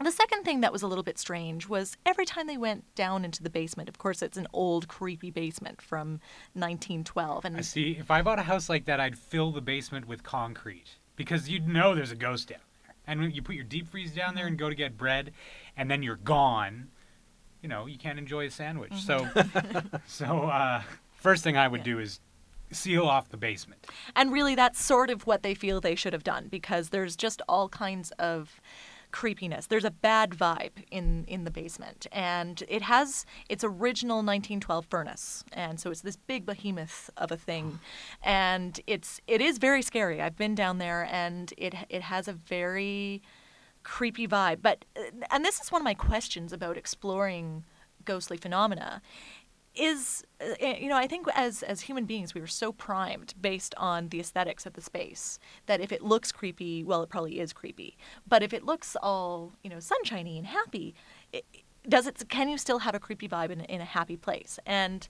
The 0.02 0.10
second 0.10 0.44
thing 0.44 0.62
that 0.62 0.72
was 0.72 0.80
a 0.80 0.86
little 0.86 1.04
bit 1.04 1.18
strange 1.18 1.68
was 1.68 1.98
every 2.06 2.24
time 2.24 2.46
they 2.46 2.56
went 2.56 2.94
down 2.94 3.22
into 3.22 3.42
the 3.42 3.50
basement, 3.50 3.88
of 3.90 3.98
course, 3.98 4.22
it's 4.22 4.38
an 4.38 4.46
old, 4.50 4.88
creepy 4.88 5.30
basement 5.30 5.82
from 5.82 6.20
1912. 6.54 7.44
And 7.44 7.58
I 7.58 7.60
see. 7.60 7.96
If 7.98 8.10
I 8.10 8.22
bought 8.22 8.38
a 8.38 8.42
house 8.42 8.70
like 8.70 8.86
that, 8.86 8.98
I'd 8.98 9.18
fill 9.18 9.52
the 9.52 9.60
basement 9.60 10.08
with 10.08 10.22
concrete 10.22 10.96
because 11.16 11.50
you'd 11.50 11.68
know 11.68 11.94
there's 11.94 12.12
a 12.12 12.16
ghost 12.16 12.48
down 12.48 12.60
there. 12.82 12.94
And 13.06 13.20
when 13.20 13.32
you 13.32 13.42
put 13.42 13.56
your 13.56 13.64
deep 13.64 13.88
freeze 13.88 14.14
down 14.14 14.34
there 14.34 14.46
and 14.46 14.56
go 14.56 14.70
to 14.70 14.74
get 14.74 14.96
bread, 14.96 15.32
and 15.76 15.90
then 15.90 16.02
you're 16.02 16.16
gone, 16.16 16.88
you 17.60 17.68
know, 17.68 17.84
you 17.84 17.98
can't 17.98 18.18
enjoy 18.18 18.46
a 18.46 18.50
sandwich. 18.50 18.94
So, 18.94 19.28
so 20.06 20.44
uh, 20.44 20.82
first 21.12 21.44
thing 21.44 21.58
I 21.58 21.68
would 21.68 21.82
do 21.82 21.98
is 21.98 22.20
seal 22.72 23.04
off 23.04 23.28
the 23.28 23.36
basement. 23.36 23.86
And 24.16 24.32
really, 24.32 24.54
that's 24.54 24.82
sort 24.82 25.10
of 25.10 25.26
what 25.26 25.42
they 25.42 25.52
feel 25.54 25.80
they 25.80 25.94
should 25.94 26.14
have 26.14 26.24
done 26.24 26.48
because 26.48 26.88
there's 26.88 27.16
just 27.16 27.42
all 27.48 27.68
kinds 27.68 28.12
of 28.12 28.60
creepiness. 29.12 29.66
There's 29.66 29.84
a 29.84 29.90
bad 29.90 30.30
vibe 30.30 30.84
in 30.90 31.24
in 31.26 31.44
the 31.44 31.50
basement, 31.50 32.06
and 32.12 32.62
it 32.68 32.82
has 32.82 33.24
its 33.48 33.64
original 33.64 34.18
1912 34.18 34.86
furnace, 34.86 35.44
and 35.52 35.80
so 35.80 35.90
it's 35.90 36.02
this 36.02 36.16
big 36.16 36.46
behemoth 36.46 37.10
of 37.16 37.30
a 37.30 37.36
thing, 37.36 37.80
and 38.22 38.80
it's 38.86 39.20
it 39.26 39.40
is 39.40 39.58
very 39.58 39.82
scary. 39.82 40.20
I've 40.20 40.36
been 40.36 40.54
down 40.54 40.78
there, 40.78 41.08
and 41.10 41.52
it 41.56 41.74
it 41.88 42.02
has 42.02 42.28
a 42.28 42.32
very 42.32 43.22
creepy 43.82 44.28
vibe. 44.28 44.58
But 44.62 44.84
and 45.30 45.44
this 45.44 45.60
is 45.60 45.72
one 45.72 45.80
of 45.80 45.84
my 45.84 45.94
questions 45.94 46.52
about 46.52 46.76
exploring 46.76 47.64
ghostly 48.04 48.36
phenomena 48.36 49.02
is 49.74 50.24
uh, 50.40 50.66
you 50.66 50.88
know 50.88 50.96
i 50.96 51.06
think 51.06 51.26
as 51.34 51.62
as 51.62 51.82
human 51.82 52.04
beings 52.04 52.34
we 52.34 52.40
were 52.40 52.46
so 52.46 52.72
primed 52.72 53.34
based 53.40 53.74
on 53.76 54.08
the 54.08 54.18
aesthetics 54.18 54.66
of 54.66 54.72
the 54.72 54.80
space 54.80 55.38
that 55.66 55.80
if 55.80 55.92
it 55.92 56.02
looks 56.02 56.32
creepy 56.32 56.82
well 56.82 57.02
it 57.02 57.08
probably 57.08 57.38
is 57.38 57.52
creepy. 57.52 57.96
But 58.26 58.42
if 58.42 58.52
it 58.52 58.64
looks 58.64 58.96
all 59.02 59.52
you 59.62 59.70
know 59.70 59.80
sunshiny 59.80 60.38
and 60.38 60.46
happy 60.46 60.94
it, 61.32 61.44
does 61.88 62.06
it 62.06 62.28
can 62.28 62.48
you 62.48 62.58
still 62.58 62.80
have 62.80 62.94
a 62.94 63.00
creepy 63.00 63.28
vibe 63.28 63.50
in, 63.50 63.60
in 63.62 63.80
a 63.80 63.84
happy 63.84 64.16
place? 64.16 64.58
And 64.66 65.06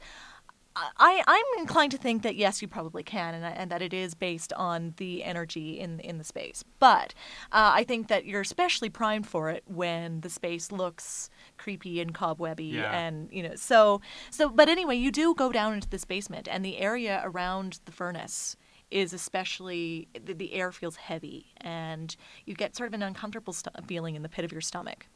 I, 0.76 1.22
I'm 1.26 1.60
inclined 1.60 1.90
to 1.92 1.98
think 1.98 2.22
that 2.22 2.36
yes, 2.36 2.62
you 2.62 2.68
probably 2.68 3.02
can, 3.02 3.34
and, 3.34 3.44
and 3.44 3.70
that 3.70 3.82
it 3.82 3.92
is 3.92 4.14
based 4.14 4.52
on 4.52 4.94
the 4.98 5.24
energy 5.24 5.78
in 5.80 6.00
in 6.00 6.18
the 6.18 6.24
space. 6.24 6.64
But 6.78 7.12
uh, 7.52 7.72
I 7.74 7.84
think 7.84 8.08
that 8.08 8.24
you're 8.24 8.40
especially 8.40 8.88
primed 8.88 9.26
for 9.26 9.50
it 9.50 9.64
when 9.66 10.20
the 10.20 10.30
space 10.30 10.70
looks 10.70 11.28
creepy 11.58 12.00
and 12.00 12.14
cobwebby, 12.14 12.64
Yeah. 12.66 12.96
and 12.96 13.28
you 13.32 13.42
know. 13.42 13.56
So 13.56 14.00
so, 14.30 14.48
but 14.48 14.68
anyway, 14.68 14.96
you 14.96 15.10
do 15.10 15.34
go 15.34 15.50
down 15.52 15.74
into 15.74 15.88
this 15.88 16.04
basement, 16.04 16.48
and 16.50 16.64
the 16.64 16.78
area 16.78 17.20
around 17.24 17.80
the 17.84 17.92
furnace 17.92 18.56
is 18.90 19.12
especially 19.12 20.08
the, 20.24 20.34
the 20.34 20.52
air 20.54 20.72
feels 20.72 20.96
heavy, 20.96 21.46
and 21.60 22.16
you 22.46 22.54
get 22.54 22.76
sort 22.76 22.88
of 22.88 22.94
an 22.94 23.02
uncomfortable 23.02 23.52
st- 23.52 23.74
feeling 23.86 24.14
in 24.16 24.22
the 24.22 24.28
pit 24.28 24.44
of 24.44 24.52
your 24.52 24.60
stomach. 24.60 25.06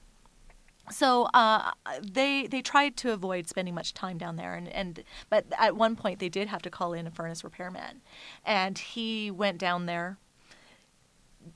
So 0.90 1.24
uh, 1.34 1.72
they 2.02 2.46
they 2.46 2.62
tried 2.62 2.96
to 2.98 3.12
avoid 3.12 3.48
spending 3.48 3.74
much 3.74 3.94
time 3.94 4.18
down 4.18 4.36
there, 4.36 4.54
and, 4.54 4.68
and 4.68 5.02
but 5.30 5.46
at 5.58 5.76
one 5.76 5.96
point 5.96 6.18
they 6.18 6.28
did 6.28 6.48
have 6.48 6.62
to 6.62 6.70
call 6.70 6.92
in 6.92 7.06
a 7.06 7.10
furnace 7.10 7.42
repairman, 7.42 8.02
and 8.44 8.78
he 8.78 9.30
went 9.30 9.58
down 9.58 9.86
there, 9.86 10.18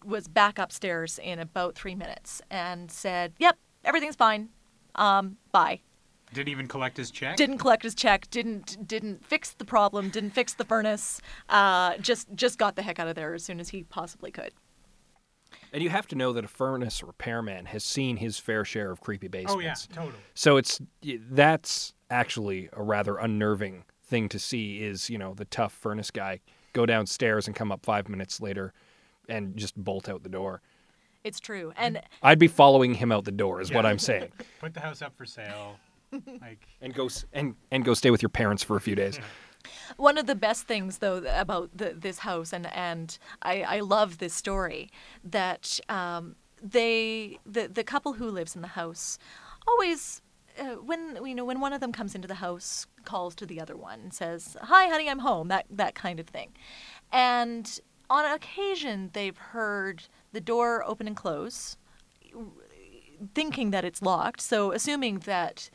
was 0.04 0.28
back 0.28 0.58
upstairs 0.58 1.18
in 1.22 1.38
about 1.38 1.74
three 1.74 1.94
minutes, 1.94 2.40
and 2.50 2.90
said, 2.90 3.32
"Yep, 3.38 3.58
everything's 3.84 4.16
fine. 4.16 4.48
Um, 4.94 5.36
bye." 5.52 5.80
Didn't 6.32 6.50
even 6.50 6.68
collect 6.68 6.96
his 6.96 7.10
check. 7.10 7.36
Didn't 7.36 7.58
collect 7.58 7.82
his 7.82 7.94
check. 7.94 8.30
Didn't 8.30 8.86
didn't 8.86 9.24
fix 9.24 9.52
the 9.52 9.64
problem. 9.64 10.10
Didn't 10.10 10.30
fix 10.30 10.54
the 10.54 10.64
furnace. 10.64 11.20
Uh, 11.48 11.96
just 11.98 12.28
just 12.34 12.58
got 12.58 12.76
the 12.76 12.82
heck 12.82 12.98
out 12.98 13.08
of 13.08 13.14
there 13.14 13.34
as 13.34 13.44
soon 13.44 13.60
as 13.60 13.70
he 13.70 13.84
possibly 13.84 14.30
could. 14.30 14.52
And 15.72 15.82
you 15.82 15.90
have 15.90 16.06
to 16.08 16.16
know 16.16 16.32
that 16.32 16.44
a 16.44 16.48
furnace 16.48 17.02
repairman 17.02 17.66
has 17.66 17.84
seen 17.84 18.16
his 18.16 18.38
fair 18.38 18.64
share 18.64 18.90
of 18.90 19.00
creepy 19.00 19.28
basements. 19.28 19.54
Oh 19.54 19.60
yeah, 19.60 19.74
totally. 20.02 20.22
So 20.34 20.56
it's 20.56 20.80
that's 21.30 21.94
actually 22.10 22.68
a 22.72 22.82
rather 22.82 23.16
unnerving 23.16 23.84
thing 24.02 24.28
to 24.30 24.38
see 24.38 24.82
is, 24.82 25.10
you 25.10 25.18
know, 25.18 25.34
the 25.34 25.44
tough 25.44 25.72
furnace 25.72 26.10
guy 26.10 26.40
go 26.72 26.86
downstairs 26.86 27.46
and 27.46 27.54
come 27.54 27.70
up 27.70 27.84
5 27.84 28.08
minutes 28.08 28.40
later 28.40 28.72
and 29.28 29.56
just 29.56 29.76
bolt 29.76 30.08
out 30.08 30.22
the 30.22 30.28
door. 30.28 30.62
It's 31.24 31.40
true, 31.40 31.72
and 31.76 32.00
I'd 32.22 32.38
be 32.38 32.46
following 32.46 32.94
him 32.94 33.12
out 33.12 33.24
the 33.24 33.32
door 33.32 33.60
is 33.60 33.72
what 33.72 33.84
I'm 33.84 33.98
saying. 33.98 34.30
Put 34.60 34.72
the 34.72 34.80
house 34.80 35.02
up 35.02 35.16
for 35.16 35.26
sale. 35.26 35.76
like 36.40 36.66
And 36.80 36.94
go 36.94 37.10
and 37.34 37.54
and 37.70 37.84
go 37.84 37.92
stay 37.92 38.10
with 38.10 38.22
your 38.22 38.30
parents 38.30 38.62
for 38.62 38.76
a 38.76 38.80
few 38.80 38.94
days. 38.94 39.18
One 39.96 40.18
of 40.18 40.26
the 40.26 40.34
best 40.34 40.66
things, 40.66 40.98
though, 40.98 41.22
about 41.28 41.70
the, 41.76 41.94
this 41.96 42.20
house, 42.20 42.52
and 42.52 42.66
and 42.72 43.18
I, 43.42 43.62
I 43.62 43.80
love 43.80 44.18
this 44.18 44.34
story, 44.34 44.90
that 45.24 45.80
um, 45.88 46.36
they 46.62 47.38
the 47.46 47.68
the 47.68 47.84
couple 47.84 48.14
who 48.14 48.30
lives 48.30 48.54
in 48.56 48.62
the 48.62 48.68
house 48.68 49.18
always. 49.66 50.22
Uh, 50.58 50.74
when 50.74 51.16
you 51.24 51.36
know 51.36 51.44
when 51.44 51.60
one 51.60 51.72
of 51.72 51.80
them 51.80 51.92
comes 51.92 52.16
into 52.16 52.26
the 52.26 52.34
house, 52.34 52.88
calls 53.04 53.34
to 53.36 53.46
the 53.46 53.60
other 53.60 53.76
one 53.76 54.00
and 54.00 54.12
says, 54.12 54.56
"Hi, 54.62 54.88
honey, 54.88 55.08
I'm 55.08 55.20
home." 55.20 55.48
That 55.48 55.66
that 55.70 55.94
kind 55.94 56.18
of 56.18 56.26
thing, 56.26 56.50
and 57.12 57.80
on 58.10 58.24
occasion 58.24 59.10
they've 59.12 59.36
heard 59.36 60.04
the 60.32 60.40
door 60.40 60.82
open 60.84 61.06
and 61.06 61.16
close, 61.16 61.76
thinking 63.34 63.70
that 63.70 63.84
it's 63.84 64.02
locked. 64.02 64.40
So 64.40 64.72
assuming 64.72 65.20
that 65.20 65.70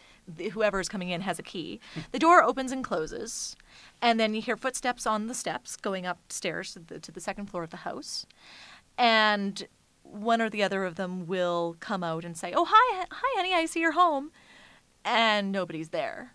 whoever 0.51 0.79
is 0.79 0.89
coming 0.89 1.09
in 1.09 1.21
has 1.21 1.39
a 1.39 1.43
key, 1.43 1.79
the 2.11 2.19
door 2.19 2.43
opens 2.43 2.71
and 2.71 2.83
closes, 2.83 3.55
and 4.03 4.19
then 4.19 4.33
you 4.33 4.41
hear 4.41 4.57
footsteps 4.57 5.07
on 5.07 5.27
the 5.27 5.33
steps 5.33 5.77
going 5.77 6.05
upstairs 6.05 6.73
to 6.73 6.79
the, 6.79 6.99
to 6.99 7.09
the 7.09 7.21
second 7.21 7.45
floor 7.45 7.63
of 7.63 7.69
the 7.69 7.77
house, 7.77 8.25
and 8.97 9.65
one 10.03 10.41
or 10.41 10.49
the 10.49 10.61
other 10.61 10.83
of 10.83 10.95
them 10.95 11.25
will 11.25 11.77
come 11.79 12.03
out 12.03 12.25
and 12.25 12.37
say, 12.37 12.53
"Oh 12.53 12.67
hi, 12.69 13.05
hi, 13.09 13.37
honey, 13.37 13.53
I 13.53 13.65
see 13.65 13.79
you're 13.79 13.93
home," 13.93 14.31
and 15.05 15.53
nobody's 15.53 15.89
there. 15.89 16.33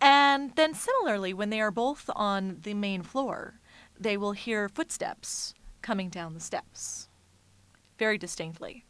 And 0.00 0.56
then 0.56 0.72
similarly, 0.72 1.34
when 1.34 1.50
they 1.50 1.60
are 1.60 1.70
both 1.70 2.08
on 2.16 2.58
the 2.62 2.74
main 2.74 3.02
floor, 3.02 3.60
they 4.00 4.16
will 4.16 4.32
hear 4.32 4.70
footsteps 4.70 5.52
coming 5.82 6.08
down 6.08 6.32
the 6.32 6.40
steps 6.40 7.08
very 7.98 8.16
distinctly. 8.16 8.86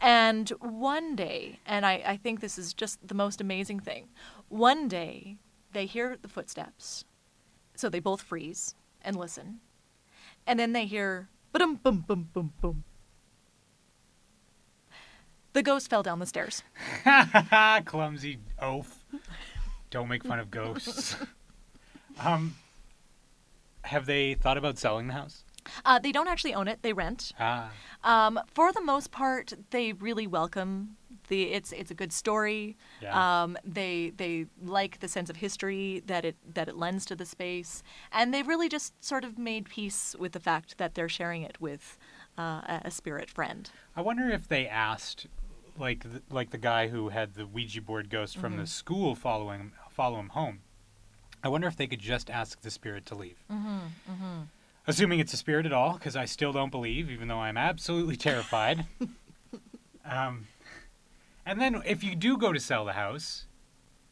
And 0.00 0.48
one 0.60 1.14
day, 1.14 1.60
and 1.66 1.84
I, 1.84 2.02
I 2.06 2.16
think 2.16 2.40
this 2.40 2.56
is 2.56 2.72
just 2.72 3.06
the 3.06 3.14
most 3.14 3.38
amazing 3.38 3.80
thing, 3.80 4.08
one 4.48 4.88
day 4.88 5.36
they 5.72 5.86
hear 5.86 6.16
the 6.20 6.28
footsteps, 6.28 7.04
so 7.74 7.88
they 7.88 8.00
both 8.00 8.20
freeze 8.22 8.74
and 9.02 9.16
listen. 9.16 9.60
And 10.46 10.58
then 10.58 10.72
they 10.72 10.86
hear 10.86 11.28
boom, 11.52 11.76
boom, 11.76 12.04
boom, 12.06 12.28
boom, 12.32 12.52
boom. 12.60 12.84
The 15.52 15.62
ghost 15.62 15.90
fell 15.90 16.02
down 16.02 16.20
the 16.20 16.26
stairs. 16.26 16.62
clumsy 17.84 18.38
oaf. 18.60 19.04
Don't 19.90 20.08
make 20.08 20.22
fun 20.22 20.38
of 20.38 20.50
ghosts. 20.50 21.16
um, 22.20 22.54
have 23.82 24.06
they 24.06 24.34
thought 24.34 24.56
about 24.56 24.78
selling 24.78 25.08
the 25.08 25.14
house? 25.14 25.44
Uh, 25.84 25.98
they 25.98 26.12
don't 26.12 26.28
actually 26.28 26.54
own 26.54 26.68
it; 26.68 26.82
they 26.82 26.92
rent. 26.92 27.32
Ah, 27.38 27.70
Um, 28.04 28.40
for 28.46 28.72
the 28.72 28.80
most 28.80 29.10
part, 29.10 29.52
they 29.70 29.92
really 29.92 30.26
welcome 30.26 30.96
the. 31.30 31.44
It's 31.54 31.72
it's 31.72 31.90
a 31.90 31.94
good 31.94 32.12
story. 32.12 32.76
Yeah. 33.00 33.14
Um, 33.42 33.56
they 33.64 34.12
they 34.14 34.44
like 34.62 35.00
the 35.00 35.08
sense 35.08 35.30
of 35.30 35.36
history 35.36 36.02
that 36.06 36.26
it 36.26 36.36
that 36.54 36.68
it 36.68 36.76
lends 36.76 37.06
to 37.06 37.16
the 37.16 37.24
space, 37.24 37.82
and 38.12 38.34
they've 38.34 38.46
really 38.46 38.68
just 38.68 38.92
sort 39.02 39.24
of 39.24 39.38
made 39.38 39.64
peace 39.70 40.14
with 40.18 40.32
the 40.32 40.40
fact 40.40 40.76
that 40.76 40.94
they're 40.94 41.08
sharing 41.08 41.42
it 41.42 41.58
with 41.58 41.96
uh, 42.36 42.80
a- 42.84 42.90
spirit 42.90 43.30
friend. 43.30 43.70
I 43.96 44.02
wonder 44.02 44.28
if 44.28 44.46
they 44.46 44.68
asked, 44.68 45.26
like, 45.78 46.02
th- 46.02 46.22
like 46.30 46.50
the 46.50 46.58
guy 46.58 46.88
who 46.88 47.08
had 47.08 47.34
the 47.34 47.46
Ouija 47.46 47.80
board 47.80 48.10
ghost 48.10 48.36
from 48.36 48.52
Mm-hmm. 48.52 48.60
the 48.60 48.66
school 48.66 49.14
following 49.14 49.72
follow 49.90 50.20
him 50.20 50.28
home. 50.30 50.60
I 51.42 51.48
wonder 51.48 51.66
if 51.68 51.76
they 51.76 51.86
could 51.86 52.00
just 52.00 52.28
ask 52.30 52.60
the 52.60 52.70
spirit 52.70 53.06
to 53.06 53.14
leave. 53.14 53.38
Mm-hmm, 53.50 54.40
Assuming 54.86 55.20
it's 55.20 55.32
a 55.32 55.36
spirit 55.36 55.66
at 55.66 55.72
all, 55.72 55.94
because 55.94 56.16
I 56.16 56.24
still 56.26 56.52
don't 56.52 56.70
believe, 56.70 57.10
even 57.10 57.28
though 57.28 57.38
I'm 57.40 57.56
absolutely 57.56 58.16
terrified. 58.16 58.86
um, 60.04 60.46
and 61.46 61.60
then, 61.60 61.82
if 61.86 62.02
you 62.04 62.14
do 62.14 62.36
go 62.36 62.52
to 62.52 62.60
sell 62.60 62.84
the 62.84 62.92
house, 62.92 63.46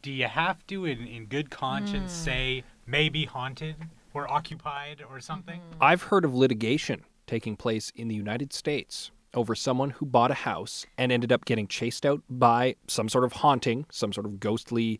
do 0.02 0.10
you 0.12 0.26
have 0.26 0.66
to, 0.68 0.84
in, 0.84 1.06
in 1.06 1.26
good 1.26 1.50
conscience, 1.50 2.12
Hmm. 2.12 2.24
say 2.24 2.64
maybe 2.86 3.24
haunted 3.26 3.76
or 4.14 4.30
occupied 4.30 5.02
or 5.08 5.20
something? 5.20 5.60
I've 5.80 6.02
heard 6.04 6.24
of 6.24 6.34
litigation 6.34 7.04
taking 7.26 7.56
place 7.56 7.90
in 7.94 8.08
the 8.08 8.14
United 8.14 8.52
States 8.52 9.10
over 9.34 9.54
someone 9.54 9.90
who 9.90 10.06
bought 10.06 10.30
a 10.30 10.34
house 10.34 10.86
and 10.96 11.12
ended 11.12 11.30
up 11.30 11.44
getting 11.44 11.66
chased 11.66 12.06
out 12.06 12.22
by 12.30 12.76
some 12.86 13.08
sort 13.08 13.24
of 13.24 13.32
haunting, 13.34 13.84
some 13.90 14.12
sort 14.12 14.24
of 14.24 14.40
ghostly 14.40 14.98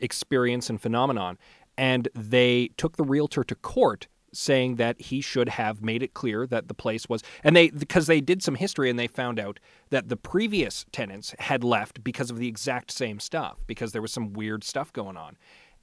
experience 0.00 0.70
and 0.70 0.80
phenomenon. 0.80 1.36
And 1.76 2.08
they 2.14 2.68
took 2.78 2.96
the 2.96 3.04
realtor 3.04 3.44
to 3.44 3.54
court 3.54 4.06
saying 4.36 4.76
that 4.76 5.00
he 5.00 5.20
should 5.20 5.48
have 5.48 5.82
made 5.82 6.02
it 6.02 6.14
clear 6.14 6.46
that 6.46 6.68
the 6.68 6.74
place 6.74 7.08
was 7.08 7.22
and 7.42 7.56
they 7.56 7.70
because 7.70 8.06
they 8.06 8.20
did 8.20 8.42
some 8.42 8.54
history 8.54 8.90
and 8.90 8.98
they 8.98 9.06
found 9.06 9.38
out 9.38 9.58
that 9.90 10.08
the 10.08 10.16
previous 10.16 10.84
tenants 10.92 11.34
had 11.38 11.64
left 11.64 12.02
because 12.02 12.30
of 12.30 12.38
the 12.38 12.48
exact 12.48 12.90
same 12.90 13.20
stuff 13.20 13.58
because 13.66 13.92
there 13.92 14.02
was 14.02 14.12
some 14.12 14.32
weird 14.32 14.64
stuff 14.64 14.92
going 14.92 15.16
on. 15.16 15.36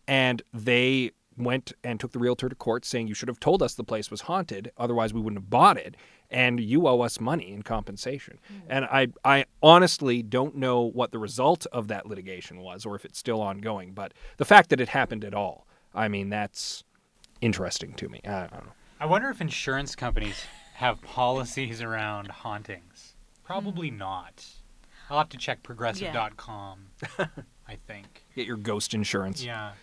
And 0.07 0.41
they 0.53 1.11
went 1.37 1.73
and 1.83 1.99
took 1.99 2.11
the 2.11 2.19
realtor 2.19 2.47
to 2.47 2.55
court 2.55 2.85
saying 2.85 3.07
you 3.07 3.13
should 3.15 3.27
have 3.27 3.39
told 3.39 3.63
us 3.63 3.73
the 3.73 3.83
place 3.83 4.11
was 4.11 4.21
haunted 4.21 4.71
otherwise 4.77 5.13
we 5.13 5.21
wouldn't 5.21 5.41
have 5.41 5.49
bought 5.49 5.77
it 5.77 5.95
and 6.29 6.59
you 6.59 6.87
owe 6.87 7.01
us 7.01 7.19
money 7.19 7.51
in 7.51 7.63
compensation. 7.63 8.37
Hmm. 8.47 8.55
And 8.69 8.85
i 8.85 9.07
i 9.25 9.45
honestly 9.61 10.21
don't 10.21 10.55
know 10.55 10.81
what 10.81 11.11
the 11.11 11.17
result 11.17 11.65
of 11.71 11.87
that 11.87 12.05
litigation 12.05 12.59
was 12.59 12.85
or 12.85 12.95
if 12.95 13.05
it's 13.05 13.17
still 13.17 13.41
ongoing 13.41 13.93
but 13.93 14.13
the 14.37 14.45
fact 14.45 14.69
that 14.69 14.79
it 14.79 14.89
happened 14.89 15.23
at 15.23 15.33
all 15.33 15.65
i 15.95 16.07
mean 16.07 16.29
that's 16.29 16.83
interesting 17.43 17.93
to 17.93 18.07
me 18.09 18.19
i 18.25 18.47
don't 18.47 18.65
know 18.65 18.71
I 18.99 19.05
wonder 19.05 19.29
if 19.29 19.41
insurance 19.41 19.95
companies 19.97 20.45
have 20.75 21.01
policies 21.01 21.81
around 21.81 22.29
hauntings. 22.29 23.15
Probably 23.43 23.89
Hmm. 23.89 23.97
not. 23.97 24.45
I'll 25.09 25.17
have 25.17 25.27
to 25.29 25.37
check 25.37 25.61
progressive.com, 25.61 26.87
I 27.67 27.75
think. 27.85 28.23
get 28.33 28.47
your 28.47 28.55
ghost 28.55 28.93
insurance 28.93 29.43
Yeah. 29.43 29.73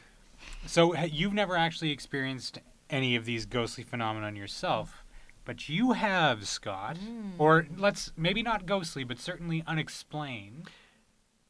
So 0.66 0.96
you've 0.96 1.34
never 1.34 1.54
actually 1.54 1.90
experienced 1.90 2.60
any 2.88 3.14
of 3.14 3.26
these 3.26 3.44
ghostly 3.44 3.84
phenomena 3.84 4.34
yourself, 4.38 5.04
but 5.44 5.68
you 5.68 5.92
have, 5.92 6.48
Scott. 6.48 6.96
Hmm. 6.96 7.32
Or 7.36 7.66
let's 7.76 8.12
maybe 8.16 8.42
not 8.42 8.64
ghostly, 8.64 9.04
but 9.04 9.18
certainly 9.18 9.62
unexplained. 9.66 10.70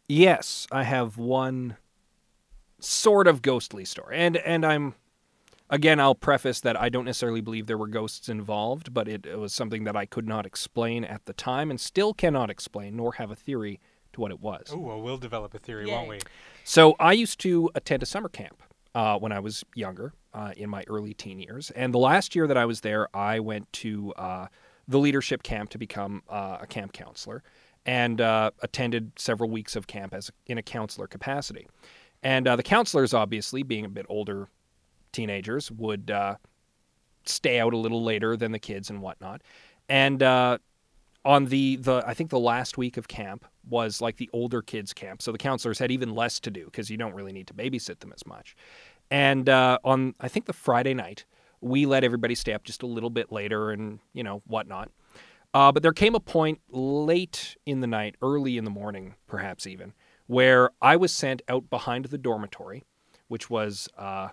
Yes, 0.09 0.67
I 0.73 0.83
have 0.83 1.19
one 1.19 1.77
sort 2.81 3.29
of 3.29 3.43
ghostly 3.43 3.85
story. 3.85 4.17
And 4.19 4.39
and 4.39 4.65
I'm 4.67 4.95
again 5.71 5.99
I'll 5.99 6.15
preface 6.15 6.61
that 6.61 6.79
I 6.79 6.89
don't 6.89 7.07
necessarily 7.07 7.41
believe 7.41 7.67
there 7.67 7.79
were 7.79 7.89
ghosts 7.89 8.29
involved, 8.29 8.93
but 8.93 9.09
it, 9.09 9.25
it 9.25 9.39
was 9.39 9.55
something 9.55 9.85
that 9.85 9.97
I 9.97 10.05
could 10.05 10.29
not 10.29 10.45
explain 10.45 11.05
at 11.05 11.25
the 11.25 11.33
time 11.33 11.71
and 11.71 11.81
still 11.81 12.13
cannot 12.13 12.51
explain 12.51 12.97
nor 12.97 13.15
have 13.15 13.31
a 13.31 13.37
theory 13.37 13.81
to 14.13 14.21
what 14.21 14.31
it 14.31 14.41
was. 14.41 14.67
Oh, 14.73 14.79
well, 14.79 15.01
we'll 15.01 15.19
develop 15.19 15.55
a 15.55 15.59
theory, 15.59 15.87
won't 15.87 16.09
we? 16.09 16.19
So 16.65 16.97
I 16.99 17.13
used 17.13 17.39
to 17.41 17.71
attend 17.75 18.03
a 18.03 18.07
summer 18.07 18.29
camp 18.29 18.63
uh, 18.95 19.19
when 19.19 19.33
I 19.33 19.39
was 19.39 19.65
younger, 19.75 20.13
uh, 20.35 20.53
in 20.57 20.69
my 20.69 20.85
early 20.89 21.15
teen 21.15 21.39
years. 21.39 21.71
And 21.73 21.95
the 21.95 21.99
last 21.99 22.35
year 22.35 22.47
that 22.47 22.57
I 22.57 22.65
was 22.65 22.81
there, 22.81 23.09
I 23.15 23.41
went 23.41 23.73
to 23.75 24.13
uh, 24.15 24.47
the 24.89 24.99
leadership 24.99 25.43
camp 25.43 25.71
to 25.71 25.79
become 25.79 26.23
uh, 26.29 26.59
a 26.61 26.67
camp 26.67 26.93
counselor, 26.93 27.43
and 27.87 28.21
uh, 28.21 28.51
attended 28.63 29.13
several 29.17 29.49
weeks 29.49 29.75
of 29.75 29.87
camp 29.87 30.13
as 30.13 30.31
in 30.47 30.59
a 30.59 30.63
counselor 30.63 31.07
capacity. 31.07 31.67
And 32.23 32.47
uh, 32.47 32.57
the 32.57 32.63
counselors, 32.63 33.15
obviously, 33.15 33.63
being 33.63 33.85
a 33.85 33.89
bit 33.89 34.05
older 34.09 34.49
teenagers, 35.13 35.71
would 35.71 36.11
uh, 36.11 36.37
stay 37.25 37.61
out 37.61 37.73
a 37.73 37.77
little 37.77 38.03
later 38.03 38.37
than 38.37 38.53
the 38.53 38.59
kids 38.59 38.91
and 38.91 39.01
whatnot. 39.03 39.43
And 39.89 40.23
uh, 40.23 40.59
on 41.25 41.47
the 41.47 41.77
the 41.77 42.03
I 42.07 42.15
think 42.15 42.31
the 42.31 42.39
last 42.39 42.79
week 42.79 42.97
of 42.97 43.09
camp 43.09 43.45
was 43.69 44.01
like 44.01 44.17
the 44.17 44.31
older 44.33 44.63
kids 44.63 44.93
camp, 44.93 45.23
so 45.23 45.33
the 45.33 45.39
counselors 45.39 45.79
had 45.79 45.91
even 45.91 46.15
less 46.15 46.41
to 46.41 46.51
do 46.51 46.65
because 46.65 46.91
you 46.91 46.97
don't 46.97 47.15
really 47.15 47.33
need 47.33 47.47
to 47.49 47.55
babysit 47.55 48.01
them 48.01 48.13
as 48.15 48.25
much. 48.27 48.57
And 49.11 49.49
uh, 49.49 49.79
on 49.85 50.15
I 50.21 50.29
think 50.29 50.47
the 50.47 50.53
Friday 50.53 50.95
night, 50.95 51.25
we 51.61 51.87
let 51.87 52.05
everybody 52.05 52.35
stay 52.35 52.53
up 52.53 52.65
just 52.65 52.83
a 52.83 52.87
little 52.87 53.11
bit 53.11 53.33
later 53.33 53.71
and 53.71 53.99
you 54.13 54.23
know 54.23 54.43
whatnot. 54.47 54.91
Uh, 55.53 55.73
but 55.73 55.83
there 55.83 55.93
came 55.93 56.15
a 56.15 56.21
point 56.21 56.61
late 56.71 57.57
in 57.67 57.81
the 57.81 57.87
night, 57.87 58.15
early 58.23 58.57
in 58.57 58.65
the 58.65 58.71
morning, 58.71 59.17
perhaps 59.27 59.67
even, 59.67 59.93
where 60.29 60.71
I 60.81 60.95
was 60.95 61.13
sent 61.13 61.43
out 61.49 61.69
behind 61.69 62.05
the 62.05 62.19
dormitory, 62.19 62.85
which 63.27 63.51
was 63.51 63.89
uh, 63.99 64.29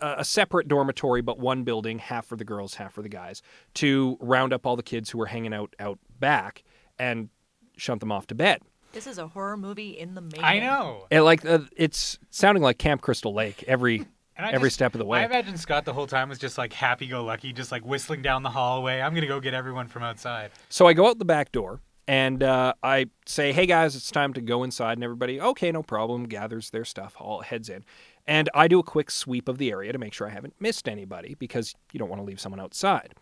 a 0.00 0.24
separate 0.24 0.68
dormitory, 0.68 1.20
but 1.22 1.38
one 1.38 1.64
building, 1.64 1.98
half 1.98 2.26
for 2.26 2.36
the 2.36 2.44
girls, 2.44 2.74
half 2.74 2.92
for 2.92 3.02
the 3.02 3.08
guys, 3.08 3.42
to 3.74 4.16
round 4.20 4.52
up 4.52 4.66
all 4.66 4.76
the 4.76 4.82
kids 4.82 5.10
who 5.10 5.18
were 5.18 5.26
hanging 5.26 5.54
out 5.54 5.74
out 5.78 5.98
back 6.18 6.62
and 6.98 7.28
shunt 7.76 8.00
them 8.00 8.12
off 8.12 8.26
to 8.28 8.34
bed. 8.34 8.62
This 8.92 9.06
is 9.06 9.18
a 9.18 9.28
horror 9.28 9.56
movie 9.56 9.90
in 9.98 10.14
the 10.14 10.20
making. 10.20 10.44
I 10.44 10.58
know. 10.58 11.06
And 11.10 11.24
like 11.24 11.44
uh, 11.44 11.60
it's 11.76 12.18
sounding 12.30 12.62
like 12.62 12.78
Camp 12.78 13.00
Crystal 13.02 13.32
Lake 13.32 13.62
every 13.68 14.04
every 14.36 14.68
just- 14.68 14.74
step 14.74 14.94
of 14.94 14.98
the 14.98 15.04
way. 15.04 15.20
I 15.20 15.24
imagine 15.24 15.56
Scott 15.56 15.84
the 15.84 15.92
whole 15.92 16.06
time 16.06 16.28
was 16.28 16.38
just 16.38 16.58
like 16.58 16.72
happy-go-lucky, 16.72 17.52
just 17.52 17.70
like 17.70 17.84
whistling 17.84 18.22
down 18.22 18.42
the 18.42 18.50
hallway. 18.50 19.00
I'm 19.00 19.14
gonna 19.14 19.26
go 19.26 19.40
get 19.40 19.54
everyone 19.54 19.86
from 19.88 20.02
outside. 20.02 20.50
So 20.68 20.86
I 20.86 20.92
go 20.92 21.06
out 21.08 21.18
the 21.18 21.24
back 21.24 21.52
door 21.52 21.80
and 22.08 22.42
uh, 22.42 22.74
I 22.82 23.06
say, 23.26 23.52
"Hey 23.52 23.66
guys, 23.66 23.94
it's 23.94 24.10
time 24.10 24.32
to 24.32 24.40
go 24.40 24.64
inside." 24.64 24.94
And 24.94 25.04
everybody, 25.04 25.40
okay, 25.40 25.70
no 25.70 25.82
problem, 25.84 26.24
gathers 26.24 26.70
their 26.70 26.84
stuff, 26.84 27.14
all 27.20 27.42
heads 27.42 27.68
in, 27.68 27.84
and 28.30 28.48
I 28.54 28.68
do 28.68 28.78
a 28.78 28.84
quick 28.84 29.10
sweep 29.10 29.48
of 29.48 29.58
the 29.58 29.72
area 29.72 29.92
to 29.92 29.98
make 29.98 30.14
sure 30.14 30.28
I 30.28 30.30
haven't 30.30 30.54
missed 30.60 30.88
anybody 30.88 31.34
because 31.34 31.74
you 31.92 31.98
don't 31.98 32.08
want 32.08 32.22
to 32.22 32.24
leave 32.24 32.40
someone 32.40 32.60
outside. 32.60 33.16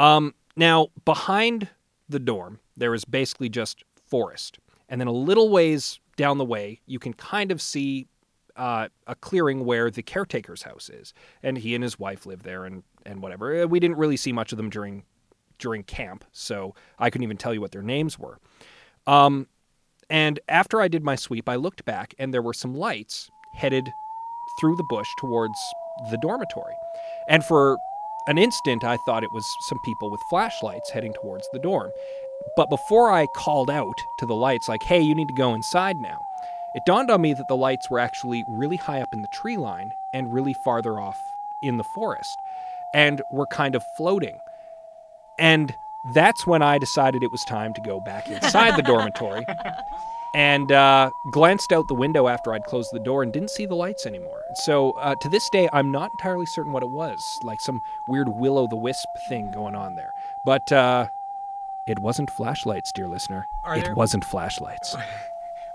Um, 0.00 0.34
now 0.56 0.88
behind 1.04 1.68
the 2.08 2.18
dorm, 2.18 2.58
there 2.76 2.92
is 2.92 3.04
basically 3.04 3.48
just 3.48 3.84
forest, 4.04 4.58
and 4.88 5.00
then 5.00 5.06
a 5.06 5.12
little 5.12 5.48
ways 5.48 6.00
down 6.16 6.38
the 6.38 6.44
way, 6.44 6.80
you 6.86 6.98
can 6.98 7.14
kind 7.14 7.52
of 7.52 7.62
see 7.62 8.08
uh, 8.56 8.88
a 9.06 9.14
clearing 9.14 9.64
where 9.64 9.90
the 9.90 10.02
caretaker's 10.02 10.62
house 10.62 10.90
is, 10.90 11.14
and 11.42 11.56
he 11.56 11.74
and 11.76 11.84
his 11.84 11.98
wife 11.98 12.26
live 12.26 12.42
there, 12.42 12.64
and 12.64 12.82
and 13.06 13.22
whatever. 13.22 13.62
Uh, 13.62 13.66
We 13.66 13.80
didn't 13.80 13.96
really 13.96 14.16
see 14.16 14.32
much 14.32 14.52
of 14.52 14.56
them 14.58 14.68
during 14.68 15.04
during 15.58 15.84
camp, 15.84 16.24
so 16.32 16.74
I 16.98 17.10
couldn't 17.10 17.22
even 17.22 17.36
tell 17.36 17.54
you 17.54 17.60
what 17.60 17.70
their 17.70 17.82
names 17.82 18.18
were. 18.18 18.40
Um, 19.06 19.46
and 20.10 20.40
after 20.48 20.82
I 20.82 20.88
did 20.88 21.04
my 21.04 21.14
sweep, 21.14 21.48
I 21.48 21.54
looked 21.54 21.84
back, 21.84 22.14
and 22.18 22.34
there 22.34 22.42
were 22.42 22.52
some 22.52 22.74
lights 22.74 23.30
headed 23.54 23.88
through 24.58 24.76
the 24.76 24.84
bush 24.84 25.08
towards 25.18 25.58
the 26.10 26.18
dormitory. 26.18 26.74
And 27.28 27.44
for 27.44 27.78
an 28.26 28.38
instant, 28.38 28.84
I 28.84 28.96
thought 28.96 29.24
it 29.24 29.32
was 29.32 29.56
some 29.60 29.78
people 29.84 30.10
with 30.10 30.22
flashlights 30.30 30.90
heading 30.90 31.12
towards 31.12 31.48
the 31.52 31.58
dorm. 31.58 31.90
But 32.56 32.68
before 32.70 33.10
I 33.10 33.26
called 33.26 33.70
out 33.70 34.00
to 34.18 34.26
the 34.26 34.34
lights, 34.34 34.68
like, 34.68 34.82
hey, 34.82 35.00
you 35.00 35.14
need 35.14 35.28
to 35.28 35.34
go 35.34 35.54
inside 35.54 35.96
now, 35.96 36.20
it 36.74 36.84
dawned 36.86 37.10
on 37.10 37.20
me 37.20 37.34
that 37.34 37.48
the 37.48 37.56
lights 37.56 37.90
were 37.90 37.98
actually 37.98 38.44
really 38.48 38.76
high 38.76 39.00
up 39.00 39.12
in 39.12 39.22
the 39.22 39.28
tree 39.28 39.56
line 39.56 39.92
and 40.12 40.32
really 40.32 40.54
farther 40.54 40.98
off 40.98 41.20
in 41.62 41.76
the 41.76 41.84
forest 41.84 42.36
and 42.94 43.22
were 43.30 43.46
kind 43.46 43.74
of 43.74 43.84
floating. 43.96 44.38
And 45.38 45.74
that's 46.14 46.46
when 46.46 46.62
I 46.62 46.78
decided 46.78 47.22
it 47.22 47.30
was 47.30 47.44
time 47.44 47.74
to 47.74 47.80
go 47.80 48.00
back 48.00 48.28
inside 48.28 48.76
the 48.76 48.82
dormitory 48.86 49.44
and 50.34 50.70
uh, 50.72 51.10
glanced 51.32 51.72
out 51.72 51.86
the 51.88 51.94
window 51.94 52.28
after 52.28 52.52
I'd 52.54 52.64
closed 52.64 52.90
the 52.92 53.00
door 53.00 53.22
and 53.22 53.32
didn't 53.32 53.50
see 53.50 53.66
the 53.66 53.74
lights 53.74 54.06
anymore. 54.06 54.40
So 54.64 54.92
uh, 54.92 55.14
to 55.16 55.28
this 55.28 55.48
day, 55.50 55.68
I'm 55.72 55.90
not 55.92 56.10
entirely 56.18 56.46
certain 56.46 56.72
what 56.72 56.82
it 56.82 56.88
was, 56.90 57.20
like 57.42 57.60
some 57.60 57.80
weird 58.08 58.28
will 58.28 58.58
o' 58.58 58.66
the 58.66 58.76
wisp 58.76 59.06
thing 59.28 59.50
going 59.52 59.74
on 59.74 59.94
there. 59.96 60.10
But 60.46 60.70
uh, 60.72 61.08
it 61.86 61.98
wasn't 61.98 62.30
flashlights, 62.30 62.92
dear 62.94 63.08
listener. 63.08 63.44
Are 63.64 63.76
it 63.76 63.84
there- 63.84 63.94
wasn't 63.94 64.24
flashlights. 64.24 64.96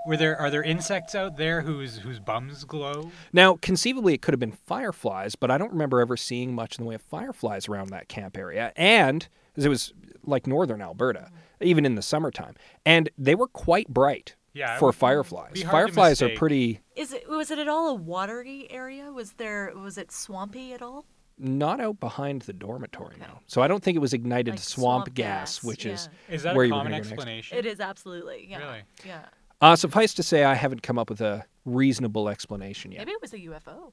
Were 0.06 0.16
there 0.16 0.40
are 0.40 0.50
there 0.50 0.64
insects 0.64 1.16
out 1.16 1.36
there 1.36 1.60
whose 1.64 1.98
whose 1.98 2.18
bums 2.20 2.64
glow? 2.64 3.12
Now, 3.34 3.58
conceivably, 3.58 4.14
it 4.14 4.22
could 4.22 4.32
have 4.34 4.40
been 4.40 4.54
fireflies, 4.54 5.36
but 5.36 5.52
I 5.52 5.58
don't 5.58 5.74
remember 5.74 6.00
ever 6.00 6.16
seeing 6.16 6.56
much 6.56 6.78
in 6.78 6.86
the 6.86 6.88
way 6.88 6.96
of 6.96 7.02
fireflies 7.02 7.68
around 7.68 7.90
that 7.90 8.08
camp 8.08 8.38
area. 8.38 8.72
And 8.78 9.28
'cause 9.54 9.66
it 9.66 9.70
was 9.70 9.92
like 10.24 10.48
northern 10.48 10.82
Alberta, 10.82 11.30
even 11.60 11.86
in 11.86 11.96
the 11.96 12.02
summertime, 12.02 12.56
and 12.86 13.10
they 13.18 13.36
were 13.36 13.48
quite 13.48 13.90
bright 13.90 14.36
Yeah, 14.58 14.78
for 14.80 14.92
fireflies. 14.92 15.52
be 15.54 15.62
hard 15.62 15.88
to 15.90 15.94
Fireflies 15.94 16.22
are 16.22 16.30
pretty 16.36 16.80
Is 16.96 17.14
it 17.14 17.30
was 17.30 17.52
it 17.52 17.60
at 17.60 17.68
all 17.68 17.90
a 17.90 17.94
watery 17.94 18.68
area? 18.72 19.12
Was 19.12 19.34
there 19.34 19.72
was 19.76 19.98
it 19.98 20.12
swampy 20.12 20.74
at 20.74 20.82
all? 20.82 21.06
not 21.40 21.80
out 21.80 22.00
behind 22.00 22.42
the 22.42 22.54
dormitory 22.54 23.16
now, 23.20 23.42
so 23.46 23.62
I 23.62 23.68
don't 23.68 23.84
think 23.84 23.96
it 23.96 24.00
was 24.00 24.12
ignited 24.14 24.56
Like 24.56 24.60
swamp, 24.60 25.04
swamp 25.06 25.14
gas, 25.14 25.60
gas, 25.60 25.64
which 25.64 25.86
is 25.86 26.10
yeah. 26.30 26.36
Is 26.36 26.42
that 26.44 26.56
where 26.56 26.66
a 26.66 26.68
you 26.68 26.74
were 26.74 26.80
common 26.80 26.94
gonna 26.94 27.04
next. 27.04 27.12
explanation? 27.12 27.58
It 27.60 27.66
is 27.68 27.80
absolutely. 27.80 28.48
Yeah. 28.50 28.58
Really? 28.58 28.82
Yeah. 29.06 29.20
Uh, 29.62 29.76
suffice 29.76 30.16
to 30.16 30.24
say, 30.24 30.44
I 30.44 30.56
haven't 30.56 30.82
come 30.82 30.98
up 30.98 31.10
with 31.12 31.22
a 31.22 31.46
reasonable 31.66 32.28
explanation 32.30 32.92
yet. 32.92 33.00
Maybe 33.02 33.12
it 33.12 33.22
was 33.22 33.34
a 33.34 33.38
UFO. 33.40 33.92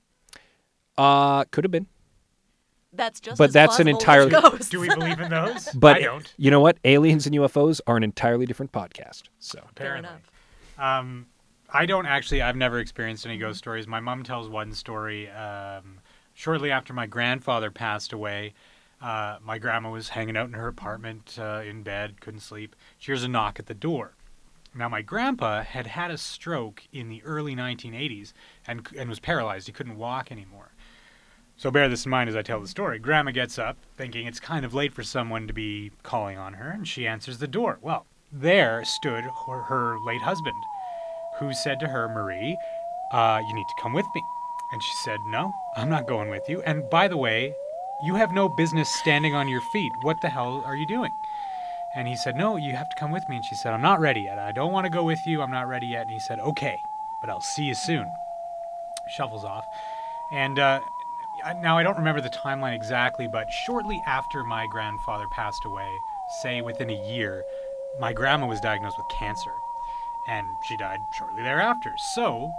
Uh, 0.96 1.44
could 1.50 1.64
have 1.64 1.70
been, 1.70 1.86
That's 2.92 3.20
just. 3.20 3.36
But 3.38 3.48
as 3.48 3.52
that's 3.52 3.78
an 3.78 3.88
entirely- 3.88 4.30
Do 4.70 4.80
we 4.80 4.88
believe 4.88 5.20
in 5.20 5.30
those? 5.40 5.68
but 5.74 5.96
I 5.96 6.00
don't. 6.02 6.32
you 6.38 6.50
know 6.50 6.60
what? 6.60 6.78
Aliens 6.84 7.26
and 7.26 7.34
UFOs 7.36 7.80
are 7.86 7.96
an 7.96 8.04
entirely 8.04 8.46
different 8.46 8.72
podcast. 8.72 9.24
So 9.38 9.58
Fair 9.76 9.96
Apparently. 9.96 10.10
Um, 10.78 11.26
I 11.72 11.86
don't 11.86 12.06
actually. 12.06 12.42
I've 12.42 12.56
never 12.56 12.78
experienced 12.78 13.26
any 13.26 13.38
ghost 13.38 13.58
stories. 13.58 13.86
My 13.86 14.00
mom 14.00 14.22
tells 14.22 14.48
one 14.48 14.72
story. 14.72 15.30
Um, 15.30 15.98
shortly 16.34 16.70
after 16.70 16.92
my 16.92 17.06
grandfather 17.06 17.70
passed 17.70 18.12
away, 18.12 18.54
uh, 19.00 19.38
my 19.42 19.58
grandma 19.58 19.90
was 19.90 20.10
hanging 20.10 20.36
out 20.36 20.46
in 20.46 20.54
her 20.54 20.68
apartment 20.68 21.36
uh, 21.38 21.62
in 21.64 21.82
bed, 21.82 22.20
couldn't 22.20 22.40
sleep. 22.40 22.76
She 22.98 23.06
hears 23.06 23.24
a 23.24 23.28
knock 23.28 23.58
at 23.58 23.66
the 23.66 23.74
door. 23.74 24.14
Now, 24.76 24.88
my 24.88 25.02
grandpa 25.02 25.62
had 25.62 25.86
had 25.86 26.10
a 26.10 26.18
stroke 26.18 26.82
in 26.92 27.08
the 27.08 27.22
early 27.22 27.54
1980s 27.54 28.32
and 28.66 28.86
and 28.96 29.08
was 29.08 29.20
paralyzed. 29.20 29.66
He 29.66 29.72
couldn't 29.72 29.98
walk 29.98 30.30
anymore. 30.30 30.72
So 31.56 31.70
bear 31.70 31.88
this 31.88 32.04
in 32.04 32.10
mind 32.10 32.28
as 32.28 32.34
I 32.34 32.42
tell 32.42 32.60
the 32.60 32.66
story. 32.66 32.98
Grandma 32.98 33.30
gets 33.30 33.58
up, 33.58 33.76
thinking 33.96 34.26
it's 34.26 34.40
kind 34.40 34.64
of 34.64 34.74
late 34.74 34.92
for 34.92 35.04
someone 35.04 35.46
to 35.46 35.52
be 35.52 35.92
calling 36.02 36.36
on 36.36 36.54
her, 36.54 36.70
and 36.70 36.86
she 36.86 37.06
answers 37.06 37.38
the 37.38 37.46
door. 37.46 37.78
Well, 37.80 38.06
there 38.32 38.84
stood 38.84 39.24
her, 39.46 39.62
her 39.62 39.98
late 40.00 40.22
husband, 40.22 40.62
who 41.38 41.52
said 41.52 41.80
to 41.80 41.88
her, 41.88 42.08
Marie, 42.08 42.56
uh, 43.12 43.40
you 43.46 43.54
need 43.54 43.68
to 43.68 43.82
come 43.82 43.92
with 43.92 44.06
me. 44.14 44.22
And 44.72 44.82
she 44.82 44.94
said, 44.94 45.20
No, 45.26 45.52
I'm 45.76 45.88
not 45.88 46.06
going 46.06 46.28
with 46.28 46.48
you. 46.48 46.62
And 46.62 46.88
by 46.90 47.08
the 47.08 47.16
way, 47.16 47.54
you 48.02 48.16
have 48.16 48.32
no 48.32 48.48
business 48.48 48.88
standing 48.88 49.34
on 49.34 49.48
your 49.48 49.60
feet. 49.60 49.92
What 50.02 50.20
the 50.20 50.28
hell 50.28 50.62
are 50.66 50.76
you 50.76 50.86
doing? 50.86 51.12
And 51.94 52.08
he 52.08 52.16
said, 52.16 52.36
No, 52.36 52.56
you 52.56 52.74
have 52.74 52.88
to 52.88 52.96
come 52.96 53.12
with 53.12 53.28
me. 53.28 53.36
And 53.36 53.44
she 53.44 53.54
said, 53.54 53.72
I'm 53.72 53.82
not 53.82 54.00
ready 54.00 54.22
yet. 54.22 54.38
I 54.38 54.52
don't 54.52 54.72
want 54.72 54.84
to 54.84 54.90
go 54.90 55.04
with 55.04 55.26
you. 55.26 55.42
I'm 55.42 55.50
not 55.50 55.68
ready 55.68 55.86
yet. 55.86 56.02
And 56.02 56.10
he 56.10 56.18
said, 56.18 56.40
Okay, 56.40 56.76
but 57.20 57.30
I'll 57.30 57.40
see 57.40 57.64
you 57.64 57.74
soon. 57.74 58.10
Shuffles 59.16 59.44
off. 59.44 59.64
And 60.32 60.58
uh, 60.58 60.80
now 61.60 61.78
I 61.78 61.82
don't 61.82 61.98
remember 61.98 62.20
the 62.20 62.30
timeline 62.30 62.74
exactly, 62.74 63.28
but 63.28 63.50
shortly 63.52 64.02
after 64.06 64.42
my 64.42 64.66
grandfather 64.66 65.26
passed 65.28 65.64
away, 65.64 66.00
say 66.42 66.62
within 66.62 66.90
a 66.90 67.06
year, 67.06 67.44
my 68.00 68.12
grandma 68.12 68.46
was 68.46 68.60
diagnosed 68.60 68.96
with 68.98 69.08
cancer. 69.08 69.52
And 70.26 70.46
she 70.68 70.76
died 70.76 71.00
shortly 71.18 71.42
thereafter. 71.42 71.92
So, 72.14 72.50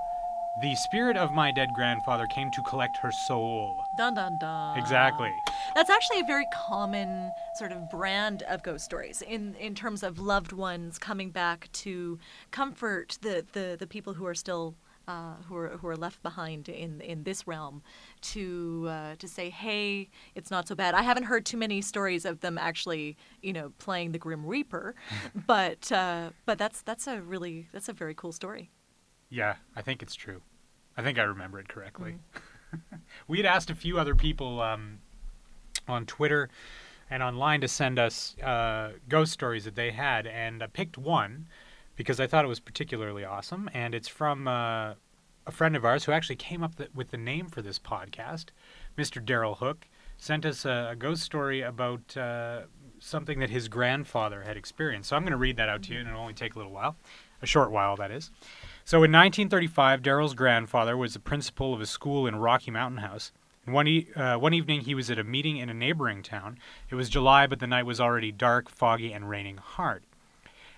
the 0.61 0.75
spirit 0.75 1.17
of 1.17 1.33
my 1.33 1.51
dead 1.51 1.73
grandfather 1.73 2.27
came 2.27 2.49
to 2.51 2.61
collect 2.61 2.97
her 2.97 3.11
soul. 3.11 3.83
Dun 3.97 4.13
dun 4.13 4.37
dun. 4.39 4.77
Exactly. 4.77 5.33
That's 5.73 5.89
actually 5.89 6.21
a 6.21 6.25
very 6.25 6.45
common 6.53 7.31
sort 7.55 7.73
of 7.73 7.89
brand 7.89 8.43
of 8.43 8.63
ghost 8.63 8.85
stories 8.85 9.21
in 9.21 9.55
in 9.55 9.75
terms 9.75 10.01
of 10.01 10.19
loved 10.19 10.53
ones 10.53 10.97
coming 10.97 11.29
back 11.29 11.69
to 11.73 12.19
comfort 12.51 13.17
the 13.21 13.45
the, 13.51 13.75
the 13.77 13.87
people 13.87 14.13
who 14.13 14.25
are 14.25 14.35
still. 14.35 14.75
Uh, 15.07 15.35
who 15.47 15.55
are 15.55 15.77
who 15.77 15.87
are 15.87 15.95
left 15.95 16.23
behind 16.23 16.67
in 16.67 16.99
in 16.99 17.21
this 17.25 17.45
realm 17.45 17.83
to 18.33 18.85
uh, 18.89 19.15
to 19.15 19.27
say 19.27 19.49
hey 19.49 20.09
it's 20.35 20.51
not 20.51 20.67
so 20.67 20.75
bad 20.75 20.93
I 20.93 21.01
haven't 21.01 21.23
heard 21.23 21.45
too 21.45 21.57
many 21.57 21.81
stories 21.81 22.25
of 22.25 22.39
them 22.41 22.57
actually 22.57 23.17
you 23.41 23.53
know 23.53 23.71
playing 23.77 24.11
the 24.11 24.19
Grim 24.19 24.45
Reaper 24.45 24.95
but 25.47 25.91
uh, 25.91 26.29
but 26.45 26.57
that's 26.57 26.81
that's 26.81 27.07
a 27.07 27.21
really 27.21 27.67
that's 27.71 27.89
a 27.89 27.93
very 27.93 28.13
cool 28.13 28.31
story 28.31 28.71
Yeah, 29.29 29.55
I 29.75 29.81
think 29.81 30.01
it's 30.01 30.15
true. 30.15 30.41
I 30.97 31.01
think 31.01 31.19
I 31.19 31.23
remember 31.23 31.59
it 31.59 31.67
correctly. 31.67 32.15
we 33.27 33.37
had 33.37 33.45
asked 33.45 33.69
a 33.69 33.75
few 33.75 33.99
other 33.99 34.15
people 34.15 34.61
um, 34.61 34.99
on 35.87 36.05
Twitter 36.05 36.49
and 37.09 37.21
online 37.21 37.61
to 37.61 37.67
send 37.67 37.99
us 37.99 38.35
uh, 38.41 38.91
ghost 39.09 39.31
stories 39.33 39.65
that 39.65 39.75
they 39.75 39.91
had, 39.91 40.25
and 40.27 40.63
I 40.63 40.67
picked 40.67 40.97
one 40.97 41.47
because 41.95 42.19
I 42.19 42.27
thought 42.27 42.45
it 42.45 42.47
was 42.47 42.59
particularly 42.59 43.23
awesome, 43.23 43.69
and 43.73 43.93
it's 43.93 44.07
from 44.07 44.47
uh, 44.47 44.93
a 45.47 45.51
friend 45.51 45.75
of 45.75 45.85
ours 45.85 46.05
who 46.05 46.11
actually 46.11 46.35
came 46.35 46.63
up 46.63 46.75
th- 46.75 46.89
with 46.93 47.11
the 47.11 47.17
name 47.17 47.47
for 47.47 47.61
this 47.61 47.79
podcast, 47.79 48.45
Mr. 48.97 49.23
Daryl 49.23 49.57
Hooke, 49.57 49.87
sent 50.17 50.45
us 50.45 50.65
a, 50.65 50.89
a 50.91 50.95
ghost 50.95 51.23
story 51.23 51.61
about 51.61 52.15
uh, 52.17 52.61
something 52.99 53.39
that 53.39 53.49
his 53.49 53.67
grandfather 53.67 54.43
had 54.43 54.57
experienced. 54.57 55.09
So 55.09 55.15
I'm 55.15 55.23
going 55.23 55.31
to 55.31 55.37
read 55.37 55.57
that 55.57 55.69
out 55.69 55.83
to 55.83 55.93
you, 55.93 55.99
and 55.99 56.07
it'll 56.07 56.21
only 56.21 56.33
take 56.33 56.55
a 56.55 56.57
little 56.57 56.71
while, 56.71 56.95
a 57.41 57.45
short 57.45 57.71
while, 57.71 57.95
that 57.97 58.11
is. 58.11 58.31
So 58.85 58.97
in 58.97 59.11
1935, 59.11 60.01
Daryl's 60.01 60.33
grandfather 60.33 60.95
was 60.97 61.13
the 61.13 61.19
principal 61.19 61.73
of 61.73 61.81
a 61.81 61.85
school 61.85 62.27
in 62.27 62.37
Rocky 62.37 62.71
Mountain 62.71 62.99
House. 62.99 63.31
And 63.65 63.73
one, 63.73 63.87
e- 63.87 64.07
uh, 64.15 64.37
one 64.37 64.53
evening, 64.53 64.81
he 64.81 64.95
was 64.95 65.11
at 65.11 65.19
a 65.19 65.23
meeting 65.23 65.57
in 65.57 65.69
a 65.69 65.73
neighboring 65.73 66.23
town. 66.23 66.57
It 66.89 66.95
was 66.95 67.09
July, 67.09 67.47
but 67.47 67.59
the 67.59 67.67
night 67.67 67.85
was 67.85 67.99
already 67.99 68.31
dark, 68.31 68.69
foggy, 68.69 69.11
and 69.11 69.29
raining 69.29 69.57
hard. 69.57 70.03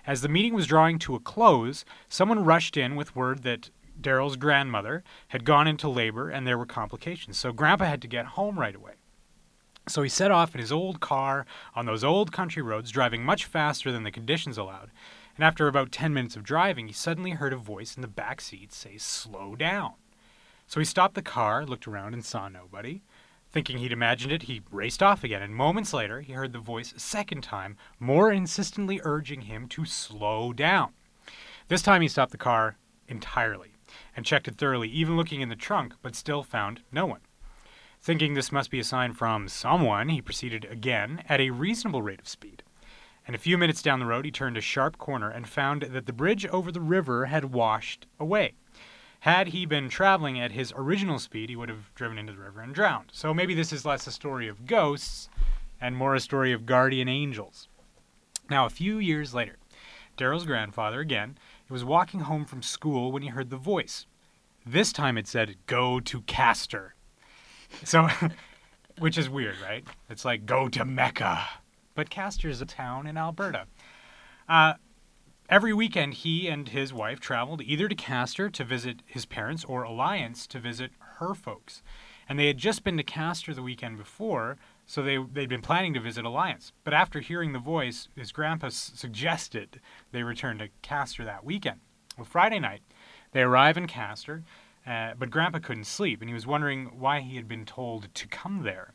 As 0.06 0.22
the 0.22 0.28
meeting 0.28 0.54
was 0.54 0.66
drawing 0.66 0.98
to 1.00 1.14
a 1.14 1.20
close, 1.20 1.84
someone 2.08 2.44
rushed 2.44 2.78
in 2.78 2.96
with 2.96 3.14
word 3.14 3.42
that 3.42 3.68
Daryl's 4.00 4.36
grandmother 4.36 5.02
had 5.28 5.44
gone 5.44 5.66
into 5.66 5.88
labor 5.88 6.30
and 6.30 6.46
there 6.46 6.58
were 6.58 6.66
complications. 6.66 7.38
So 7.38 7.52
Grandpa 7.52 7.86
had 7.86 8.02
to 8.02 8.08
get 8.08 8.26
home 8.26 8.58
right 8.58 8.74
away. 8.74 8.94
So 9.88 10.02
he 10.02 10.08
set 10.08 10.30
off 10.30 10.54
in 10.54 10.60
his 10.60 10.72
old 10.72 11.00
car 11.00 11.46
on 11.74 11.86
those 11.86 12.04
old 12.04 12.30
country 12.30 12.62
roads, 12.62 12.90
driving 12.90 13.24
much 13.24 13.46
faster 13.46 13.90
than 13.90 14.02
the 14.02 14.10
conditions 14.10 14.58
allowed. 14.58 14.90
And 15.36 15.44
after 15.44 15.66
about 15.66 15.92
10 15.92 16.12
minutes 16.12 16.36
of 16.36 16.42
driving, 16.42 16.88
he 16.88 16.92
suddenly 16.92 17.30
heard 17.30 17.52
a 17.52 17.56
voice 17.56 17.96
in 17.96 18.02
the 18.02 18.08
back 18.08 18.40
seat 18.40 18.72
say, 18.72 18.98
Slow 18.98 19.56
down. 19.56 19.94
So 20.66 20.80
he 20.80 20.84
stopped 20.84 21.14
the 21.14 21.22
car, 21.22 21.64
looked 21.64 21.88
around, 21.88 22.12
and 22.12 22.24
saw 22.24 22.48
nobody. 22.48 23.02
Thinking 23.50 23.78
he'd 23.78 23.92
imagined 23.92 24.30
it, 24.30 24.42
he 24.42 24.60
raced 24.70 25.02
off 25.02 25.24
again, 25.24 25.40
and 25.40 25.54
moments 25.54 25.94
later, 25.94 26.20
he 26.20 26.34
heard 26.34 26.52
the 26.52 26.58
voice 26.58 26.92
a 26.92 27.00
second 27.00 27.42
time, 27.42 27.78
more 27.98 28.30
insistently 28.30 29.00
urging 29.04 29.42
him 29.42 29.68
to 29.68 29.86
slow 29.86 30.52
down. 30.52 30.90
This 31.68 31.80
time, 31.80 32.02
he 32.02 32.08
stopped 32.08 32.32
the 32.32 32.36
car 32.36 32.76
entirely 33.08 33.77
and 34.18 34.26
checked 34.26 34.48
it 34.48 34.56
thoroughly, 34.56 34.88
even 34.88 35.16
looking 35.16 35.42
in 35.42 35.48
the 35.48 35.54
trunk, 35.54 35.94
but 36.02 36.16
still 36.16 36.42
found 36.42 36.80
no 36.90 37.06
one. 37.06 37.20
Thinking 38.02 38.34
this 38.34 38.50
must 38.50 38.68
be 38.68 38.80
a 38.80 38.84
sign 38.84 39.12
from 39.12 39.46
someone, 39.46 40.08
he 40.08 40.20
proceeded 40.20 40.64
again 40.64 41.22
at 41.28 41.40
a 41.40 41.50
reasonable 41.50 42.02
rate 42.02 42.18
of 42.18 42.26
speed. 42.26 42.64
And 43.28 43.36
a 43.36 43.38
few 43.38 43.56
minutes 43.56 43.80
down 43.80 44.00
the 44.00 44.06
road, 44.06 44.24
he 44.24 44.32
turned 44.32 44.56
a 44.56 44.60
sharp 44.60 44.98
corner 44.98 45.30
and 45.30 45.48
found 45.48 45.82
that 45.82 46.06
the 46.06 46.12
bridge 46.12 46.44
over 46.46 46.72
the 46.72 46.80
river 46.80 47.26
had 47.26 47.52
washed 47.52 48.08
away. 48.18 48.54
Had 49.20 49.48
he 49.48 49.64
been 49.66 49.88
traveling 49.88 50.40
at 50.40 50.50
his 50.50 50.72
original 50.74 51.20
speed, 51.20 51.48
he 51.48 51.54
would 51.54 51.68
have 51.68 51.94
driven 51.94 52.18
into 52.18 52.32
the 52.32 52.40
river 52.40 52.60
and 52.60 52.74
drowned. 52.74 53.10
So 53.12 53.32
maybe 53.32 53.54
this 53.54 53.72
is 53.72 53.84
less 53.84 54.08
a 54.08 54.10
story 54.10 54.48
of 54.48 54.66
ghosts 54.66 55.28
and 55.80 55.94
more 55.94 56.16
a 56.16 56.20
story 56.20 56.52
of 56.52 56.66
guardian 56.66 57.08
angels. 57.08 57.68
Now, 58.50 58.66
a 58.66 58.70
few 58.70 58.98
years 58.98 59.32
later, 59.32 59.58
Daryl's 60.16 60.44
grandfather, 60.44 60.98
again, 60.98 61.38
he 61.68 61.72
was 61.72 61.84
walking 61.84 62.20
home 62.20 62.46
from 62.46 62.62
school 62.62 63.12
when 63.12 63.22
he 63.22 63.28
heard 63.28 63.50
the 63.50 63.56
voice. 63.58 64.06
This 64.64 64.90
time 64.90 65.18
it 65.18 65.28
said, 65.28 65.56
Go 65.66 66.00
to 66.00 66.22
Castor. 66.22 66.94
So, 67.84 68.08
which 68.98 69.18
is 69.18 69.28
weird, 69.28 69.56
right? 69.62 69.84
It's 70.08 70.24
like, 70.24 70.46
Go 70.46 70.68
to 70.70 70.86
Mecca. 70.86 71.46
But 71.94 72.08
Castor 72.08 72.48
is 72.48 72.62
a 72.62 72.66
town 72.66 73.06
in 73.06 73.18
Alberta. 73.18 73.66
Uh, 74.48 74.74
every 75.50 75.74
weekend, 75.74 76.14
he 76.14 76.48
and 76.48 76.70
his 76.70 76.94
wife 76.94 77.20
traveled 77.20 77.60
either 77.60 77.86
to 77.86 77.94
Castor 77.94 78.48
to 78.48 78.64
visit 78.64 79.02
his 79.04 79.26
parents 79.26 79.62
or 79.64 79.82
Alliance 79.82 80.46
to 80.46 80.58
visit 80.58 80.92
her 81.18 81.34
folks. 81.34 81.82
And 82.28 82.38
they 82.38 82.46
had 82.46 82.56
just 82.56 82.82
been 82.82 82.96
to 82.96 83.02
Castor 83.02 83.52
the 83.52 83.62
weekend 83.62 83.98
before, 83.98 84.56
so 84.88 85.02
they, 85.02 85.18
they'd 85.18 85.50
been 85.50 85.60
planning 85.60 85.92
to 85.92 86.00
visit 86.00 86.24
Alliance. 86.24 86.72
But 86.82 86.94
after 86.94 87.20
hearing 87.20 87.52
the 87.52 87.58
voice, 87.58 88.08
his 88.16 88.32
grandpa 88.32 88.70
suggested 88.70 89.80
they 90.12 90.22
return 90.22 90.58
to 90.58 90.70
Castor 90.80 91.26
that 91.26 91.44
weekend. 91.44 91.80
Well, 92.16 92.24
Friday 92.24 92.58
night, 92.58 92.80
they 93.32 93.42
arrive 93.42 93.76
in 93.76 93.86
Castor, 93.86 94.44
uh, 94.86 95.12
but 95.18 95.30
grandpa 95.30 95.58
couldn't 95.58 95.84
sleep, 95.84 96.22
and 96.22 96.30
he 96.30 96.34
was 96.34 96.46
wondering 96.46 96.98
why 96.98 97.20
he 97.20 97.36
had 97.36 97.46
been 97.46 97.66
told 97.66 98.12
to 98.14 98.26
come 98.26 98.62
there. 98.62 98.94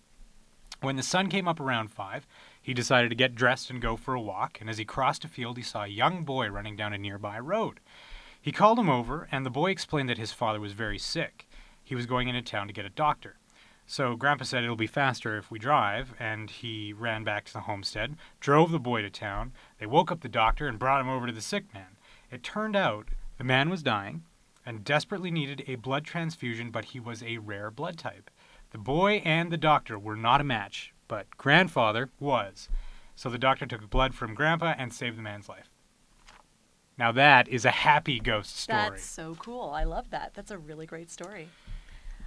When 0.82 0.96
the 0.96 1.04
sun 1.04 1.30
came 1.30 1.48
up 1.48 1.60
around 1.60 1.91
five, 1.91 2.26
he 2.60 2.74
decided 2.74 3.10
to 3.10 3.16
get 3.16 3.36
dressed 3.36 3.70
and 3.70 3.80
go 3.80 3.96
for 3.96 4.16
a 4.16 4.20
walk, 4.20 4.60
and 4.60 4.72
as 4.72 4.80
he 4.80 4.86
crossed 4.86 5.24
a 5.24 5.28
field, 5.28 5.58
he 5.58 5.64
saw 5.64 5.84
a 5.84 5.88
young 5.88 6.26
boy 6.26 6.48
running 6.50 6.76
down 6.76 6.91
a 6.91 6.98
nearby 6.98 7.38
road. 7.38 7.80
He 8.41 8.52
called 8.52 8.80
him 8.80 8.89
over, 8.89 9.28
and 9.32 9.46
the 9.46 9.52
boy 9.52 9.70
explained 9.70 10.10
that 10.10 10.18
his 10.18 10.34
father 10.34 10.60
was 10.60 10.74
very 10.74 10.98
sick. 10.98 11.48
He 11.84 11.94
was 11.94 12.08
going 12.08 12.30
into 12.30 12.41
town 12.41 12.66
to 12.66 12.74
get 12.74 12.84
a 12.84 12.89
doctor. 12.89 13.38
So 13.86 14.15
Grandpa 14.15 14.45
said 14.45 14.63
it'll 14.63 14.75
be 14.75 14.88
faster 14.88 15.38
if 15.38 15.51
we 15.51 15.59
drive, 15.59 16.13
and 16.19 16.49
he 16.49 16.93
ran 16.93 17.23
back 17.23 17.45
to 17.45 17.53
the 17.53 17.61
homestead, 17.61 18.15
drove 18.39 18.71
the 18.71 18.79
boy 18.79 19.01
to 19.01 19.09
town. 19.09 19.51
They 19.79 19.86
woke 19.86 20.11
up 20.11 20.21
the 20.21 20.29
doctor 20.29 20.67
and 20.67 20.79
brought 20.79 21.01
him 21.01 21.09
over 21.09 21.27
to 21.27 21.34
the 21.34 21.41
sick 21.41 21.73
man. 21.73 21.97
It 22.31 22.43
turned 22.43 22.75
out 22.75 23.09
the 23.38 23.43
man 23.43 23.69
was 23.69 23.84
dying 23.84 24.23
and 24.65 24.84
desperately 24.84 25.29
needed 25.29 25.63
a 25.67 25.75
blood 25.75 26.05
transfusion, 26.05 26.71
but 26.71 26.86
he 26.86 26.99
was 26.99 27.21
a 27.21 27.38
rare 27.38 27.69
blood 27.69 27.97
type. 27.97 28.31
The 28.71 28.77
boy 28.77 29.21
and 29.25 29.51
the 29.51 29.57
doctor 29.57 29.99
were 29.99 30.15
not 30.15 30.41
a 30.41 30.45
match, 30.45 30.93
but 31.07 31.38
grandfather 31.38 32.09
was. 32.19 32.69
So 33.15 33.29
the 33.29 33.38
doctor 33.38 33.65
took 33.65 33.89
blood 33.89 34.15
from 34.15 34.34
grandpa 34.34 34.73
and 34.77 34.91
saved 34.91 35.17
the 35.17 35.21
man's 35.21 35.49
life. 35.49 35.69
Now 36.97 37.11
that 37.11 37.47
is 37.47 37.65
a 37.65 37.71
happy 37.71 38.19
ghost 38.19 38.57
story. 38.57 38.89
That's 38.91 39.05
so 39.05 39.36
cool. 39.36 39.69
I 39.69 39.84
love 39.84 40.09
that. 40.11 40.34
That's 40.34 40.51
a 40.51 40.57
really 40.57 40.86
great 40.86 41.11
story. 41.11 41.49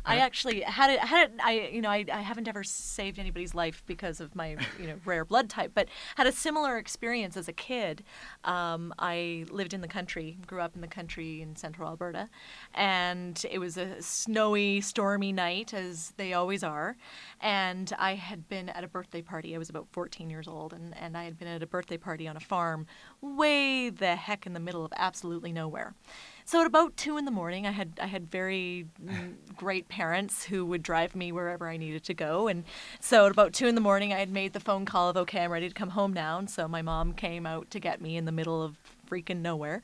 I 0.07 0.19
actually 0.19 0.61
had 0.61 0.91
it. 0.91 1.01
Had 1.01 1.31
it. 1.31 1.41
I 1.43 1.71
you 1.73 1.83
know 1.83 1.91
I, 1.91 2.05
I 2.13 2.21
haven't 2.21 2.49
ever 2.49 2.63
saved 2.65 3.19
anybody's 3.19 3.55
life 3.55 3.83
because 3.87 4.21
of 4.21 4.35
my 4.35 4.57
you 4.81 4.87
know 4.87 4.95
rare 5.05 5.25
blood 5.25 5.51
type, 5.51 5.73
but 5.75 5.89
had 6.17 6.27
a 6.27 6.33
similar 6.33 6.79
experience 6.79 7.37
as 7.37 7.49
a 7.49 7.53
kid. 7.53 8.05
Um, 8.45 8.95
I 8.99 9.47
lived 9.51 9.75
in 9.75 9.81
the 9.81 9.89
country, 9.89 10.39
grew 10.47 10.61
up 10.61 10.75
in 10.75 10.81
the 10.81 10.89
country 10.89 11.43
in 11.43 11.57
central 11.57 11.89
Alberta, 11.89 12.29
and 12.75 13.45
it 13.51 13.59
was 13.59 13.77
a 13.77 14.01
snowy, 14.01 14.81
stormy 14.81 15.33
night 15.33 15.75
as 15.75 16.13
they 16.17 16.33
always 16.33 16.63
are. 16.63 16.97
And 17.41 17.93
I 17.99 18.15
had 18.15 18.49
been 18.49 18.69
at 18.69 18.85
a 18.85 18.89
birthday 18.89 19.23
party. 19.23 19.55
I 19.55 19.59
was 19.59 19.71
about 19.71 19.89
14 19.93 20.31
years 20.31 20.49
old, 20.49 20.73
and 20.73 20.97
and 20.97 21.17
I 21.17 21.25
had 21.25 21.39
been 21.39 21.49
at 21.49 21.63
a 21.63 21.67
birthday 21.67 21.99
party 21.99 22.29
on 22.29 22.37
a 22.37 22.41
farm, 22.41 22.87
way 23.21 23.91
the 23.91 24.17
heck 24.17 24.47
in 24.47 24.53
the 24.53 24.61
middle 24.61 24.85
of 24.85 24.93
absolutely 24.97 25.53
nowhere. 25.53 25.95
So 26.49 26.61
at 26.61 26.67
about 26.69 26.97
two 26.97 27.17
in 27.17 27.25
the 27.25 27.33
morning, 27.33 27.67
I 27.67 27.73
had 27.73 27.99
I 28.01 28.07
had 28.07 28.31
very 28.31 28.87
mm, 29.05 29.35
great 29.57 29.89
parents 29.89 30.45
who 30.45 30.65
would 30.67 30.81
drive 30.81 31.17
me 31.17 31.33
wherever 31.33 31.69
I 31.69 31.77
needed 31.77 32.05
to 32.05 32.15
go, 32.15 32.47
and 32.47 32.63
so 33.01 33.27
at 33.27 33.33
about 33.33 33.53
two 33.53 33.67
in 33.67 33.75
the 33.75 33.81
morning, 33.81 34.13
I 34.13 34.21
had 34.21 34.31
made 34.31 34.53
the 34.53 34.61
phone 34.61 34.85
call 34.85 35.09
of 35.09 35.17
okay, 35.17 35.43
I'm 35.43 35.51
ready 35.51 35.67
to 35.67 35.75
come 35.75 35.91
home 35.91 36.13
now, 36.13 36.39
and 36.39 36.49
so 36.49 36.69
my 36.69 36.83
mom 36.83 37.15
came 37.15 37.47
out 37.47 37.69
to 37.73 37.81
get 37.81 38.01
me 38.01 38.17
in 38.17 38.27
the 38.27 38.33
middle 38.33 38.63
of 38.63 38.77
freaking 39.11 39.43
nowhere, 39.43 39.83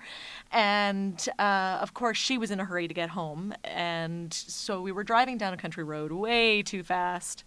and 0.52 1.28
uh, 1.36 1.78
of 1.82 1.94
course 1.94 2.16
she 2.16 2.38
was 2.38 2.52
in 2.52 2.60
a 2.60 2.64
hurry 2.64 2.86
to 2.86 2.94
get 2.94 3.10
home, 3.10 3.52
and 3.64 4.32
so 4.32 4.80
we 4.80 4.92
were 4.92 5.02
driving 5.02 5.38
down 5.38 5.52
a 5.52 5.56
country 5.56 5.82
road 5.82 6.12
way 6.12 6.62
too 6.62 6.84
fast, 6.84 7.42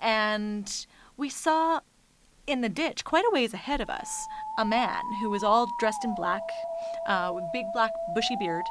and 0.00 0.86
we 1.18 1.28
saw 1.28 1.80
in 2.46 2.60
the 2.60 2.68
ditch, 2.68 3.04
quite 3.04 3.24
a 3.24 3.30
ways 3.32 3.54
ahead 3.54 3.80
of 3.80 3.90
us, 3.90 4.28
a 4.58 4.64
man 4.64 5.02
who 5.20 5.30
was 5.30 5.42
all 5.42 5.66
dressed 5.78 6.04
in 6.04 6.14
black, 6.14 6.42
uh, 7.06 7.30
with 7.34 7.44
big 7.52 7.66
black 7.72 7.92
bushy 8.14 8.36
beard, 8.36 8.64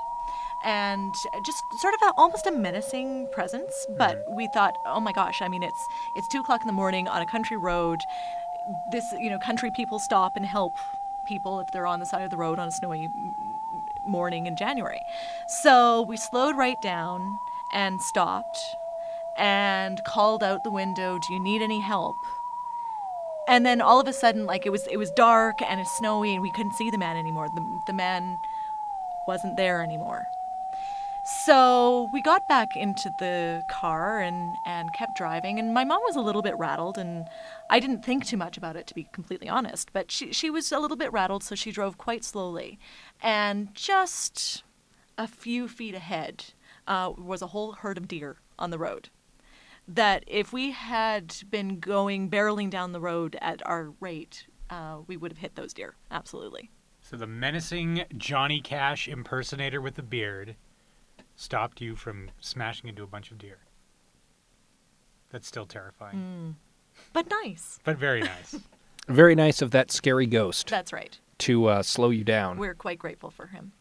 and 0.63 1.13
just 1.45 1.63
sort 1.79 1.93
of 1.93 2.01
a, 2.03 2.13
almost 2.17 2.47
a 2.47 2.51
menacing 2.51 3.27
presence. 3.31 3.73
But 3.97 4.23
we 4.29 4.47
thought, 4.53 4.75
oh 4.85 4.99
my 4.99 5.11
gosh, 5.11 5.41
I 5.41 5.47
mean, 5.47 5.63
it's 5.63 5.87
it's 6.15 6.27
two 6.27 6.39
o'clock 6.39 6.61
in 6.61 6.67
the 6.67 6.73
morning 6.73 7.07
on 7.07 7.21
a 7.21 7.25
country 7.25 7.57
road. 7.57 7.99
This, 8.91 9.03
you 9.19 9.29
know, 9.29 9.39
country 9.39 9.71
people 9.75 9.99
stop 9.99 10.33
and 10.35 10.45
help 10.45 10.73
people 11.27 11.59
if 11.59 11.71
they're 11.71 11.87
on 11.87 11.99
the 11.99 12.05
side 12.05 12.23
of 12.23 12.29
the 12.29 12.37
road 12.37 12.59
on 12.59 12.67
a 12.67 12.71
snowy 12.71 13.09
morning 14.05 14.45
in 14.45 14.55
January. 14.55 15.01
So 15.63 16.01
we 16.03 16.17
slowed 16.17 16.55
right 16.57 16.81
down 16.81 17.37
and 17.73 18.01
stopped 18.01 18.59
and 19.37 20.01
called 20.05 20.43
out 20.43 20.63
the 20.63 20.71
window, 20.71 21.17
"Do 21.17 21.33
you 21.33 21.39
need 21.39 21.61
any 21.61 21.81
help?" 21.81 22.15
And 23.47 23.65
then 23.65 23.81
all 23.81 23.99
of 23.99 24.07
a 24.07 24.13
sudden 24.13 24.45
like 24.45 24.65
it 24.65 24.69
was 24.69 24.87
it 24.87 24.97
was 24.97 25.11
dark 25.11 25.61
and 25.61 25.79
it's 25.79 25.97
snowy 25.97 26.33
and 26.33 26.41
we 26.41 26.51
couldn't 26.51 26.73
see 26.73 26.89
the 26.89 26.97
man 26.97 27.17
anymore. 27.17 27.47
The, 27.55 27.81
the 27.87 27.93
man 27.93 28.37
wasn't 29.27 29.57
there 29.57 29.81
anymore. 29.83 30.23
So 31.45 32.09
we 32.11 32.21
got 32.21 32.49
back 32.49 32.75
into 32.75 33.09
the 33.19 33.63
car 33.71 34.19
and 34.19 34.55
and 34.65 34.93
kept 34.93 35.17
driving. 35.17 35.57
And 35.59 35.73
my 35.73 35.83
mom 35.85 36.01
was 36.03 36.15
a 36.15 36.21
little 36.21 36.41
bit 36.41 36.57
rattled 36.57 36.97
and 36.97 37.27
i 37.69 37.79
didn't 37.79 38.03
think 38.03 38.25
too 38.25 38.37
much 38.37 38.57
about 38.57 38.75
it 38.75 38.87
to 38.87 38.93
be 38.93 39.07
completely 39.13 39.49
honest. 39.49 39.91
But 39.93 40.11
she, 40.11 40.33
she 40.33 40.49
was 40.49 40.71
a 40.71 40.79
little 40.79 40.97
bit 40.97 41.11
rattled 41.11 41.43
so 41.43 41.55
she 41.55 41.71
drove 41.71 41.97
quite 41.97 42.23
slowly. 42.23 42.79
And 43.21 43.73
just 43.73 44.63
a 45.17 45.27
few 45.27 45.67
feet 45.67 45.95
ahead 45.95 46.45
uh, 46.87 47.13
was 47.17 47.41
a 47.41 47.47
whole 47.47 47.73
herd 47.73 47.97
of 47.97 48.07
deer 48.07 48.37
on 48.57 48.69
the 48.69 48.77
road 48.77 49.09
that 49.87 50.23
if 50.27 50.53
we 50.53 50.71
had 50.71 51.35
been 51.49 51.79
going 51.79 52.29
barreling 52.29 52.69
down 52.69 52.91
the 52.91 52.99
road 53.01 53.37
at 53.41 53.65
our 53.65 53.91
rate, 53.99 54.47
uh, 54.69 54.97
we 55.07 55.17
would 55.17 55.31
have 55.31 55.37
hit 55.39 55.55
those 55.55 55.73
deer. 55.73 55.95
Absolutely. 56.11 56.71
So 57.01 57.17
the 57.17 57.27
menacing 57.27 58.03
Johnny 58.17 58.61
Cash 58.61 59.07
impersonator 59.07 59.81
with 59.81 59.95
the 59.95 60.03
beard 60.03 60.55
stopped 61.35 61.81
you 61.81 61.95
from 61.95 62.31
smashing 62.39 62.87
into 62.89 63.03
a 63.03 63.07
bunch 63.07 63.29
of 63.31 63.37
deer. 63.37 63.59
That's 65.29 65.47
still 65.47 65.65
terrifying, 65.65 66.55
But 67.11 67.27
nice. 67.43 67.79
but 67.83 67.97
very 67.97 68.21
nice. 68.21 68.55
Very 69.09 69.35
nice 69.35 69.61
of 69.61 69.71
that 69.71 69.91
scary 69.91 70.25
ghost 70.25 70.69
That's 70.69 70.93
right. 70.93 71.19
to 71.39 71.65
uh, 71.65 71.83
slow 71.83 72.09
you 72.09 72.23
down. 72.23 72.57
We're 72.57 72.73
quite 72.73 72.97
grateful 72.99 73.31
for 73.31 73.47
him. 73.47 73.73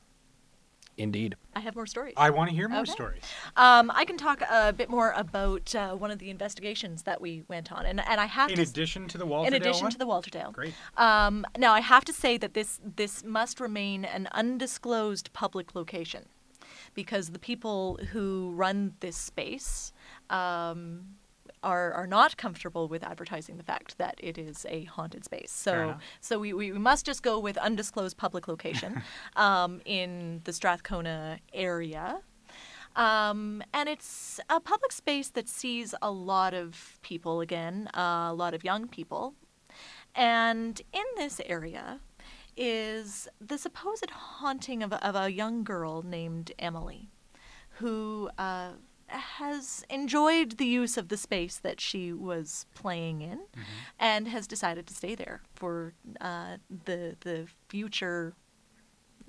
Indeed. 0.99 1.37
I 1.55 1.61
have 1.61 1.75
more 1.75 1.87
stories. 1.87 2.15
I 2.17 2.31
want 2.31 2.51
to 2.51 2.57
hear 2.57 2.69
more 2.69 2.81
Okay. 2.81 2.93
stories. 2.93 3.23
Um, 3.57 3.91
I 3.95 4.05
can 4.05 4.17
talk 4.19 4.43
a 4.43 4.73
bit 4.73 4.91
more 4.91 5.13
about 5.17 5.75
uh, 5.75 5.95
one 5.95 6.11
of 6.11 6.19
the 6.19 6.29
investigations 6.29 7.05
that 7.05 7.21
we 7.21 7.45
went 7.49 7.73
on, 7.73 7.87
and 7.87 7.99
and 8.01 8.21
I 8.21 8.27
have 8.27 8.51
In 8.51 8.57
to. 8.57 8.63
addition 8.63 9.09
to 9.09 9.19
the 9.19 9.27
Walterdale 9.27 9.47
in 9.47 9.55
addition 9.55 9.85
one? 9.85 9.93
to 9.93 9.99
the 9.99 10.07
Walterdale. 10.07 10.53
Great. 10.53 10.75
Um, 10.97 11.47
now 11.57 11.73
I 11.73 11.81
have 11.81 12.05
to 12.05 12.13
say 12.13 12.37
that 12.39 12.53
this 12.55 12.79
this 12.97 13.25
must 13.25 13.59
remain 13.61 14.05
an 14.05 14.29
undisclosed 14.33 15.33
public 15.33 15.75
location, 15.75 16.27
because 16.95 17.31
the 17.31 17.39
people 17.39 17.99
who 18.13 18.53
run 18.55 18.95
this 19.01 19.17
space 19.17 19.93
um, 20.31 21.17
are 21.63 21.93
are 21.93 22.07
not 22.07 22.37
comfortable 22.37 22.89
with 22.89 23.03
advertising 23.03 23.57
the 23.57 23.63
fact 23.63 23.99
that 23.99 24.19
it 24.19 24.39
is 24.39 24.67
a 24.69 24.85
haunted 24.85 25.25
space. 25.25 25.51
So 25.51 25.97
so 26.21 26.39
we, 26.39 26.53
we 26.53 26.73
must 26.73 27.07
just 27.07 27.23
go 27.23 27.39
with 27.39 27.57
undisclosed 27.59 28.17
public 28.17 28.49
location 28.49 29.03
um, 29.37 29.81
in 29.85 30.41
the 30.45 30.53
Strathcona 30.53 31.39
area. 31.53 32.21
Um, 32.95 33.63
and 33.73 33.89
it's 33.89 34.39
a 34.51 34.61
public 34.61 34.93
space 34.93 35.31
that 35.31 35.49
sees 35.49 35.95
a 36.03 36.11
lot 36.11 36.53
of 36.53 36.99
people 37.03 37.41
again, 37.41 37.89
uh, 37.97 38.29
a 38.31 38.35
lot 38.35 38.53
of 38.53 38.65
young 38.65 38.87
people. 38.87 39.35
And 40.15 40.81
in 40.93 41.05
this 41.17 41.41
area 41.47 42.01
is 42.57 43.29
the 43.41 43.57
supposed 43.57 44.11
haunting 44.11 44.83
of 44.83 44.93
a, 44.93 45.07
of 45.07 45.15
a 45.15 45.31
young 45.31 45.65
girl 45.65 46.03
named 46.03 46.53
Emily, 46.59 47.09
who 47.79 48.29
uh, 48.37 48.73
has 49.13 49.85
enjoyed 49.91 50.59
the 50.59 50.67
use 50.67 50.97
of 50.97 51.09
the 51.09 51.17
space 51.17 51.57
that 51.59 51.81
she 51.81 52.13
was 52.13 52.67
playing 52.75 53.23
in 53.23 53.41
and 53.99 54.29
has 54.29 54.47
decided 54.47 54.87
to 54.87 54.95
stay 54.95 55.15
there 55.15 55.43
for 55.55 55.95
uh, 56.21 56.57
the, 56.85 57.17
the 57.21 57.47
future 57.69 58.35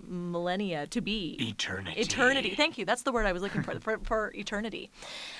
millennia 0.06 0.88
to 0.88 1.02
be. 1.02 1.38
Eternity. 1.40 2.00
eternity. 2.00 2.56
Thank 2.56 2.78
you. 2.78 2.86
That's 2.86 3.04
the 3.04 3.12
word 3.12 3.26
i 3.26 3.32
was 3.32 3.42
looking 3.42 3.64
for 3.64 3.80
for, 3.80 4.00
for 4.04 4.32
eternity. 4.36 4.92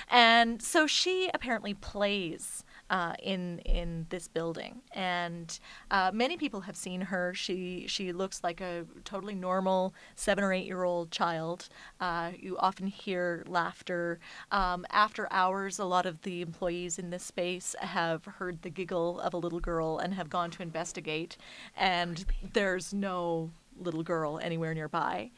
And 0.10 0.62
so 0.62 0.88
she 0.88 1.30
apparently 1.34 1.74
plays 1.74 2.64
uh, 2.90 3.14
in 3.22 3.60
in 3.60 4.06
this 4.10 4.28
building. 4.28 4.82
And 4.94 5.60
uh, 5.92 6.12
many 6.14 6.38
people 6.38 6.62
have 6.62 6.76
seen 6.76 7.02
her. 7.02 7.34
She 7.34 7.86
she 7.88 8.14
looks 8.14 8.44
like 8.44 8.62
a 8.62 8.86
totally 9.04 9.36
normal 9.36 9.94
seven 10.16 10.44
or 10.44 10.54
eight 10.54 10.66
year 10.66 10.84
old 10.84 11.12
child. 11.12 11.70
Uh, 12.00 12.32
you 12.38 12.58
often 12.58 12.88
hear 12.88 13.44
laughter. 13.48 14.20
Um, 14.52 14.86
after 14.90 15.28
hours 15.32 15.80
a 15.80 15.86
lot 15.86 16.06
of 16.06 16.22
the 16.22 16.42
employees 16.42 17.00
in 17.00 17.10
this 17.10 17.24
space 17.24 17.76
have 17.80 18.26
heard 18.26 18.62
the 18.62 18.70
giggle 18.70 19.20
of 19.20 19.34
a 19.34 19.38
little 19.38 19.60
girl 19.60 19.98
and 19.98 20.14
have 20.14 20.30
gone 20.30 20.52
to 20.52 20.62
investigate. 20.62 21.38
And 21.76 22.26
there's 22.54 22.94
no 22.94 23.52
little 23.80 24.04
girl 24.04 24.40
anywhere 24.40 24.74
nearby. 24.74 25.32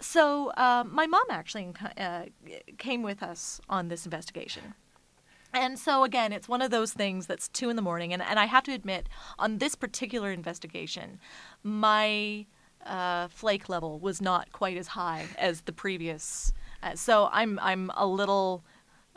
So 0.00 0.50
uh, 0.56 0.84
my 0.86 1.06
mom 1.06 1.24
actually 1.30 1.72
uh, 1.96 2.24
came 2.76 3.02
with 3.02 3.22
us 3.22 3.60
on 3.68 3.88
this 3.88 4.04
investigation. 4.04 4.74
And 5.54 5.78
so 5.78 6.04
again, 6.04 6.32
it's 6.32 6.48
one 6.48 6.62
of 6.62 6.70
those 6.70 6.92
things 6.92 7.26
that's 7.26 7.48
two 7.48 7.68
in 7.68 7.76
the 7.76 7.82
morning, 7.82 8.12
and, 8.12 8.22
and 8.22 8.38
I 8.38 8.46
have 8.46 8.64
to 8.64 8.72
admit, 8.72 9.08
on 9.38 9.58
this 9.58 9.74
particular 9.74 10.32
investigation, 10.32 11.20
my 11.62 12.46
uh, 12.86 13.28
flake 13.28 13.68
level 13.68 13.98
was 13.98 14.20
not 14.20 14.50
quite 14.52 14.76
as 14.76 14.88
high 14.88 15.26
as 15.38 15.62
the 15.62 15.72
previous. 15.72 16.52
Uh, 16.82 16.94
so 16.94 17.28
I'm 17.32 17.58
I'm 17.60 17.90
a 17.94 18.06
little 18.06 18.64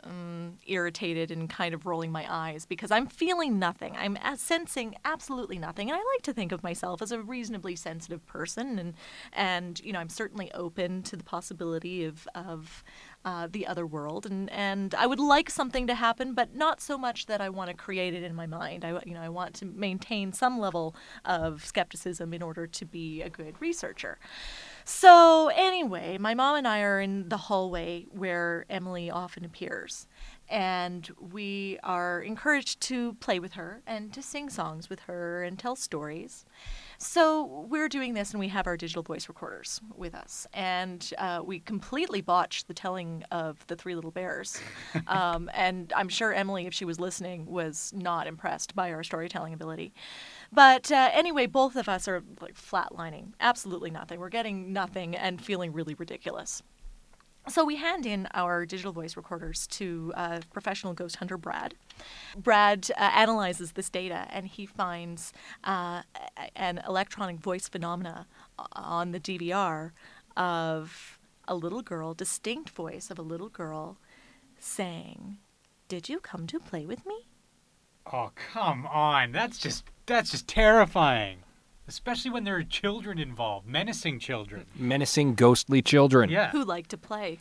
um, 0.04 0.58
irritated 0.66 1.30
and 1.30 1.50
kind 1.50 1.74
of 1.74 1.86
rolling 1.86 2.12
my 2.12 2.26
eyes 2.28 2.64
because 2.64 2.90
I'm 2.90 3.06
feeling 3.06 3.58
nothing. 3.58 3.96
I'm 3.96 4.16
uh, 4.22 4.36
sensing 4.36 4.94
absolutely 5.04 5.58
nothing, 5.58 5.90
and 5.90 5.96
I 5.96 6.14
like 6.14 6.22
to 6.22 6.32
think 6.32 6.52
of 6.52 6.62
myself 6.62 7.02
as 7.02 7.12
a 7.12 7.20
reasonably 7.20 7.76
sensitive 7.76 8.24
person, 8.26 8.78
and 8.78 8.94
and 9.32 9.80
you 9.80 9.92
know 9.92 9.98
I'm 9.98 10.08
certainly 10.08 10.52
open 10.52 11.02
to 11.04 11.16
the 11.16 11.24
possibility 11.24 12.04
of 12.04 12.28
of 12.34 12.84
uh, 13.26 13.48
the 13.50 13.66
other 13.66 13.84
world, 13.84 14.24
and 14.24 14.48
and 14.50 14.94
I 14.94 15.06
would 15.06 15.18
like 15.18 15.50
something 15.50 15.88
to 15.88 15.96
happen, 15.96 16.32
but 16.32 16.54
not 16.54 16.80
so 16.80 16.96
much 16.96 17.26
that 17.26 17.40
I 17.40 17.48
want 17.48 17.70
to 17.70 17.76
create 17.76 18.14
it 18.14 18.22
in 18.22 18.36
my 18.36 18.46
mind. 18.46 18.84
I 18.84 19.00
you 19.04 19.14
know 19.14 19.20
I 19.20 19.28
want 19.28 19.54
to 19.56 19.66
maintain 19.66 20.32
some 20.32 20.60
level 20.60 20.94
of 21.24 21.64
skepticism 21.64 22.32
in 22.32 22.40
order 22.40 22.68
to 22.68 22.84
be 22.84 23.22
a 23.22 23.28
good 23.28 23.60
researcher. 23.60 24.18
So, 24.84 25.48
anyway, 25.48 26.16
my 26.18 26.34
mom 26.34 26.54
and 26.54 26.68
I 26.68 26.82
are 26.82 27.00
in 27.00 27.28
the 27.28 27.36
hallway 27.36 28.06
where 28.12 28.64
Emily 28.70 29.10
often 29.10 29.44
appears. 29.44 30.06
And 30.48 31.10
we 31.18 31.80
are 31.82 32.22
encouraged 32.22 32.80
to 32.82 33.14
play 33.14 33.40
with 33.40 33.54
her 33.54 33.82
and 33.84 34.12
to 34.12 34.22
sing 34.22 34.48
songs 34.48 34.88
with 34.88 35.00
her 35.00 35.42
and 35.42 35.58
tell 35.58 35.74
stories. 35.74 36.44
So, 36.98 37.66
we're 37.68 37.88
doing 37.88 38.14
this 38.14 38.32
and 38.32 38.40
we 38.40 38.48
have 38.48 38.66
our 38.66 38.76
digital 38.76 39.02
voice 39.02 39.28
recorders 39.28 39.80
with 39.96 40.14
us. 40.14 40.46
And 40.54 41.12
uh, 41.18 41.42
we 41.44 41.60
completely 41.60 42.20
botched 42.20 42.68
the 42.68 42.74
telling 42.74 43.24
of 43.30 43.66
the 43.66 43.76
Three 43.76 43.94
Little 43.94 44.10
Bears. 44.10 44.60
Um, 45.08 45.50
and 45.54 45.92
I'm 45.94 46.08
sure 46.08 46.32
Emily, 46.32 46.66
if 46.66 46.74
she 46.74 46.84
was 46.84 46.98
listening, 46.98 47.46
was 47.46 47.92
not 47.94 48.26
impressed 48.26 48.74
by 48.74 48.92
our 48.92 49.04
storytelling 49.04 49.52
ability. 49.52 49.92
But 50.52 50.90
uh, 50.90 51.10
anyway, 51.12 51.46
both 51.46 51.76
of 51.76 51.88
us 51.88 52.08
are 52.08 52.22
like 52.40 52.54
flatlining, 52.54 53.32
absolutely 53.38 53.90
nothing. 53.90 54.18
We're 54.18 54.30
getting 54.30 54.72
nothing 54.72 55.14
and 55.14 55.40
feeling 55.40 55.72
really 55.72 55.94
ridiculous. 55.94 56.62
So 57.48 57.64
we 57.64 57.76
hand 57.76 58.06
in 58.06 58.26
our 58.34 58.66
digital 58.66 58.92
voice 58.92 59.16
recorders 59.16 59.68
to 59.68 60.12
uh, 60.16 60.40
professional 60.52 60.94
ghost 60.94 61.16
hunter 61.16 61.38
Brad. 61.38 61.74
Brad 62.36 62.90
uh, 62.96 63.00
analyzes 63.14 63.72
this 63.72 63.88
data 63.88 64.26
and 64.30 64.48
he 64.48 64.66
finds 64.66 65.32
uh, 65.62 66.02
an 66.56 66.82
electronic 66.86 67.38
voice 67.38 67.68
phenomena 67.68 68.26
on 68.72 69.12
the 69.12 69.20
DVR 69.20 69.92
of 70.36 71.18
a 71.46 71.54
little 71.54 71.82
girl, 71.82 72.14
distinct 72.14 72.70
voice 72.70 73.10
of 73.10 73.18
a 73.18 73.22
little 73.22 73.48
girl 73.48 73.98
saying, 74.58 75.38
"Did 75.88 76.08
you 76.08 76.18
come 76.18 76.48
to 76.48 76.58
play 76.58 76.84
with 76.84 77.06
me?" 77.06 77.28
Oh, 78.12 78.32
come 78.52 78.86
on. 78.86 79.30
That's 79.30 79.58
just 79.58 79.84
that's 80.06 80.32
just 80.32 80.48
terrifying. 80.48 81.38
Especially 81.88 82.30
when 82.30 82.44
there 82.44 82.56
are 82.56 82.64
children 82.64 83.18
involved, 83.18 83.66
menacing 83.66 84.18
children. 84.18 84.66
Menacing 84.76 85.34
ghostly 85.34 85.82
children. 85.82 86.30
Yeah. 86.30 86.50
Who 86.50 86.64
like 86.64 86.88
to 86.88 86.96
play? 86.96 87.38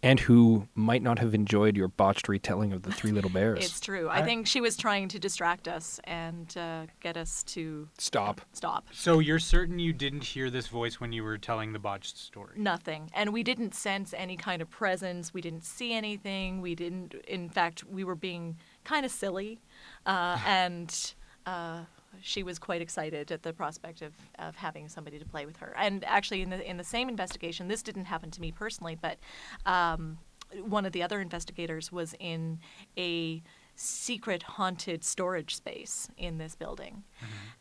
And 0.00 0.20
who 0.20 0.68
might 0.76 1.02
not 1.02 1.18
have 1.18 1.34
enjoyed 1.34 1.76
your 1.76 1.88
botched 1.88 2.28
retelling 2.28 2.72
of 2.72 2.82
the 2.82 2.92
Three 2.92 3.10
Little 3.10 3.30
Bears. 3.34 3.64
It's 3.64 3.80
true. 3.80 4.08
I 4.08 4.22
think 4.22 4.46
she 4.46 4.60
was 4.60 4.76
trying 4.76 5.08
to 5.08 5.18
distract 5.18 5.66
us 5.66 5.98
and 6.04 6.56
uh, 6.56 6.86
get 7.00 7.16
us 7.16 7.42
to 7.44 7.88
Stop. 7.98 8.42
stop. 8.52 8.86
So 8.92 9.18
you're 9.18 9.40
certain 9.40 9.80
you 9.80 9.92
didn't 9.92 10.22
hear 10.22 10.50
this 10.50 10.68
voice 10.68 11.00
when 11.00 11.12
you 11.12 11.24
were 11.24 11.36
telling 11.36 11.72
the 11.72 11.80
botched 11.80 12.16
story? 12.16 12.54
Nothing. 12.56 13.10
And 13.12 13.32
we 13.32 13.42
didn't 13.42 13.74
sense 13.74 14.14
any 14.16 14.36
kind 14.36 14.62
of 14.62 14.70
presence. 14.70 15.34
We 15.34 15.40
didn't 15.40 15.64
see 15.64 15.92
anything. 15.94 16.60
We 16.60 16.76
didn't, 16.76 17.14
in 17.26 17.48
fact, 17.48 17.82
we 17.82 18.04
were 18.04 18.14
being 18.14 18.56
kind 18.84 19.04
of 19.04 19.10
silly. 19.10 19.58
Uh, 20.06 20.38
and 20.46 21.14
uh, 21.44 21.80
she 22.20 22.42
was 22.42 22.58
quite 22.58 22.80
excited 22.80 23.30
at 23.30 23.42
the 23.42 23.52
prospect 23.52 24.02
of, 24.02 24.14
of 24.38 24.56
having 24.56 24.88
somebody 24.88 25.18
to 25.18 25.24
play 25.24 25.46
with 25.46 25.56
her. 25.58 25.74
And 25.76 26.04
actually, 26.04 26.42
in 26.42 26.50
the, 26.50 26.68
in 26.68 26.76
the 26.76 26.84
same 26.84 27.08
investigation, 27.08 27.68
this 27.68 27.82
didn't 27.82 28.06
happen 28.06 28.30
to 28.32 28.40
me 28.40 28.52
personally, 28.52 28.98
but 29.00 29.18
um, 29.66 30.18
one 30.66 30.86
of 30.86 30.92
the 30.92 31.02
other 31.02 31.20
investigators 31.20 31.92
was 31.92 32.14
in 32.18 32.58
a 32.96 33.42
secret 33.74 34.42
haunted 34.42 35.04
storage 35.04 35.54
space 35.54 36.08
in 36.16 36.38
this 36.38 36.56
building. 36.56 37.04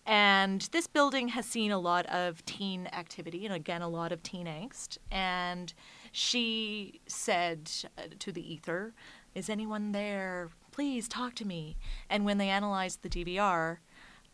And 0.05 0.61
this 0.71 0.87
building 0.87 1.27
has 1.29 1.45
seen 1.45 1.71
a 1.71 1.77
lot 1.77 2.07
of 2.07 2.43
teen 2.45 2.87
activity 2.91 3.45
and 3.45 3.53
again 3.53 3.83
a 3.83 3.87
lot 3.87 4.11
of 4.11 4.23
teen 4.23 4.47
angst. 4.47 4.97
And 5.11 5.73
she 6.11 7.01
said 7.07 7.69
uh, 7.97 8.03
to 8.19 8.31
the 8.31 8.53
ether, 8.53 8.93
Is 9.35 9.49
anyone 9.49 9.91
there? 9.91 10.49
Please 10.71 11.07
talk 11.07 11.35
to 11.35 11.45
me. 11.45 11.77
And 12.09 12.25
when 12.25 12.39
they 12.39 12.49
analyzed 12.49 13.03
the 13.03 13.09
DVR, 13.09 13.77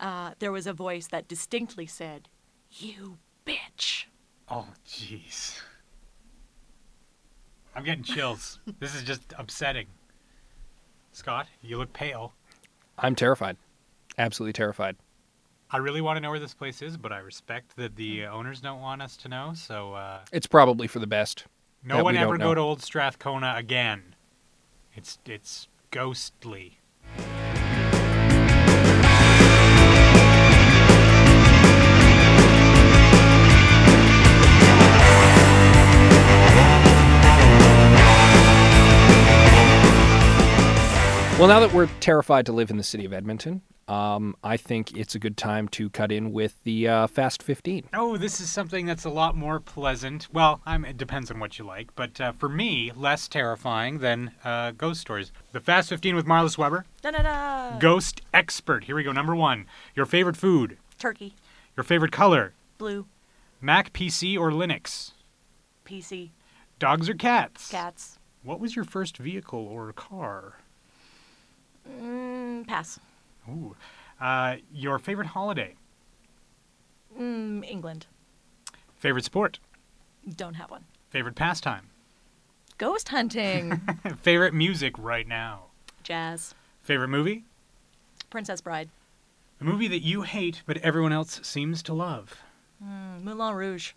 uh, 0.00 0.32
there 0.38 0.52
was 0.52 0.66
a 0.66 0.72
voice 0.72 1.06
that 1.08 1.28
distinctly 1.28 1.86
said, 1.86 2.28
You 2.70 3.18
bitch. 3.46 4.04
Oh, 4.48 4.66
jeez. 4.86 5.60
I'm 7.74 7.84
getting 7.84 8.04
chills. 8.04 8.60
this 8.78 8.94
is 8.94 9.02
just 9.02 9.22
upsetting. 9.38 9.86
Scott, 11.12 11.46
you 11.62 11.78
look 11.78 11.92
pale. 11.92 12.32
I'm 12.98 13.14
terrified. 13.14 13.56
Absolutely 14.18 14.52
terrified. 14.52 14.96
I 15.70 15.78
really 15.78 16.00
want 16.00 16.16
to 16.16 16.20
know 16.20 16.30
where 16.30 16.38
this 16.38 16.54
place 16.54 16.82
is, 16.82 16.96
but 16.96 17.10
I 17.10 17.18
respect 17.18 17.76
that 17.76 17.96
the 17.96 18.26
owners 18.26 18.60
don't 18.60 18.80
want 18.80 19.02
us 19.02 19.16
to 19.18 19.28
know, 19.28 19.52
so 19.56 19.94
uh, 19.94 20.20
It's 20.32 20.46
probably 20.46 20.86
for 20.86 21.00
the 21.00 21.06
best. 21.06 21.46
no 21.82 22.04
one 22.04 22.16
ever 22.16 22.38
go 22.38 22.44
know. 22.48 22.54
to 22.54 22.60
Old 22.60 22.82
Strathcona 22.82 23.54
again. 23.56 24.14
It's 24.94 25.18
it's 25.26 25.66
ghostly. 25.90 26.78
Well, 41.36 41.48
now 41.48 41.58
that 41.58 41.74
we're 41.74 41.88
terrified 41.98 42.46
to 42.46 42.52
live 42.52 42.70
in 42.70 42.76
the 42.76 42.84
city 42.84 43.04
of 43.04 43.12
Edmonton, 43.12 43.60
um, 43.88 44.36
I 44.44 44.56
think 44.56 44.96
it's 44.96 45.16
a 45.16 45.18
good 45.18 45.36
time 45.36 45.66
to 45.70 45.90
cut 45.90 46.12
in 46.12 46.32
with 46.32 46.62
the 46.62 46.86
uh, 46.86 47.06
Fast 47.08 47.42
15. 47.42 47.88
Oh, 47.92 48.16
this 48.16 48.40
is 48.40 48.48
something 48.48 48.86
that's 48.86 49.04
a 49.04 49.10
lot 49.10 49.36
more 49.36 49.58
pleasant. 49.58 50.28
Well, 50.32 50.60
I'm, 50.64 50.84
it 50.84 50.96
depends 50.96 51.32
on 51.32 51.40
what 51.40 51.58
you 51.58 51.64
like, 51.64 51.92
but 51.96 52.20
uh, 52.20 52.32
for 52.32 52.48
me, 52.48 52.92
less 52.94 53.26
terrifying 53.26 53.98
than 53.98 54.30
uh, 54.44 54.70
ghost 54.70 55.00
stories. 55.00 55.32
The 55.50 55.58
Fast 55.58 55.88
15 55.88 56.14
with 56.14 56.24
Marliss 56.24 56.56
Weber. 56.56 56.86
Da 57.02 57.10
da 57.10 57.22
da. 57.22 57.78
Ghost 57.80 58.22
expert. 58.32 58.84
Here 58.84 58.94
we 58.94 59.02
go. 59.02 59.10
Number 59.10 59.34
one. 59.34 59.66
Your 59.96 60.06
favorite 60.06 60.36
food. 60.36 60.78
Turkey. 61.00 61.34
Your 61.76 61.82
favorite 61.82 62.12
color. 62.12 62.54
Blue. 62.78 63.06
Mac, 63.60 63.92
PC, 63.92 64.38
or 64.38 64.52
Linux. 64.52 65.10
PC. 65.84 66.30
Dogs 66.78 67.08
or 67.08 67.14
cats. 67.14 67.70
Cats. 67.70 68.20
What 68.44 68.60
was 68.60 68.76
your 68.76 68.84
first 68.84 69.16
vehicle 69.18 69.66
or 69.66 69.92
car? 69.92 70.58
Mm, 71.88 72.66
pass. 72.66 72.98
Ooh. 73.48 73.76
Uh, 74.20 74.56
your 74.72 74.98
favorite 74.98 75.28
holiday. 75.28 75.74
Mm, 77.18 77.68
England. 77.68 78.06
Favorite 78.96 79.24
sport. 79.24 79.58
Don't 80.36 80.54
have 80.54 80.70
one. 80.70 80.84
Favorite 81.10 81.34
pastime. 81.34 81.90
Ghost 82.78 83.08
hunting. 83.08 83.80
Favorite 84.22 84.54
music 84.54 84.98
right 84.98 85.28
now. 85.28 85.66
Jazz. 86.02 86.54
Favorite 86.82 87.08
movie? 87.08 87.44
Princess 88.30 88.60
Bride. 88.60 88.88
A 89.60 89.64
movie 89.64 89.88
that 89.88 90.02
you 90.02 90.22
hate 90.22 90.62
but 90.66 90.78
everyone 90.78 91.12
else 91.12 91.40
seems 91.42 91.82
to 91.84 91.94
love. 91.94 92.36
Mm, 92.84 93.22
Moulin 93.22 93.54
Rouge. 93.54 93.92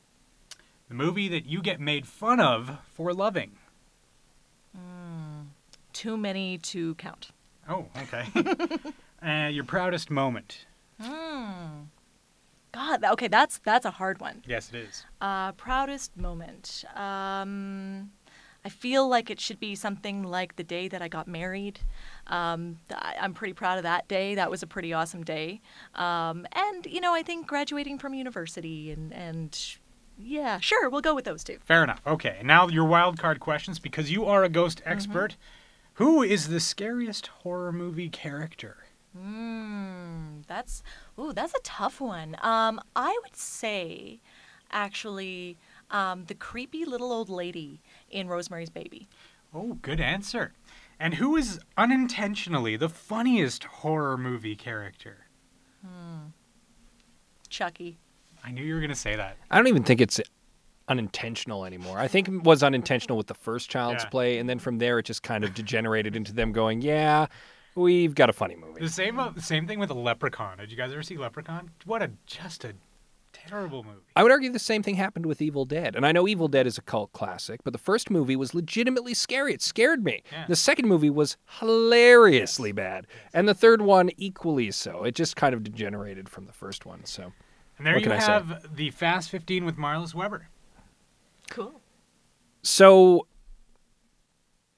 The 0.89 0.95
movie 0.95 1.27
that 1.29 1.45
you 1.45 1.61
get 1.61 1.79
made 1.79 2.05
fun 2.07 2.39
of 2.39 2.77
for 2.93 3.13
loving. 3.13 3.53
Too 5.97 6.15
many 6.15 6.59
to 6.59 6.93
count. 6.95 7.31
Oh, 7.69 7.85
okay. 8.03 8.25
uh, 9.25 9.47
your 9.49 9.63
proudest 9.63 10.09
moment. 10.09 10.65
Mm. 11.01 11.87
God, 12.71 13.03
okay, 13.03 13.27
that's 13.27 13.59
that's 13.59 13.85
a 13.85 13.91
hard 13.91 14.19
one. 14.19 14.43
Yes, 14.47 14.69
it 14.69 14.75
is. 14.75 15.05
Uh, 15.21 15.51
proudest 15.53 16.15
moment. 16.17 16.83
Um, 16.95 18.11
I 18.65 18.69
feel 18.69 19.07
like 19.07 19.29
it 19.29 19.39
should 19.39 19.59
be 19.59 19.75
something 19.75 20.23
like 20.23 20.55
the 20.57 20.63
day 20.63 20.87
that 20.87 21.01
I 21.01 21.07
got 21.07 21.27
married. 21.27 21.79
Um, 22.27 22.79
I- 22.91 23.15
I'm 23.21 23.33
pretty 23.33 23.53
proud 23.53 23.77
of 23.77 23.83
that 23.83 24.07
day. 24.07 24.35
That 24.35 24.51
was 24.51 24.61
a 24.63 24.67
pretty 24.67 24.91
awesome 24.93 25.23
day. 25.23 25.61
Um, 25.95 26.45
and 26.51 26.85
you 26.85 26.99
know, 26.99 27.13
I 27.13 27.23
think 27.23 27.47
graduating 27.47 27.97
from 27.99 28.13
university 28.13 28.91
and 28.91 29.13
and 29.13 29.77
yeah, 30.19 30.59
sure, 30.59 30.89
we'll 30.89 31.01
go 31.01 31.13
with 31.15 31.25
those 31.25 31.43
two. 31.43 31.59
Fair 31.65 31.83
enough. 31.83 32.01
Okay, 32.05 32.41
now 32.43 32.67
your 32.67 32.85
wild 32.85 33.19
card 33.19 33.39
questions 33.39 33.77
because 33.79 34.11
you 34.11 34.25
are 34.25 34.43
a 34.43 34.49
ghost 34.49 34.79
Mm-hmm. 34.81 34.89
Expert. 35.97 36.03
Who 36.03 36.23
is 36.23 36.47
the 36.47 36.59
scariest 36.59 37.27
horror 37.27 37.71
movie 37.71 38.09
character? 38.09 38.77
Mm, 39.17 40.45
that's 40.47 40.83
ooh, 41.19 41.33
that's 41.33 41.53
a 41.53 41.61
tough 41.63 41.99
one. 41.99 42.35
Um, 42.41 42.79
I 42.95 43.17
would 43.23 43.35
say, 43.35 44.19
actually, 44.71 45.57
um, 45.89 46.25
the 46.25 46.35
creepy 46.35 46.85
little 46.85 47.11
old 47.11 47.29
lady 47.29 47.81
in 48.11 48.27
Rosemary's 48.27 48.69
Baby. 48.69 49.07
Oh, 49.53 49.77
good 49.81 49.99
answer. 49.99 50.53
And 50.99 51.15
who 51.15 51.35
is 51.35 51.59
unintentionally 51.77 52.75
the 52.75 52.89
funniest 52.89 53.63
horror 53.65 54.17
movie 54.17 54.55
character? 54.55 55.27
Hmm. 55.85 56.27
Chucky. 57.49 57.97
I 58.43 58.51
knew 58.51 58.63
you 58.63 58.73
were 58.73 58.79
going 58.79 58.89
to 58.89 58.95
say 58.95 59.15
that. 59.15 59.37
I 59.49 59.57
don't 59.57 59.67
even 59.67 59.83
think 59.83 60.01
it's 60.01 60.19
unintentional 60.87 61.65
anymore. 61.65 61.97
I 61.99 62.07
think 62.07 62.27
it 62.27 62.43
was 62.43 62.63
unintentional 62.63 63.17
with 63.17 63.27
the 63.27 63.33
first 63.33 63.69
Child's 63.69 64.03
Yeah. 64.03 64.09
Play, 64.09 64.37
and 64.37 64.49
then 64.49 64.59
from 64.59 64.77
there 64.77 64.99
it 64.99 65.03
just 65.03 65.23
kind 65.23 65.43
of 65.43 65.53
degenerated 65.53 66.15
into 66.15 66.33
them 66.33 66.51
going, 66.51 66.81
"Yeah, 66.81 67.27
we've 67.75 68.15
got 68.15 68.29
a 68.29 68.33
funny 68.33 68.55
movie." 68.55 68.81
The 68.81 68.89
same 68.89 69.19
uh, 69.19 69.33
same 69.37 69.67
thing 69.67 69.79
with 69.79 69.91
Leprechaun. 69.91 70.57
Did 70.59 70.71
you 70.71 70.77
guys 70.77 70.91
ever 70.91 71.03
see 71.03 71.17
Leprechaun? 71.17 71.71
What 71.85 72.01
a 72.01 72.11
just 72.25 72.63
a 72.63 72.73
terrible 73.33 73.83
movie. 73.83 73.99
I 74.15 74.23
would 74.23 74.31
argue 74.31 74.51
the 74.51 74.57
same 74.57 74.81
thing 74.81 74.95
happened 74.95 75.25
with 75.27 75.41
Evil 75.43 75.63
Dead. 75.63 75.95
And 75.95 76.05
I 76.07 76.11
know 76.11 76.27
Evil 76.27 76.47
Dead 76.47 76.65
is 76.65 76.77
a 76.79 76.81
cult 76.81 77.13
classic, 77.13 77.63
but 77.63 77.71
the 77.71 77.77
first 77.79 78.09
movie 78.09 78.35
was 78.35 78.55
legitimately 78.55 79.13
scary. 79.13 79.53
It 79.53 79.61
scared 79.61 80.03
me. 80.03 80.23
Yeah. 80.31 80.45
The 80.47 80.55
second 80.55 80.87
movie 80.87 81.11
was 81.11 81.37
hilariously 81.59 82.71
bad. 82.71 83.05
And 83.33 83.47
the 83.47 83.53
third 83.53 83.81
one 83.81 84.09
equally 84.17 84.71
so. 84.71 85.03
It 85.03 85.13
just 85.15 85.35
kind 85.35 85.53
of 85.53 85.63
degenerated 85.63 86.27
from 86.29 86.45
the 86.45 86.51
first 86.53 86.85
one. 86.85 87.05
So 87.05 87.31
And 87.77 87.85
there 87.85 87.93
What 87.93 87.99
you 88.01 88.09
can 88.09 88.17
I 88.17 88.19
say? 88.19 88.31
have 88.31 88.75
the 88.75 88.89
Fast 88.91 89.29
15 89.29 89.65
with 89.65 89.77
Marliss 89.77 90.15
Weber. 90.15 90.47
Cool. 91.49 91.79
So 92.63 93.27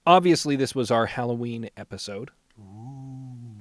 obviously 0.05 0.55
this 0.55 0.75
was 0.75 0.91
our 0.91 1.07
Halloween 1.07 1.69
episode. 1.77 2.31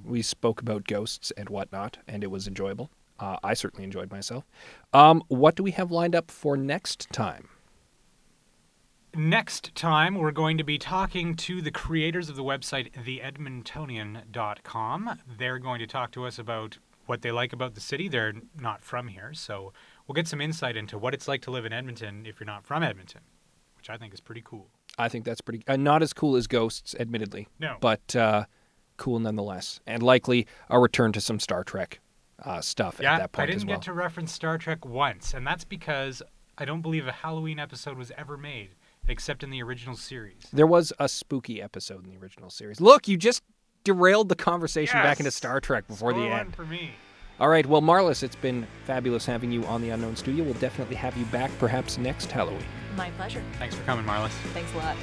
We 0.05 0.23
spoke 0.23 0.61
about 0.61 0.87
ghosts 0.87 1.31
and 1.37 1.49
whatnot, 1.49 1.99
and 2.09 2.25
it 2.25 2.31
was 2.31 2.49
enjoyable. 2.49 2.91
Uh, 3.19 3.37
I 3.43 3.55
certainly 3.55 3.85
enjoyed 3.85 4.11
myself. 4.11 4.45
Um, 4.93 5.23
what 5.29 5.57
do 5.57 5.63
we 5.63 5.71
have 5.73 5.91
lined 5.91 6.15
up 6.15 6.31
for 6.31 6.57
next 6.57 7.09
time? 7.13 7.49
Next 9.15 9.75
time, 9.75 10.15
we're 10.15 10.31
going 10.31 10.59
to 10.59 10.65
be 10.65 10.79
talking 10.79 11.35
to 11.37 11.61
the 11.61 11.71
creators 11.71 12.29
of 12.29 12.37
the 12.37 12.45
website, 12.45 12.93
theedmontonian.com. 12.93 15.19
They're 15.39 15.59
going 15.59 15.81
to 15.81 15.87
talk 15.87 16.13
to 16.13 16.27
us 16.27 16.39
about 16.39 16.79
what 17.07 17.23
they 17.23 17.33
like 17.33 17.53
about 17.53 17.75
the 17.75 17.81
city. 17.81 18.09
They're 18.09 18.35
not 18.59 18.85
from 18.85 19.09
here, 19.09 19.33
so 19.35 19.73
we'll 20.09 20.15
get 20.15 20.27
some 20.27 20.41
insight 20.41 20.77
into 20.77 20.99
what 20.99 21.15
it's 21.15 21.29
like 21.29 21.43
to 21.43 21.51
live 21.51 21.65
in 21.67 21.73
Edmonton 21.73 22.27
if 22.27 22.41
you're 22.41 22.47
not 22.47 22.65
from 22.65 22.83
Edmonton, 22.83 23.21
which 23.77 23.91
I 23.91 23.97
think 23.97 24.13
is 24.15 24.21
pretty 24.21 24.43
cool. 24.45 24.67
I 24.99 25.09
think 25.09 25.25
that's 25.25 25.41
pretty 25.41 25.63
uh, 25.69 25.77
not 25.77 26.03
as 26.03 26.13
cool 26.13 26.35
as 26.35 26.49
Ghosts, 26.49 26.97
admittedly, 26.99 27.47
No. 27.61 27.77
but 27.81 28.17
uh, 28.17 28.47
cool 28.97 29.21
nonetheless, 29.21 29.81
and 29.87 30.03
likely 30.03 30.47
a 30.69 30.81
return 30.81 31.13
to 31.13 31.21
some 31.21 31.39
Star 31.39 31.63
Trek 31.63 32.01
uh, 32.43 32.61
stuff 32.61 32.99
yeah, 33.01 33.15
at 33.15 33.19
that 33.19 33.33
point. 33.33 33.49
I 33.49 33.53
didn't 33.53 33.69
get 33.69 33.83
to 33.83 33.93
reference 33.93 34.33
Star 34.33 34.59
Trek 34.59 34.85
once, 34.85 35.35
and 35.35 35.47
that's 35.47 35.65
because 35.65 36.23
I 36.57 36.65
don't 36.65 36.83
believe 36.83 37.07
a 37.07 37.13
Halloween 37.13 37.61
episode 37.61 37.97
was 37.97 38.11
ever 38.19 38.37
made, 38.37 38.71
except 39.07 39.45
in 39.45 39.51
the 39.51 39.63
original 39.63 39.95
series. 39.95 40.49
There 40.53 40.67
was 40.67 40.93
a 40.99 41.09
spooky 41.09 41.63
episode 41.63 42.05
in 42.05 42.11
the 42.11 42.17
original 42.17 42.51
series. 42.51 42.81
Look, 42.81 43.07
you 43.07 43.17
just 43.17 43.43
derailed 43.85 44.29
the 44.29 44.35
conversation 44.37 45.01
back 45.01 45.21
into 45.21 45.31
Star 45.31 45.61
Trek 45.61 45.87
before 45.87 46.13
the 46.13 46.21
end. 46.23 46.57
for 46.57 46.65
me. 46.65 46.91
All 47.41 47.49
right, 47.49 47.65
well, 47.65 47.81
Marliss, 47.81 48.25
it's 48.25 48.35
been 48.35 48.67
fabulous 48.85 49.25
having 49.25 49.53
you 49.53 49.65
on 49.67 49.81
the 49.81 49.91
Unknown 49.91 50.17
Studio. 50.17 50.45
We'll 50.45 50.55
definitely 50.55 50.97
have 50.97 51.17
you 51.17 51.25
back 51.27 51.53
perhaps 51.61 51.97
next 51.97 52.33
Halloween. 52.33 52.65
My 52.97 53.11
pleasure. 53.11 53.43
Thanks 53.61 53.77
for 53.77 53.85
coming, 53.85 54.05
Marliss. 54.05 54.33
Thanks 54.53 54.73
a 54.75 54.79
lot. 54.79 54.97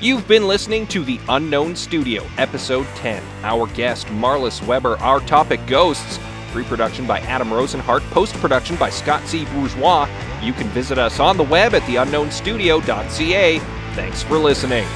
You've 0.00 0.26
been 0.26 0.48
listening 0.48 0.88
to 0.88 1.04
The 1.04 1.20
Unknown 1.28 1.76
Studio, 1.76 2.24
Episode 2.38 2.86
10. 2.96 3.22
Our 3.44 3.68
guest, 3.68 4.08
Marliss 4.08 4.66
Weber. 4.66 4.96
Our 4.98 5.20
topic, 5.20 5.60
ghosts. 5.68 6.18
Pre-production 6.50 7.06
by 7.06 7.20
Adam 7.20 7.50
Rosenhart. 7.50 8.00
Post-production 8.10 8.74
by 8.76 8.90
Scott 8.90 9.22
C. 9.28 9.44
Bourgeois. 9.44 10.08
You 10.42 10.52
can 10.52 10.66
visit 10.68 10.98
us 10.98 11.20
on 11.20 11.36
the 11.36 11.44
web 11.44 11.74
at 11.74 11.82
theunknownstudio.ca. 11.82 13.58
Thanks 13.94 14.22
for 14.24 14.38
listening. 14.38 14.86